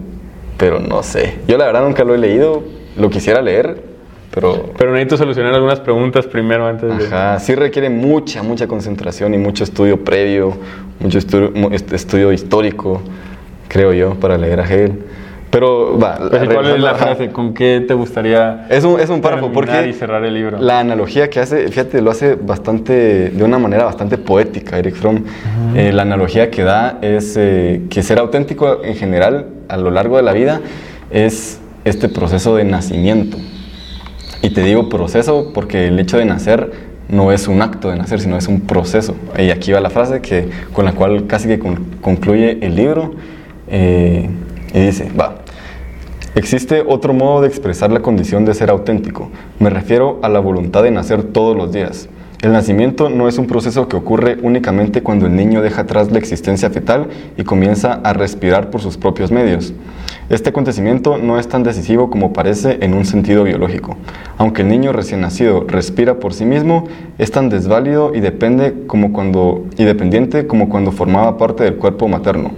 pero 0.56 0.80
no 0.80 1.02
sé. 1.02 1.38
Yo 1.46 1.58
la 1.58 1.66
verdad 1.66 1.84
nunca 1.84 2.02
lo 2.02 2.14
he 2.14 2.18
leído. 2.18 2.64
Lo 2.96 3.10
quisiera 3.10 3.40
leer 3.42 3.95
pero, 4.36 4.70
pero 4.76 4.92
necesito 4.92 5.16
solucionar 5.16 5.54
algunas 5.54 5.80
preguntas 5.80 6.26
primero 6.26 6.66
antes 6.66 6.98
de... 6.98 7.06
Ajá, 7.06 7.38
sí 7.38 7.54
requiere 7.54 7.88
mucha, 7.88 8.42
mucha 8.42 8.66
concentración 8.66 9.32
y 9.32 9.38
mucho 9.38 9.64
estudio 9.64 10.04
previo, 10.04 10.52
mucho 11.00 11.16
estudio, 11.16 11.50
estudio 11.70 12.30
histórico, 12.32 13.00
creo 13.66 13.94
yo, 13.94 14.14
para 14.16 14.36
leer 14.36 14.60
a 14.60 14.64
Hegel. 14.64 15.04
Pero 15.50 15.98
va. 15.98 16.18
Pues, 16.18 16.50
¿Cuál 16.52 16.66
es 16.66 16.80
la 16.80 16.94
frase? 16.96 17.30
¿Con 17.30 17.54
qué 17.54 17.82
te 17.88 17.94
gustaría 17.94 18.66
es 18.68 18.84
un, 18.84 19.00
es 19.00 19.08
un 19.08 19.22
párrafo 19.22 19.50
porque 19.52 19.88
y 19.88 19.94
cerrar 19.94 20.22
el 20.22 20.34
libro? 20.34 20.58
La 20.58 20.80
analogía 20.80 21.30
que 21.30 21.40
hace, 21.40 21.68
fíjate, 21.68 22.02
lo 22.02 22.10
hace 22.10 22.34
bastante, 22.34 23.30
de 23.30 23.42
una 23.42 23.58
manera 23.58 23.84
bastante 23.84 24.18
poética, 24.18 24.78
Eric 24.78 24.96
Fromm. 24.96 25.24
Eh, 25.74 25.92
la 25.94 26.02
analogía 26.02 26.50
que 26.50 26.62
da 26.62 26.98
es 27.00 27.38
eh, 27.38 27.84
que 27.88 28.02
ser 28.02 28.18
auténtico 28.18 28.84
en 28.84 28.96
general 28.96 29.46
a 29.70 29.78
lo 29.78 29.90
largo 29.90 30.18
de 30.18 30.24
la 30.24 30.34
vida 30.34 30.60
es 31.10 31.58
este 31.86 32.10
proceso 32.10 32.54
de 32.54 32.64
nacimiento. 32.64 33.38
Y 34.42 34.50
te 34.50 34.62
digo 34.62 34.88
proceso 34.88 35.50
porque 35.54 35.88
el 35.88 35.98
hecho 35.98 36.18
de 36.18 36.24
nacer 36.24 36.72
no 37.08 37.32
es 37.32 37.48
un 37.48 37.62
acto 37.62 37.90
de 37.90 37.96
nacer, 37.96 38.20
sino 38.20 38.36
es 38.36 38.48
un 38.48 38.60
proceso. 38.60 39.14
Y 39.38 39.50
aquí 39.50 39.72
va 39.72 39.80
la 39.80 39.90
frase 39.90 40.20
que, 40.20 40.48
con 40.72 40.84
la 40.84 40.92
cual 40.92 41.26
casi 41.26 41.48
que 41.48 41.58
concluye 42.00 42.58
el 42.64 42.74
libro. 42.74 43.14
Eh, 43.68 44.28
y 44.74 44.80
dice, 44.80 45.10
va, 45.18 45.36
existe 46.34 46.84
otro 46.86 47.14
modo 47.14 47.42
de 47.42 47.48
expresar 47.48 47.90
la 47.90 48.00
condición 48.00 48.44
de 48.44 48.54
ser 48.54 48.70
auténtico. 48.70 49.30
Me 49.58 49.70
refiero 49.70 50.18
a 50.22 50.28
la 50.28 50.40
voluntad 50.40 50.82
de 50.82 50.90
nacer 50.90 51.22
todos 51.22 51.56
los 51.56 51.72
días. 51.72 52.08
El 52.42 52.52
nacimiento 52.52 53.08
no 53.08 53.28
es 53.28 53.38
un 53.38 53.46
proceso 53.46 53.88
que 53.88 53.96
ocurre 53.96 54.36
únicamente 54.42 55.02
cuando 55.02 55.26
el 55.26 55.34
niño 55.34 55.62
deja 55.62 55.82
atrás 55.82 56.10
la 56.12 56.18
existencia 56.18 56.68
fetal 56.68 57.08
y 57.36 57.44
comienza 57.44 57.94
a 57.94 58.12
respirar 58.12 58.70
por 58.70 58.82
sus 58.82 58.98
propios 58.98 59.30
medios. 59.30 59.72
Este 60.28 60.50
acontecimiento 60.50 61.18
no 61.18 61.38
es 61.38 61.46
tan 61.46 61.62
decisivo 61.62 62.10
como 62.10 62.32
parece 62.32 62.78
en 62.80 62.94
un 62.94 63.04
sentido 63.04 63.44
biológico. 63.44 63.96
Aunque 64.38 64.62
el 64.62 64.68
niño 64.68 64.92
recién 64.92 65.20
nacido 65.20 65.64
respira 65.68 66.18
por 66.18 66.34
sí 66.34 66.44
mismo, 66.44 66.88
es 67.16 67.30
tan 67.30 67.48
desválido 67.48 68.12
y, 68.12 68.18
depende 68.18 68.86
como 68.88 69.12
cuando, 69.12 69.66
y 69.78 69.84
dependiente 69.84 70.48
como 70.48 70.68
cuando 70.68 70.90
formaba 70.90 71.38
parte 71.38 71.62
del 71.62 71.76
cuerpo 71.76 72.08
materno. 72.08 72.50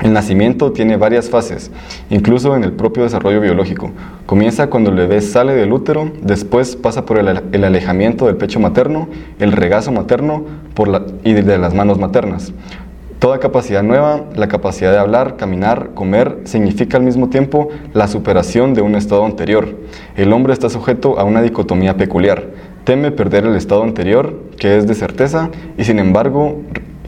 El 0.00 0.14
nacimiento 0.14 0.72
tiene 0.72 0.96
varias 0.96 1.28
fases, 1.28 1.70
incluso 2.08 2.56
en 2.56 2.64
el 2.64 2.72
propio 2.72 3.02
desarrollo 3.02 3.42
biológico. 3.42 3.90
Comienza 4.24 4.68
cuando 4.68 4.88
el 4.88 4.96
bebé 4.96 5.20
sale 5.20 5.54
del 5.54 5.72
útero, 5.72 6.10
después 6.22 6.76
pasa 6.76 7.04
por 7.04 7.18
el, 7.18 7.64
alejamiento 7.64 8.26
del 8.26 8.36
pecho 8.36 8.58
materno, 8.58 9.08
el 9.38 9.52
regazo 9.52 9.92
materno 9.92 10.44
y 11.24 11.32
de 11.32 11.58
las 11.58 11.74
manos 11.74 11.98
maternas. 11.98 12.52
Toda 13.18 13.40
capacidad 13.40 13.82
nueva, 13.82 14.24
la 14.34 14.46
capacidad 14.46 14.92
de 14.92 14.98
hablar, 14.98 15.36
caminar, 15.36 15.94
comer, 15.94 16.40
significa 16.44 16.98
al 16.98 17.02
mismo 17.02 17.30
tiempo 17.30 17.70
la 17.94 18.08
superación 18.08 18.74
de 18.74 18.82
un 18.82 18.94
estado 18.94 19.24
anterior. 19.24 19.74
El 20.16 20.34
hombre 20.34 20.52
está 20.52 20.68
sujeto 20.68 21.18
a 21.18 21.24
una 21.24 21.40
dicotomía 21.40 21.96
peculiar. 21.96 22.50
Teme 22.84 23.12
perder 23.12 23.46
el 23.46 23.56
estado 23.56 23.84
anterior, 23.84 24.42
que 24.58 24.76
es 24.76 24.86
de 24.86 24.94
certeza, 24.94 25.48
y 25.78 25.84
sin 25.84 25.98
embargo 25.98 26.60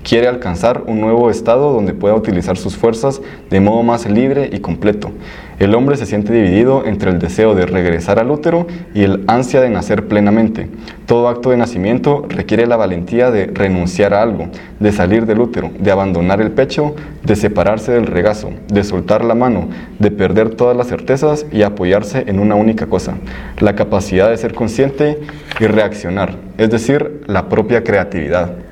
quiere 0.03 0.29
alcanzar 0.29 0.85
un 0.87 0.99
nuevo 1.03 1.29
estado 1.29 1.75
donde 1.75 1.93
pueda 1.93 2.15
utilizar 2.15 2.57
sus 2.57 2.75
fuerzas 2.75 3.21
de 3.51 3.61
modo 3.61 3.83
más 3.83 4.09
libre 4.09 4.49
y 4.51 4.61
completo. 4.61 5.11
El 5.59 5.75
hombre 5.75 5.97
se 5.97 6.07
siente 6.07 6.33
dividido 6.33 6.87
entre 6.87 7.11
el 7.11 7.19
deseo 7.19 7.57
de 7.57 7.67
regresar 7.67 8.21
al 8.21 8.31
útero 8.31 8.69
y 8.95 9.03
el 9.03 9.25
ansia 9.27 9.61
de 9.61 9.71
nacer 9.71 10.07
plenamente. 10.07 10.69
Todo 11.05 11.29
acto 11.29 11.51
de 11.51 11.57
nacimiento 11.57 12.27
requiere 12.29 12.69
la 12.69 12.77
valentía 12.77 13.33
de 13.33 13.47
renunciar 13.47 14.15
a 14.15 14.23
algo, 14.23 14.51
de 14.79 14.93
salir 14.93 15.27
del 15.27 15.41
útero, 15.41 15.73
de 15.77 15.91
abandonar 15.91 16.41
el 16.41 16.53
pecho, 16.53 16.95
de 17.25 17.35
separarse 17.35 17.91
del 17.91 18.07
regazo, 18.07 18.51
de 18.69 18.85
soltar 18.85 19.25
la 19.25 19.35
mano, 19.35 19.69
de 19.99 20.13
perder 20.13 20.51
todas 20.51 20.77
las 20.77 20.87
certezas 20.87 21.45
y 21.51 21.63
apoyarse 21.63 22.25
en 22.29 22.39
una 22.39 22.55
única 22.55 22.87
cosa, 22.87 23.15
la 23.59 23.75
capacidad 23.75 24.31
de 24.31 24.37
ser 24.37 24.55
consciente 24.55 25.19
y 25.59 25.67
reaccionar, 25.67 26.37
es 26.57 26.71
decir, 26.71 27.23
la 27.27 27.49
propia 27.49 27.83
creatividad. 27.83 28.68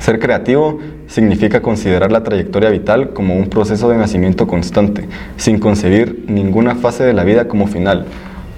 Ser 0.00 0.20
creativo 0.20 0.78
significa 1.06 1.60
considerar 1.60 2.12
la 2.12 2.22
trayectoria 2.22 2.70
vital 2.70 3.10
como 3.10 3.34
un 3.34 3.48
proceso 3.48 3.88
de 3.88 3.96
nacimiento 3.96 4.46
constante, 4.46 5.08
sin 5.36 5.58
concebir 5.58 6.24
ninguna 6.28 6.76
fase 6.76 7.04
de 7.04 7.12
la 7.12 7.24
vida 7.24 7.48
como 7.48 7.66
final. 7.66 8.06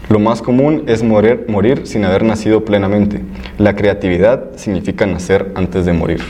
Lo 0.08 0.18
más 0.18 0.42
común 0.42 0.84
es 0.86 1.02
morir, 1.02 1.46
morir 1.48 1.86
sin 1.86 2.04
haber 2.04 2.24
nacido 2.24 2.64
plenamente. 2.64 3.20
La 3.58 3.74
creatividad 3.74 4.56
significa 4.56 5.06
nacer 5.06 5.52
antes 5.54 5.86
de 5.86 5.92
morir. 5.92 6.20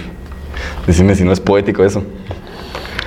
Decime 0.86 1.14
si 1.14 1.24
no 1.24 1.32
es 1.32 1.40
poético 1.40 1.82
eso. 1.84 2.02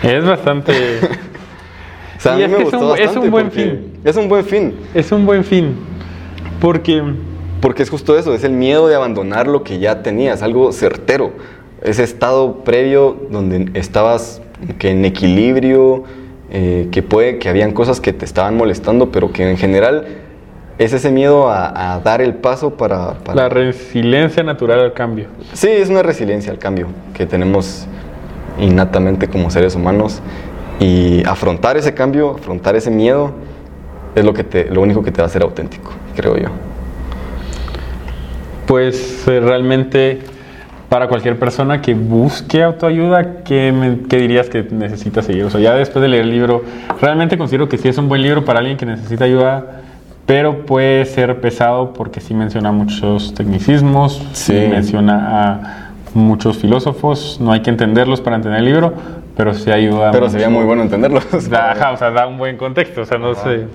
Es 0.02 0.26
bastante... 0.26 0.74
o 2.26 2.30
a 2.30 2.36
mí 2.36 2.48
me 2.48 2.64
gustó 2.64 2.90
bastante 2.90 3.04
es 3.04 3.16
un 3.16 3.32
buen 3.32 3.52
fin. 3.52 3.94
Es 4.04 4.16
un 4.18 4.28
buen 4.28 4.46
fin. 4.46 4.74
Es 4.94 5.12
un 5.12 5.26
buen 5.26 5.44
fin. 5.44 5.76
Porque... 6.60 7.02
Porque 7.62 7.82
es 7.82 7.90
justo 7.90 8.18
eso, 8.18 8.34
es 8.34 8.44
el 8.44 8.52
miedo 8.52 8.90
de 8.90 8.96
abandonar 8.96 9.48
lo 9.48 9.64
que 9.64 9.80
ya 9.80 10.04
tenías, 10.04 10.42
algo 10.42 10.74
certero 10.74 11.32
ese 11.84 12.04
estado 12.04 12.64
previo 12.64 13.18
donde 13.30 13.72
estabas 13.74 14.42
que 14.80 14.92
en 14.92 15.06
equilibrio, 15.06 16.04
eh, 16.50 16.88
que 16.92 17.04
puede 17.04 17.40
que 17.40 17.50
habían 17.50 17.72
cosas 17.72 18.00
que 18.00 18.14
te 18.14 18.26
estaban 18.26 18.56
molestando, 18.56 19.12
pero 19.12 19.32
que 19.32 19.50
en 19.50 19.58
general 19.58 20.06
es 20.80 20.94
ese 20.94 21.12
miedo 21.12 21.50
a, 21.50 22.00
dar 22.04 22.22
el 22.22 22.36
paso 22.36 22.76
para, 22.76 23.16
La 23.34 23.50
resiliencia 23.50 24.44
natural 24.44 24.80
al 24.80 24.94
cambio. 24.94 25.28
Sí, 25.54 25.68
es 25.68 25.90
una 25.90 26.02
resiliencia 26.02 26.52
al 26.52 26.58
cambio 26.58 26.88
que 27.14 27.26
tenemos 27.26 27.86
innatamente 28.60 29.28
como 29.28 29.50
seres 29.50 29.76
humanos 29.76 30.22
y 30.80 31.24
afrontar 31.26 31.78
ese 31.78 31.94
cambio, 31.94 32.32
afrontar 32.32 32.76
ese 32.76 32.92
miedo 32.92 33.34
es 34.16 34.24
lo, 34.24 34.34
que 34.34 34.44
te, 34.44 34.66
lo 34.66 34.82
único 34.82 35.04
que 35.04 35.12
te 35.12 35.18
va 35.18 35.24
a 35.24 35.28
hacer 35.28 35.42
auténtico, 35.42 35.92
creo 36.16 36.38
yo. 36.38 36.50
Pues 38.68 39.28
eh, 39.28 39.40
realmente 39.40 40.20
para 40.94 41.08
cualquier 41.08 41.40
persona 41.40 41.82
que 41.82 41.96
busque 41.96 42.62
autoayuda, 42.62 43.42
¿qué, 43.44 43.74
dirías 44.08 44.48
que 44.48 44.62
necesita 44.62 45.24
seguir? 45.24 45.44
O 45.46 45.50
sea, 45.50 45.60
ya 45.60 45.74
después 45.74 46.04
de 46.04 46.08
leer 46.08 46.22
el 46.22 46.30
libro, 46.30 46.62
realmente 47.02 47.36
considero 47.36 47.68
que 47.68 47.80
sí 47.80 47.88
es 47.88 47.98
un 47.98 48.08
buen 48.08 48.22
libro 48.22 48.46
para 48.46 48.60
alguien 48.60 48.78
que 48.78 48.86
necesita 48.86 49.26
ayuda, 49.26 49.82
pero 50.28 50.68
puede 50.68 51.06
ser 51.06 51.42
pesado 51.42 51.94
porque 51.94 52.22
sí 52.22 52.36
menciona 52.36 52.72
muchos 52.72 53.34
tecnicismos, 53.34 54.24
sí, 54.34 54.54
menciona 54.54 55.16
a 55.32 55.90
muchos 56.14 56.60
filósofos, 56.60 57.40
no 57.42 57.52
hay 57.54 57.64
que 57.64 57.72
entenderlos 57.72 58.22
para 58.22 58.36
entender 58.36 58.60
el 58.60 58.66
libro, 58.66 58.94
pero 59.36 59.56
sí 59.56 59.72
ayuda. 59.72 60.12
Pero 60.12 60.30
sería 60.30 60.50
muy 60.50 60.64
bueno 60.64 60.84
entenderlos. 60.84 61.26
Ajá, 61.52 61.94
o 61.94 61.98
sea, 61.98 62.12
da 62.12 62.28
un 62.28 62.38
buen 62.38 62.56
contexto, 62.56 63.02
o 63.02 63.06
sea, 63.06 63.18
no 63.18 63.34
sé. 63.34 63.66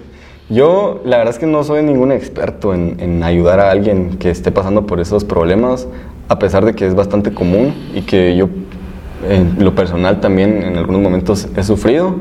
Yo, 0.50 1.02
la 1.04 1.18
verdad 1.18 1.34
es 1.34 1.40
que 1.40 1.46
no 1.46 1.64
soy 1.64 1.82
ningún 1.82 2.12
experto 2.12 2.72
en, 2.72 2.94
en, 3.00 3.24
ayudar 3.24 3.58
a 3.58 3.72
alguien 3.72 4.18
que 4.18 4.30
esté 4.30 4.52
pasando 4.52 4.86
por 4.86 5.00
esos 5.00 5.24
problemas 5.24 5.88
a 6.28 6.38
pesar 6.38 6.64
de 6.64 6.74
que 6.74 6.86
es 6.86 6.94
bastante 6.94 7.32
común 7.32 7.74
y 7.94 8.02
que 8.02 8.36
yo 8.36 8.48
en 9.28 9.64
lo 9.64 9.74
personal 9.74 10.20
también 10.20 10.62
en 10.62 10.76
algunos 10.76 11.00
momentos 11.00 11.48
he 11.56 11.62
sufrido. 11.62 12.16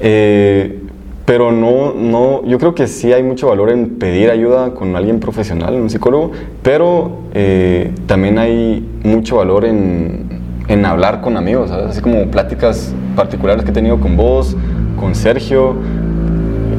Eh, 0.00 0.82
pero 1.24 1.52
no, 1.52 1.92
no, 1.92 2.42
yo 2.46 2.58
creo 2.58 2.74
que 2.74 2.86
sí 2.86 3.12
hay 3.12 3.22
mucho 3.22 3.48
valor 3.48 3.70
en 3.70 3.98
pedir 3.98 4.30
ayuda 4.30 4.72
con 4.72 4.96
alguien 4.96 5.20
profesional, 5.20 5.74
un 5.74 5.90
psicólogo, 5.90 6.32
pero 6.62 7.18
eh, 7.34 7.92
también 8.06 8.38
hay 8.38 8.82
mucho 9.04 9.36
valor 9.36 9.66
en, 9.66 10.40
en 10.68 10.86
hablar 10.86 11.20
con 11.20 11.36
amigos, 11.36 11.70
así 11.70 12.00
como 12.00 12.24
pláticas 12.30 12.94
particulares 13.14 13.62
que 13.62 13.72
he 13.72 13.74
tenido 13.74 14.00
con 14.00 14.16
vos, 14.16 14.56
con 14.98 15.14
Sergio. 15.14 15.76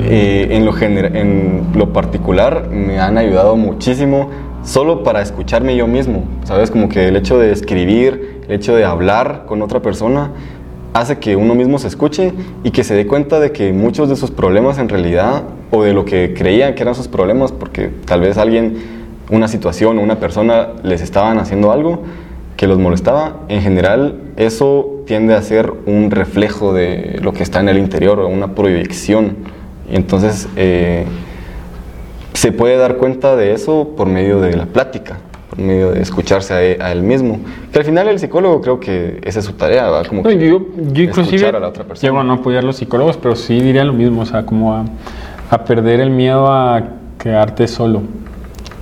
Eh, 0.02 0.48
en, 0.52 0.66
lo 0.66 0.76
en 0.80 1.68
lo 1.76 1.94
particular 1.94 2.70
me 2.72 3.00
han 3.00 3.20
ayudado 3.20 3.56
muchísimo 3.56 4.32
solo 4.70 5.02
para 5.02 5.22
escucharme 5.24 5.76
yo 5.76 5.88
mismo, 5.88 6.26
¿sabes? 6.44 6.70
Como 6.70 6.90
que 6.90 7.08
el 7.08 7.16
hecho 7.16 7.40
de 7.40 7.52
escribir, 7.52 8.42
el 8.48 8.54
hecho 8.54 8.76
de 8.76 8.86
hablar 8.86 9.46
con 9.48 9.64
otra 9.64 9.82
persona, 9.82 10.30
hace 10.94 11.18
que 11.18 11.36
uno 11.36 11.56
mismo 11.56 11.80
se 11.80 11.88
escuche 11.88 12.34
y 12.64 12.70
que 12.70 12.84
se 12.84 12.94
dé 12.94 13.08
cuenta 13.08 13.40
de 13.40 13.52
que 13.52 13.74
muchos 13.74 14.10
de 14.10 14.16
sus 14.16 14.30
problemas 14.30 14.78
en 14.78 14.88
realidad, 14.88 15.42
o 15.72 15.82
de 15.82 15.94
lo 15.94 16.06
que 16.06 16.36
creían 16.38 16.76
que 16.76 16.84
eran 16.84 16.94
sus 16.94 17.08
problemas, 17.08 17.52
porque 17.52 17.90
tal 18.06 18.22
vez 18.22 18.38
alguien, 18.38 19.00
una 19.32 19.48
situación 19.48 19.98
o 19.98 20.02
una 20.02 20.20
persona 20.20 20.70
les 20.84 21.02
estaban 21.02 21.40
haciendo 21.40 21.72
algo 21.72 22.04
que 22.56 22.68
los 22.68 22.78
molestaba, 22.78 23.38
en 23.48 23.62
general 23.62 24.20
eso 24.38 25.02
tiende 25.08 25.34
a 25.34 25.42
ser 25.42 25.74
un 25.88 26.12
reflejo 26.12 26.74
de 26.74 27.20
lo 27.24 27.34
que 27.34 27.42
está 27.42 27.60
en 27.60 27.70
el 27.70 27.80
interior, 27.80 28.20
o 28.20 28.28
una 28.28 28.54
proyección. 28.54 29.38
Y 29.92 29.96
entonces 29.96 30.48
eh, 30.56 31.06
se 32.34 32.52
puede 32.52 32.78
dar 32.78 32.98
cuenta 32.98 33.36
de 33.36 33.54
eso 33.54 33.94
por 33.96 34.08
medio 34.08 34.40
de 34.40 34.56
la 34.56 34.66
plática 34.66 35.18
por 35.50 35.60
medio 35.60 35.92
de 35.92 36.02
escucharse 36.02 36.54
a 36.80 36.92
él, 36.92 37.02
mismo. 37.02 37.40
Que 37.72 37.80
al 37.80 37.86
final 37.86 38.08
el 38.08 38.20
psicólogo 38.20 38.62
creo 38.62 38.80
que 38.80 39.20
esa 39.24 39.40
es 39.40 39.46
su 39.46 39.54
tarea, 39.54 39.90
¿va? 39.90 40.04
Como 40.06 40.22
que 40.22 40.38
yo, 40.38 40.62
yo 40.92 41.04
inclusive 41.04 41.48
a 41.48 41.60
la 41.60 41.68
otra 41.68 41.84
persona. 41.84 42.08
Llego 42.08 42.20
a 42.20 42.24
no 42.24 42.34
apoyar 42.34 42.64
a 42.64 42.68
los 42.68 42.78
psicólogos, 42.78 43.18
pero 43.18 43.36
sí 43.36 43.60
diría 43.60 43.84
lo 43.84 43.94
mismo, 43.94 44.22
o 44.22 44.26
sea, 44.26 44.46
como 44.46 44.76
a, 44.76 44.86
a 45.50 45.64
perder 45.66 46.02
el 46.02 46.12
miedo 46.12 46.48
a 46.52 46.84
quedarte 47.18 47.68
solo 47.68 48.04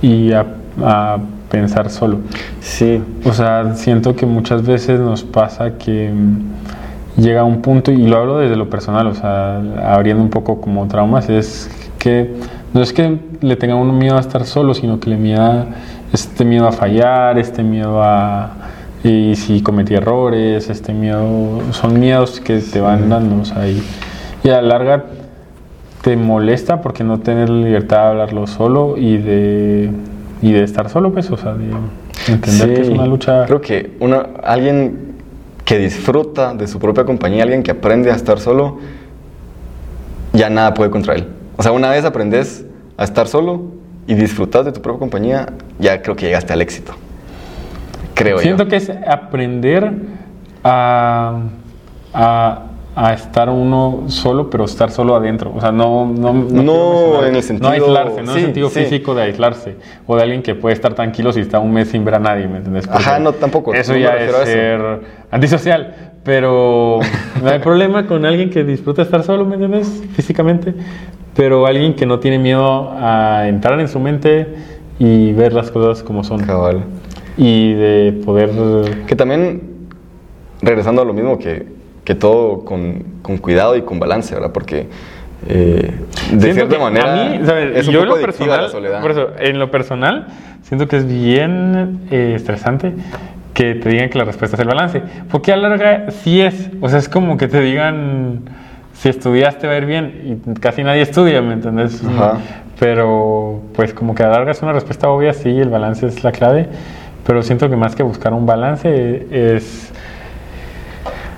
y 0.02 0.32
a, 0.32 0.46
a, 0.82 1.18
pensar 1.50 1.88
solo. 1.88 2.18
Sí. 2.60 3.02
O 3.24 3.32
sea, 3.32 3.74
siento 3.74 4.14
que 4.14 4.26
muchas 4.26 4.66
veces 4.66 5.00
nos 5.00 5.22
pasa 5.22 5.78
que 5.78 6.10
mm, 6.12 7.20
llega 7.22 7.42
un 7.44 7.62
punto, 7.62 7.90
y 7.90 8.06
lo 8.06 8.18
hablo 8.18 8.38
desde 8.38 8.56
lo 8.56 8.68
personal, 8.68 9.06
o 9.06 9.14
sea, 9.14 9.62
abriendo 9.82 10.22
un 10.22 10.28
poco 10.28 10.60
como 10.60 10.86
traumas, 10.88 11.30
es 11.30 11.70
que 11.98 12.34
no 12.74 12.82
es 12.82 12.92
que 12.92 13.18
le 13.40 13.56
tenga 13.56 13.74
uno 13.74 13.92
miedo 13.92 14.16
a 14.16 14.20
estar 14.20 14.44
solo, 14.44 14.74
sino 14.74 15.00
que 15.00 15.10
le 15.10 15.16
miedo 15.16 15.66
este 16.12 16.44
miedo 16.44 16.66
a 16.66 16.72
fallar, 16.72 17.38
este 17.38 17.62
miedo 17.62 18.02
a 18.02 18.52
y 19.04 19.36
si 19.36 19.62
cometí 19.62 19.94
errores, 19.94 20.68
este 20.70 20.92
miedo, 20.92 21.60
son 21.72 22.00
miedos 22.00 22.40
que 22.40 22.58
te 22.58 22.80
van 22.80 23.08
dando, 23.08 23.42
o 23.42 23.44
sea, 23.44 23.68
y, 23.68 23.80
a 24.44 24.60
la 24.60 24.62
larga 24.62 25.04
te 26.02 26.16
molesta 26.16 26.80
porque 26.80 27.04
no 27.04 27.20
tener 27.20 27.50
la 27.50 27.66
libertad 27.66 27.98
de 27.98 28.08
hablarlo 28.08 28.46
solo 28.46 28.96
y 28.96 29.18
de, 29.18 29.90
y 30.40 30.52
de 30.52 30.62
estar 30.64 30.88
solo, 30.88 31.12
pues, 31.12 31.30
o 31.30 31.36
sea, 31.36 31.54
de 31.54 31.70
entender 32.32 32.74
que 32.74 32.80
es 32.80 32.88
una 32.88 33.06
lucha. 33.06 33.44
Creo 33.44 33.60
que 33.60 33.96
una, 34.00 34.28
alguien 34.42 35.16
que 35.64 35.78
disfruta 35.78 36.54
de 36.54 36.66
su 36.66 36.78
propia 36.78 37.04
compañía, 37.04 37.42
alguien 37.42 37.62
que 37.62 37.72
aprende 37.72 38.10
a 38.10 38.14
estar 38.14 38.40
solo, 38.40 38.78
ya 40.32 40.48
nada 40.48 40.72
puede 40.72 40.90
contra 40.90 41.14
él. 41.14 41.26
O 41.58 41.62
sea, 41.62 41.72
una 41.72 41.90
vez 41.90 42.06
aprendes 42.06 42.64
a 42.96 43.04
estar 43.04 43.28
solo, 43.28 43.78
y 44.08 44.14
disfrutas 44.14 44.64
de 44.64 44.72
tu 44.72 44.80
propia 44.80 44.98
compañía, 44.98 45.46
ya 45.78 46.00
creo 46.00 46.16
que 46.16 46.26
llegaste 46.26 46.54
al 46.54 46.62
éxito. 46.62 46.94
Creo 48.14 48.38
Siento 48.38 48.66
que 48.66 48.76
es 48.76 48.90
aprender 48.90 49.92
a, 50.64 51.42
a, 52.14 52.62
a, 52.96 53.12
estar 53.12 53.50
uno 53.50 54.04
solo, 54.06 54.48
pero 54.48 54.64
estar 54.64 54.90
solo 54.90 55.14
adentro. 55.14 55.52
O 55.54 55.60
sea, 55.60 55.70
no, 55.70 56.06
no, 56.06 56.32
no, 56.32 57.24
en 57.24 57.36
el 57.36 57.42
sentido... 57.42 57.68
No 57.68 57.74
aislarse, 57.74 58.22
no 58.22 58.32
en 58.32 58.38
el 58.38 58.44
sentido 58.44 58.70
físico 58.70 59.14
de 59.14 59.22
aislarse. 59.24 59.76
O 60.06 60.16
de 60.16 60.22
alguien 60.22 60.42
que 60.42 60.54
puede 60.54 60.74
estar 60.74 60.94
tranquilo 60.94 61.30
si 61.30 61.40
está 61.40 61.58
un 61.58 61.72
mes 61.72 61.88
sin 61.88 62.02
ver 62.02 62.14
a 62.14 62.18
nadie, 62.18 62.48
¿me 62.48 62.56
entiendes? 62.56 62.88
Ajá, 62.88 63.18
no, 63.18 63.32
tampoco. 63.34 63.74
Eso 63.74 63.94
ya 63.94 64.16
es 64.16 64.34
ser 64.48 65.00
antisocial. 65.30 66.12
Pero 66.24 67.00
no 67.42 67.50
hay 67.50 67.58
problema 67.58 68.06
con 68.06 68.24
alguien 68.24 68.48
que 68.48 68.64
disfruta 68.64 69.02
estar 69.02 69.22
solo, 69.22 69.44
¿me 69.44 69.56
entiendes? 69.56 70.02
Físicamente 70.14 70.74
pero 71.34 71.66
alguien 71.66 71.94
que 71.94 72.06
no 72.06 72.18
tiene 72.18 72.38
miedo 72.38 72.90
a 72.92 73.48
entrar 73.48 73.78
en 73.80 73.88
su 73.88 74.00
mente 74.00 74.46
y 74.98 75.32
ver 75.32 75.52
las 75.52 75.70
cosas 75.70 76.02
como 76.02 76.24
son. 76.24 76.44
Cabal. 76.44 76.84
Y 77.36 77.72
de 77.74 78.20
poder... 78.24 78.50
Que 79.06 79.14
también, 79.14 79.62
regresando 80.60 81.02
a 81.02 81.04
lo 81.04 81.12
mismo, 81.12 81.38
que, 81.38 81.66
que 82.04 82.14
todo 82.14 82.64
con, 82.64 83.04
con, 83.22 83.38
cuidado 83.38 83.76
y 83.76 83.82
con 83.82 83.98
balance, 84.00 84.34
¿verdad? 84.34 84.52
Porque... 84.52 84.88
Eh, 85.46 85.92
de 86.32 86.52
cierta 86.52 86.78
manera, 86.80 87.12
a 87.12 87.28
mí, 87.28 87.46
¿sabes? 87.46 87.86
yo 87.86 88.02
en 88.02 88.08
lo 88.08 88.20
personal, 88.20 88.68
por 89.00 89.12
eso, 89.12 89.28
en 89.38 89.58
lo 89.60 89.70
personal, 89.70 90.26
siento 90.62 90.88
que 90.88 90.96
es 90.96 91.06
bien 91.06 92.00
eh, 92.10 92.32
estresante 92.34 92.92
que 93.58 93.74
te 93.74 93.88
digan 93.88 94.08
que 94.08 94.18
la 94.18 94.24
respuesta 94.24 94.56
es 94.56 94.60
el 94.60 94.68
balance. 94.68 95.02
Porque 95.30 95.52
a 95.52 95.56
larga 95.56 96.10
sí 96.10 96.40
es, 96.40 96.70
o 96.80 96.88
sea, 96.88 97.00
es 97.00 97.08
como 97.08 97.36
que 97.36 97.48
te 97.48 97.60
digan 97.60 98.42
si 98.98 99.08
estudiaste 99.08 99.66
va 99.68 99.74
a 99.74 99.76
ir 99.76 99.86
bien 99.86 100.40
y 100.44 100.58
casi 100.58 100.82
nadie 100.82 101.02
estudia, 101.02 101.40
¿me 101.40 101.54
entendés? 101.54 102.02
Pero 102.80 103.62
pues 103.74 103.94
como 103.94 104.14
que 104.14 104.24
a 104.24 104.28
larga 104.28 104.50
es 104.50 104.62
una 104.62 104.72
respuesta 104.72 105.08
obvia, 105.08 105.32
sí, 105.32 105.50
el 105.50 105.68
balance 105.68 106.06
es 106.06 106.24
la 106.24 106.32
clave, 106.32 106.68
pero 107.24 107.42
siento 107.42 107.70
que 107.70 107.76
más 107.76 107.94
que 107.94 108.02
buscar 108.02 108.32
un 108.32 108.44
balance 108.44 109.26
es 109.30 109.92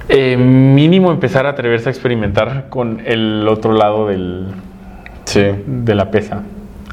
eh, 0.08 0.36
mínimo 0.38 1.10
empezar 1.10 1.46
a 1.46 1.50
atreverse 1.50 1.90
a 1.90 1.92
experimentar 1.92 2.68
con 2.70 3.02
el 3.04 3.46
otro 3.46 3.72
lado 3.72 4.06
del, 4.06 4.48
de 5.34 5.94
la 5.94 6.10
pesa. 6.10 6.42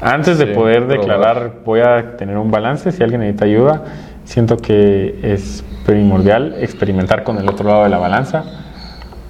Antes 0.02 0.38
de 0.38 0.46
poder 0.48 0.86
declarar 0.86 1.60
voy 1.64 1.80
a 1.80 2.16
tener 2.16 2.36
un 2.36 2.50
balance, 2.50 2.92
si 2.92 3.02
alguien 3.02 3.22
necesita 3.22 3.46
ayuda, 3.46 3.84
siento 4.24 4.58
que 4.58 5.18
es 5.22 5.64
primordial 5.86 6.56
experimentar 6.60 7.22
con 7.24 7.38
el 7.38 7.48
otro 7.48 7.66
lado 7.66 7.84
de 7.84 7.88
la 7.88 7.98
balanza 7.98 8.67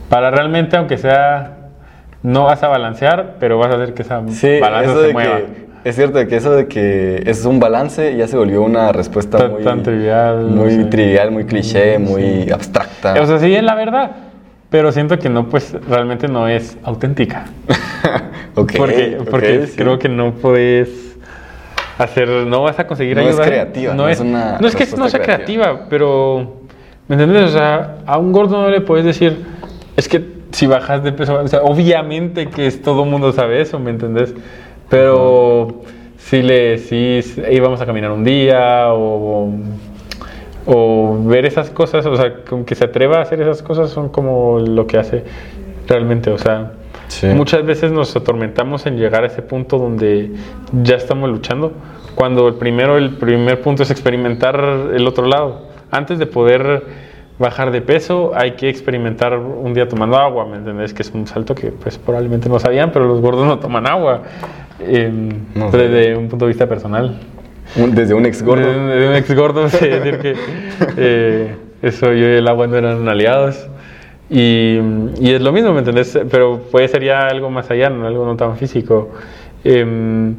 para 0.08 0.30
realmente, 0.30 0.76
aunque 0.76 0.96
sea, 0.98 1.58
no 2.22 2.44
vas 2.44 2.62
a 2.62 2.68
balancear, 2.68 3.36
pero 3.38 3.58
vas 3.58 3.70
a 3.72 3.76
hacer 3.76 3.94
que 3.94 4.02
esa 4.02 4.20
balanza 4.20 5.02
se 5.02 5.12
mueva. 5.12 5.40
es 5.84 5.96
cierto 5.96 6.26
que 6.26 6.36
eso 6.36 6.52
de 6.52 6.66
que 6.66 7.22
es 7.26 7.44
un 7.44 7.60
balance 7.60 8.16
ya 8.16 8.26
se 8.26 8.36
volvió 8.36 8.62
una 8.62 8.92
respuesta 8.92 9.48
muy 9.48 9.62
tan 9.62 9.82
trivial, 9.82 10.46
muy 10.46 10.84
trivial, 10.84 11.30
muy 11.30 11.44
cliché, 11.44 11.98
muy 11.98 12.50
abstracta. 12.50 13.20
O 13.20 13.26
sea, 13.26 13.38
sí 13.38 13.54
es 13.54 13.62
la 13.62 13.74
verdad, 13.74 14.10
pero 14.70 14.92
siento 14.92 15.18
que 15.18 15.28
no, 15.28 15.48
pues 15.48 15.76
realmente 15.88 16.26
no 16.26 16.48
es 16.48 16.76
auténtica. 16.82 17.46
okay, 18.54 18.78
porque 18.78 19.18
porque 19.30 19.68
creo 19.76 19.98
que 19.98 20.08
no 20.08 20.32
puedes 20.32 21.16
hacer, 21.98 22.28
no 22.28 22.62
vas 22.62 22.78
a 22.78 22.86
conseguir 22.86 23.16
no 23.16 23.22
ayuda. 23.22 23.42
Es 23.42 23.48
creativa, 23.48 23.94
no, 23.94 24.08
es, 24.08 24.20
una 24.20 24.58
no 24.58 24.66
es 24.66 24.74
que 24.74 24.86
no 24.96 25.08
sea 25.08 25.20
creativa, 25.20 25.86
pero 25.90 26.62
¿me 27.08 27.16
entiendes? 27.16 27.50
O 27.50 27.58
sea, 27.58 27.96
a 28.06 28.18
un 28.18 28.32
gordo 28.32 28.62
no 28.62 28.70
le 28.70 28.80
puedes 28.80 29.04
decir 29.04 29.57
es 29.98 30.08
que 30.08 30.24
si 30.52 30.68
bajas 30.68 31.02
de 31.02 31.10
peso, 31.10 31.40
o 31.42 31.48
sea, 31.48 31.62
obviamente 31.62 32.46
que 32.46 32.68
es, 32.68 32.80
todo 32.82 33.04
mundo 33.04 33.32
sabe 33.32 33.60
eso, 33.60 33.80
¿me 33.80 33.90
entendés? 33.90 34.32
Pero 34.88 35.82
si 36.18 36.40
le 36.40 36.78
si 36.78 37.20
íbamos 37.50 37.80
a 37.80 37.86
caminar 37.86 38.12
un 38.12 38.22
día 38.22 38.92
o, 38.92 39.52
o, 40.66 41.18
ver 41.24 41.46
esas 41.46 41.70
cosas, 41.70 42.06
o 42.06 42.14
sea, 42.14 42.32
que 42.64 42.74
se 42.76 42.84
atreva 42.84 43.18
a 43.18 43.22
hacer 43.22 43.40
esas 43.40 43.60
cosas 43.60 43.90
son 43.90 44.08
como 44.08 44.60
lo 44.60 44.86
que 44.86 44.98
hace 44.98 45.24
realmente, 45.88 46.30
o 46.30 46.38
sea, 46.38 46.74
muchas 47.34 47.66
veces 47.66 47.90
nos 47.90 48.14
atormentamos 48.14 48.86
en 48.86 48.98
llegar 48.98 49.24
a 49.24 49.26
ese 49.26 49.42
punto 49.42 49.78
donde 49.78 50.30
ya 50.80 50.94
estamos 50.94 51.28
luchando, 51.28 51.72
cuando 52.14 52.46
el 52.46 52.54
primero 52.54 52.98
el 52.98 53.16
primer 53.16 53.62
punto 53.62 53.82
es 53.82 53.90
experimentar 53.90 54.60
el 54.94 55.08
otro 55.08 55.26
lado, 55.26 55.62
antes 55.90 56.20
de 56.20 56.26
poder 56.26 57.07
bajar 57.38 57.70
de 57.70 57.80
peso, 57.80 58.32
hay 58.34 58.52
que 58.52 58.68
experimentar 58.68 59.38
un 59.38 59.72
día 59.72 59.88
tomando 59.88 60.16
agua, 60.16 60.44
¿me 60.44 60.56
entendés? 60.56 60.92
Que 60.92 61.02
es 61.02 61.10
un 61.12 61.26
salto 61.26 61.54
que 61.54 61.70
pues 61.70 61.98
probablemente 61.98 62.48
no 62.48 62.58
sabían, 62.58 62.90
pero 62.92 63.06
los 63.06 63.20
gordos 63.20 63.46
no 63.46 63.58
toman 63.58 63.86
agua, 63.86 64.22
em, 64.80 65.28
desde 65.72 66.16
un 66.16 66.28
punto 66.28 66.46
de 66.46 66.50
vista 66.50 66.66
personal. 66.66 67.18
Desde 67.76 68.14
un 68.14 68.26
ex 68.26 68.42
gordo. 68.42 68.66
Desde, 68.66 69.08
un 69.08 69.14
ex 69.14 69.34
gordo, 69.34 69.62
decir 69.68 70.18
que 70.18 70.34
eh, 70.96 71.54
eso 71.82 72.06
yo 72.12 72.28
y 72.28 72.36
el 72.38 72.48
agua 72.48 72.66
no 72.66 72.76
eran 72.76 73.08
aliados. 73.08 73.68
Y, 74.30 74.78
y, 75.20 75.30
es 75.30 75.40
lo 75.40 75.52
mismo, 75.52 75.72
¿me 75.72 75.78
entendés? 75.78 76.18
Pero 76.30 76.60
puede 76.70 76.86
ser 76.88 77.02
ya 77.02 77.28
algo 77.28 77.50
más 77.50 77.70
allá, 77.70 77.88
¿no? 77.88 78.06
algo 78.06 78.26
no 78.26 78.36
tan 78.36 78.56
físico. 78.56 79.10
Em, 79.64 80.34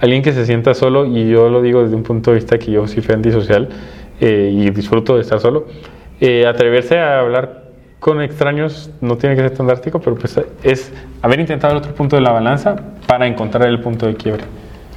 alguien 0.00 0.22
que 0.22 0.32
se 0.32 0.46
sienta 0.46 0.72
solo, 0.74 1.04
y 1.04 1.28
yo 1.28 1.48
lo 1.48 1.62
digo 1.62 1.82
desde 1.82 1.96
un 1.96 2.02
punto 2.02 2.30
de 2.30 2.36
vista 2.36 2.58
que 2.58 2.70
yo 2.70 2.86
soy 2.86 3.02
fe 3.02 3.12
antisocial 3.12 3.68
eh, 4.20 4.50
y 4.52 4.70
disfruto 4.70 5.16
de 5.16 5.22
estar 5.22 5.40
solo, 5.40 5.66
eh, 6.20 6.46
atreverse 6.46 6.98
a 6.98 7.20
hablar 7.20 7.64
con 8.00 8.20
extraños 8.20 8.90
no 9.00 9.16
tiene 9.16 9.34
que 9.34 9.42
ser 9.42 9.56
tan 9.56 9.66
drástico, 9.66 9.98
pero 9.98 10.16
pues 10.16 10.38
es 10.62 10.92
haber 11.22 11.40
intentado 11.40 11.72
el 11.72 11.78
otro 11.78 11.94
punto 11.94 12.16
de 12.16 12.22
la 12.22 12.32
balanza 12.32 12.76
para 13.06 13.26
encontrar 13.26 13.66
el 13.66 13.80
punto 13.80 14.06
de 14.06 14.14
quiebre. 14.14 14.44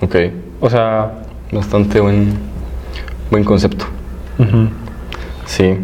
Ok. 0.01 0.15
O 0.59 0.69
sea... 0.69 1.13
Bastante 1.51 2.01
buen, 2.01 2.33
buen 3.31 3.45
concepto. 3.45 3.85
Sí. 5.45 5.77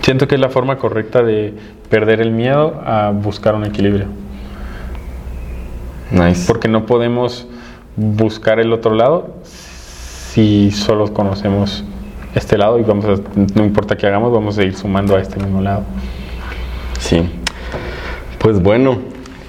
Siento 0.00 0.26
que 0.26 0.34
es 0.34 0.40
la 0.40 0.48
forma 0.48 0.78
correcta 0.78 1.22
de 1.22 1.54
perder 1.88 2.20
el 2.20 2.32
miedo 2.32 2.82
a 2.84 3.10
buscar 3.10 3.54
un 3.54 3.64
equilibrio. 3.64 4.06
Nice. 6.10 6.44
Porque 6.48 6.66
no 6.66 6.86
podemos 6.86 7.46
buscar 7.94 8.58
el 8.58 8.72
otro 8.72 8.94
lado 8.94 9.36
si 9.44 10.70
solo 10.72 11.12
conocemos 11.12 11.84
este 12.34 12.56
lado 12.58 12.78
y 12.78 12.82
vamos 12.82 13.04
a, 13.04 13.14
no 13.54 13.64
importa 13.64 13.96
qué 13.96 14.06
hagamos, 14.06 14.32
vamos 14.32 14.56
a 14.58 14.62
ir 14.64 14.74
sumando 14.74 15.16
a 15.16 15.20
este 15.20 15.38
mismo 15.38 15.60
lado. 15.60 15.82
Sí. 16.98 17.20
Pues 18.38 18.60
bueno, 18.62 18.98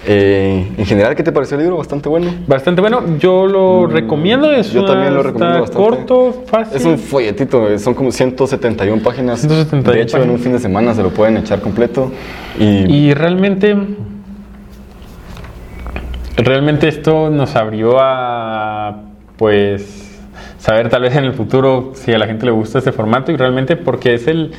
eh, 0.06 0.70
en 0.78 0.86
general, 0.86 1.16
¿qué 1.16 1.24
te 1.24 1.32
pareció 1.32 1.56
el 1.56 1.64
libro? 1.64 1.78
Bastante 1.78 2.10
bueno. 2.10 2.30
Bastante 2.46 2.82
bueno, 2.82 3.18
yo 3.20 3.46
lo 3.48 3.88
recomiendo. 3.88 4.52
Es 4.52 4.70
Mm, 4.70 4.74
Yo 4.74 4.80
una- 4.82 4.92
también 4.92 5.14
lo 5.16 5.24
recomiendo 5.24 5.64
está 5.64 5.80
bastante. 5.80 6.06
corto, 6.08 6.44
fácil. 6.48 6.78
Es 6.78 6.86
un 6.86 6.98
folletito, 6.98 7.70
eh, 7.70 7.80
son 7.80 7.94
como 7.94 8.12
171 8.12 9.02
páginas. 9.02 9.40
171 9.40 9.92
de 9.94 10.02
hecho, 10.02 10.22
en 10.22 10.30
un 10.30 10.40
fin 10.40 10.52
de 10.52 10.60
semana 10.60 10.94
se 10.94 11.02
lo 11.04 11.10
pueden 11.10 11.38
echar 11.38 11.62
completo. 11.62 12.12
Y, 12.60 12.66
Y 13.10 13.14
realmente, 13.14 13.76
realmente 16.38 16.88
esto 16.88 17.30
nos 17.30 17.56
abrió 17.56 17.98
a, 18.00 19.02
pues, 19.38 20.03
saber 20.64 20.88
tal 20.88 21.02
vez 21.02 21.14
en 21.18 21.26
el 21.26 21.34
futuro 21.34 21.92
si 21.94 22.14
a 22.14 22.18
la 22.18 22.26
gente 22.26 22.46
le 22.46 22.52
gusta 22.52 22.78
este 22.78 22.94
formato 22.94 23.34
y 23.34 23.36
realmente 23.36 23.76
porque 23.76 24.14
es 24.14 24.28
el, 24.28 24.54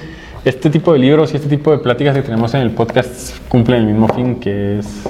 este 0.44 0.68
tipo 0.68 0.92
de 0.92 0.98
libros 0.98 1.32
y 1.32 1.36
este 1.36 1.48
tipo 1.48 1.70
de 1.70 1.78
pláticas 1.78 2.14
que 2.14 2.20
tenemos 2.20 2.52
en 2.52 2.60
el 2.60 2.72
podcast 2.72 3.38
cumplen 3.48 3.80
el 3.80 3.86
mismo 3.86 4.08
fin 4.08 4.38
que 4.38 4.80
es, 4.80 5.04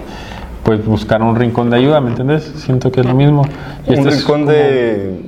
pues, 0.63 0.87
buscar 0.87 1.21
un 1.21 1.35
rincón 1.35 1.69
de 1.69 1.79
ayuda, 1.79 2.01
¿me 2.01 2.11
entiendes? 2.11 2.45
Siento 2.59 2.93
que 2.93 3.01
es 3.01 3.07
lo 3.07 3.15
mismo. 3.15 3.45
Y 3.89 3.91
un 3.91 3.99
este 3.99 4.09
es 4.09 4.17
rincón 4.19 4.41
como 4.43 4.53
de... 4.53 5.21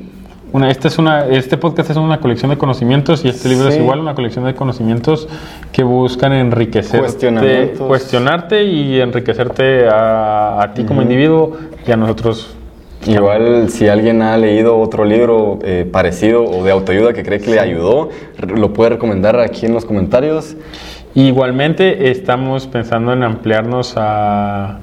una, 0.52 0.70
este, 0.70 0.86
es 0.86 0.98
una, 0.98 1.26
este 1.26 1.56
podcast 1.56 1.90
es 1.90 1.96
una 1.96 2.20
colección 2.20 2.52
de 2.52 2.58
conocimientos 2.58 3.24
y 3.24 3.28
este 3.28 3.48
libro 3.48 3.68
es 3.68 3.76
igual 3.76 3.98
una 3.98 4.14
colección 4.14 4.44
de 4.44 4.54
conocimientos 4.54 5.26
que 5.72 5.82
buscan 5.82 6.32
enriquecerte, 6.32 7.72
cuestionarte 7.76 8.62
y 8.62 9.00
enriquecerte 9.00 9.88
a, 9.88 10.62
a 10.62 10.74
ti 10.74 10.84
como 10.84 11.02
individuo 11.02 11.56
y 11.84 11.90
a 11.90 11.96
nosotros. 11.96 12.55
Igual, 13.06 13.68
si 13.70 13.88
alguien 13.88 14.20
ha 14.20 14.36
leído 14.36 14.76
otro 14.78 15.04
libro 15.04 15.60
eh, 15.62 15.88
parecido 15.90 16.44
o 16.44 16.64
de 16.64 16.72
autoayuda 16.72 17.12
que 17.12 17.22
cree 17.22 17.38
que 17.38 17.52
le 17.52 17.60
ayudó, 17.60 18.10
lo 18.38 18.72
puede 18.72 18.90
recomendar 18.90 19.38
aquí 19.38 19.66
en 19.66 19.74
los 19.74 19.84
comentarios. 19.84 20.56
Igualmente 21.14 22.10
estamos 22.10 22.66
pensando 22.66 23.12
en 23.12 23.22
ampliarnos 23.22 23.94
a, 23.96 24.80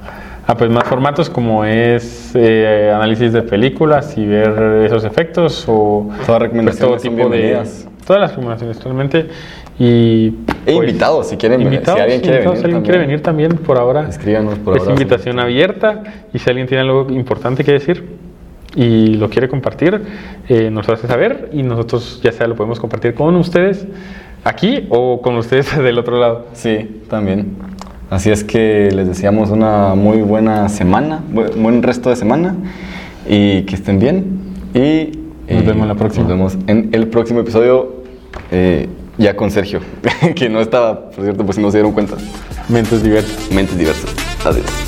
a, 0.48 0.58
pues, 0.58 0.72
más 0.72 0.86
formatos 0.86 1.30
como 1.30 1.66
es 1.66 2.32
eh, 2.34 2.92
análisis 2.96 3.34
de 3.34 3.42
películas 3.42 4.18
y 4.18 4.26
ver 4.26 4.86
esos 4.86 5.04
efectos 5.04 5.66
o 5.68 6.10
Todas 6.26 6.50
pues, 6.50 6.80
todo 6.80 6.98
tipo 6.98 7.30
de 7.30 7.62
todas 8.06 8.22
las 8.22 8.32
recomendaciones 8.32 8.84
realmente 8.84 9.28
y 9.80 10.28
E 10.28 10.34
pues, 10.66 10.76
invitados, 10.78 11.28
si 11.30 11.38
quieren 11.38 11.60
venir, 11.60 11.74
invitados, 11.74 11.98
si 11.98 12.04
alguien 12.04 12.22
quiere 12.22 12.36
invitados, 12.38 12.62
venir 12.62 12.66
alguien 12.76 12.84
quiere 12.84 13.00
venir 13.00 13.22
también 13.24 13.52
por 13.58 13.78
ahora 13.80 14.08
Escríbanos 14.08 14.60
por 14.60 14.76
es 14.78 14.82
ahora. 14.84 14.94
invitación 14.94 15.40
abierta 15.40 16.04
y 16.34 16.40
si 16.40 16.50
alguien 16.50 16.68
tiene 16.68 16.82
algo 16.84 17.08
importante 17.10 17.64
que 17.64 17.72
decir 17.74 18.06
y 18.76 19.16
lo 19.16 19.30
quiere 19.30 19.50
compartir 19.50 20.02
eh, 20.50 20.70
nos 20.72 20.88
hace 20.90 21.08
saber 21.08 21.50
y 21.54 21.64
nosotros 21.64 22.22
ya 22.24 22.32
sea 22.32 22.48
lo 22.48 22.56
podemos 22.56 22.80
compartir 22.80 23.14
con 23.16 23.36
ustedes 23.36 23.86
aquí 24.44 24.86
o 24.90 25.22
con 25.22 25.36
ustedes 25.38 25.76
del 25.84 25.98
otro 26.00 26.20
lado 26.20 26.46
Sí, 26.54 27.02
también. 27.10 27.56
Así 28.10 28.30
es 28.30 28.44
que 28.44 28.90
les 28.94 29.08
deseamos 29.08 29.50
una 29.50 29.96
muy 29.96 30.22
buena 30.22 30.70
semana, 30.70 31.22
bu- 31.34 31.52
buen 31.56 31.82
resto 31.82 32.12
de 32.12 32.16
semana 32.16 32.56
y 33.28 33.64
que 33.64 33.74
estén 33.74 33.98
bien. 33.98 34.26
Y 34.76 34.80
eh, 34.80 35.12
Nos 35.50 35.66
vemos 35.66 35.88
la 35.88 35.96
próxima. 35.96 36.28
Nos 36.28 36.32
vemos 36.54 36.58
en 36.68 36.90
el 36.92 37.08
próximo 37.08 37.40
episodio 37.40 38.04
eh, 38.52 38.88
ya 39.18 39.36
con 39.36 39.52
Sergio, 39.52 39.82
que 40.36 40.50
no 40.50 40.62
estaba, 40.62 41.10
por 41.10 41.24
cierto, 41.24 41.46
pues 41.46 41.56
si 41.56 41.62
no 41.62 41.72
se 41.72 41.78
dieron 41.78 41.92
cuenta. 41.92 42.16
mentes 42.70 43.04
diversas 43.04 43.52
Mentes 43.52 43.78
diversas. 43.78 44.10
Adiós. 44.46 44.83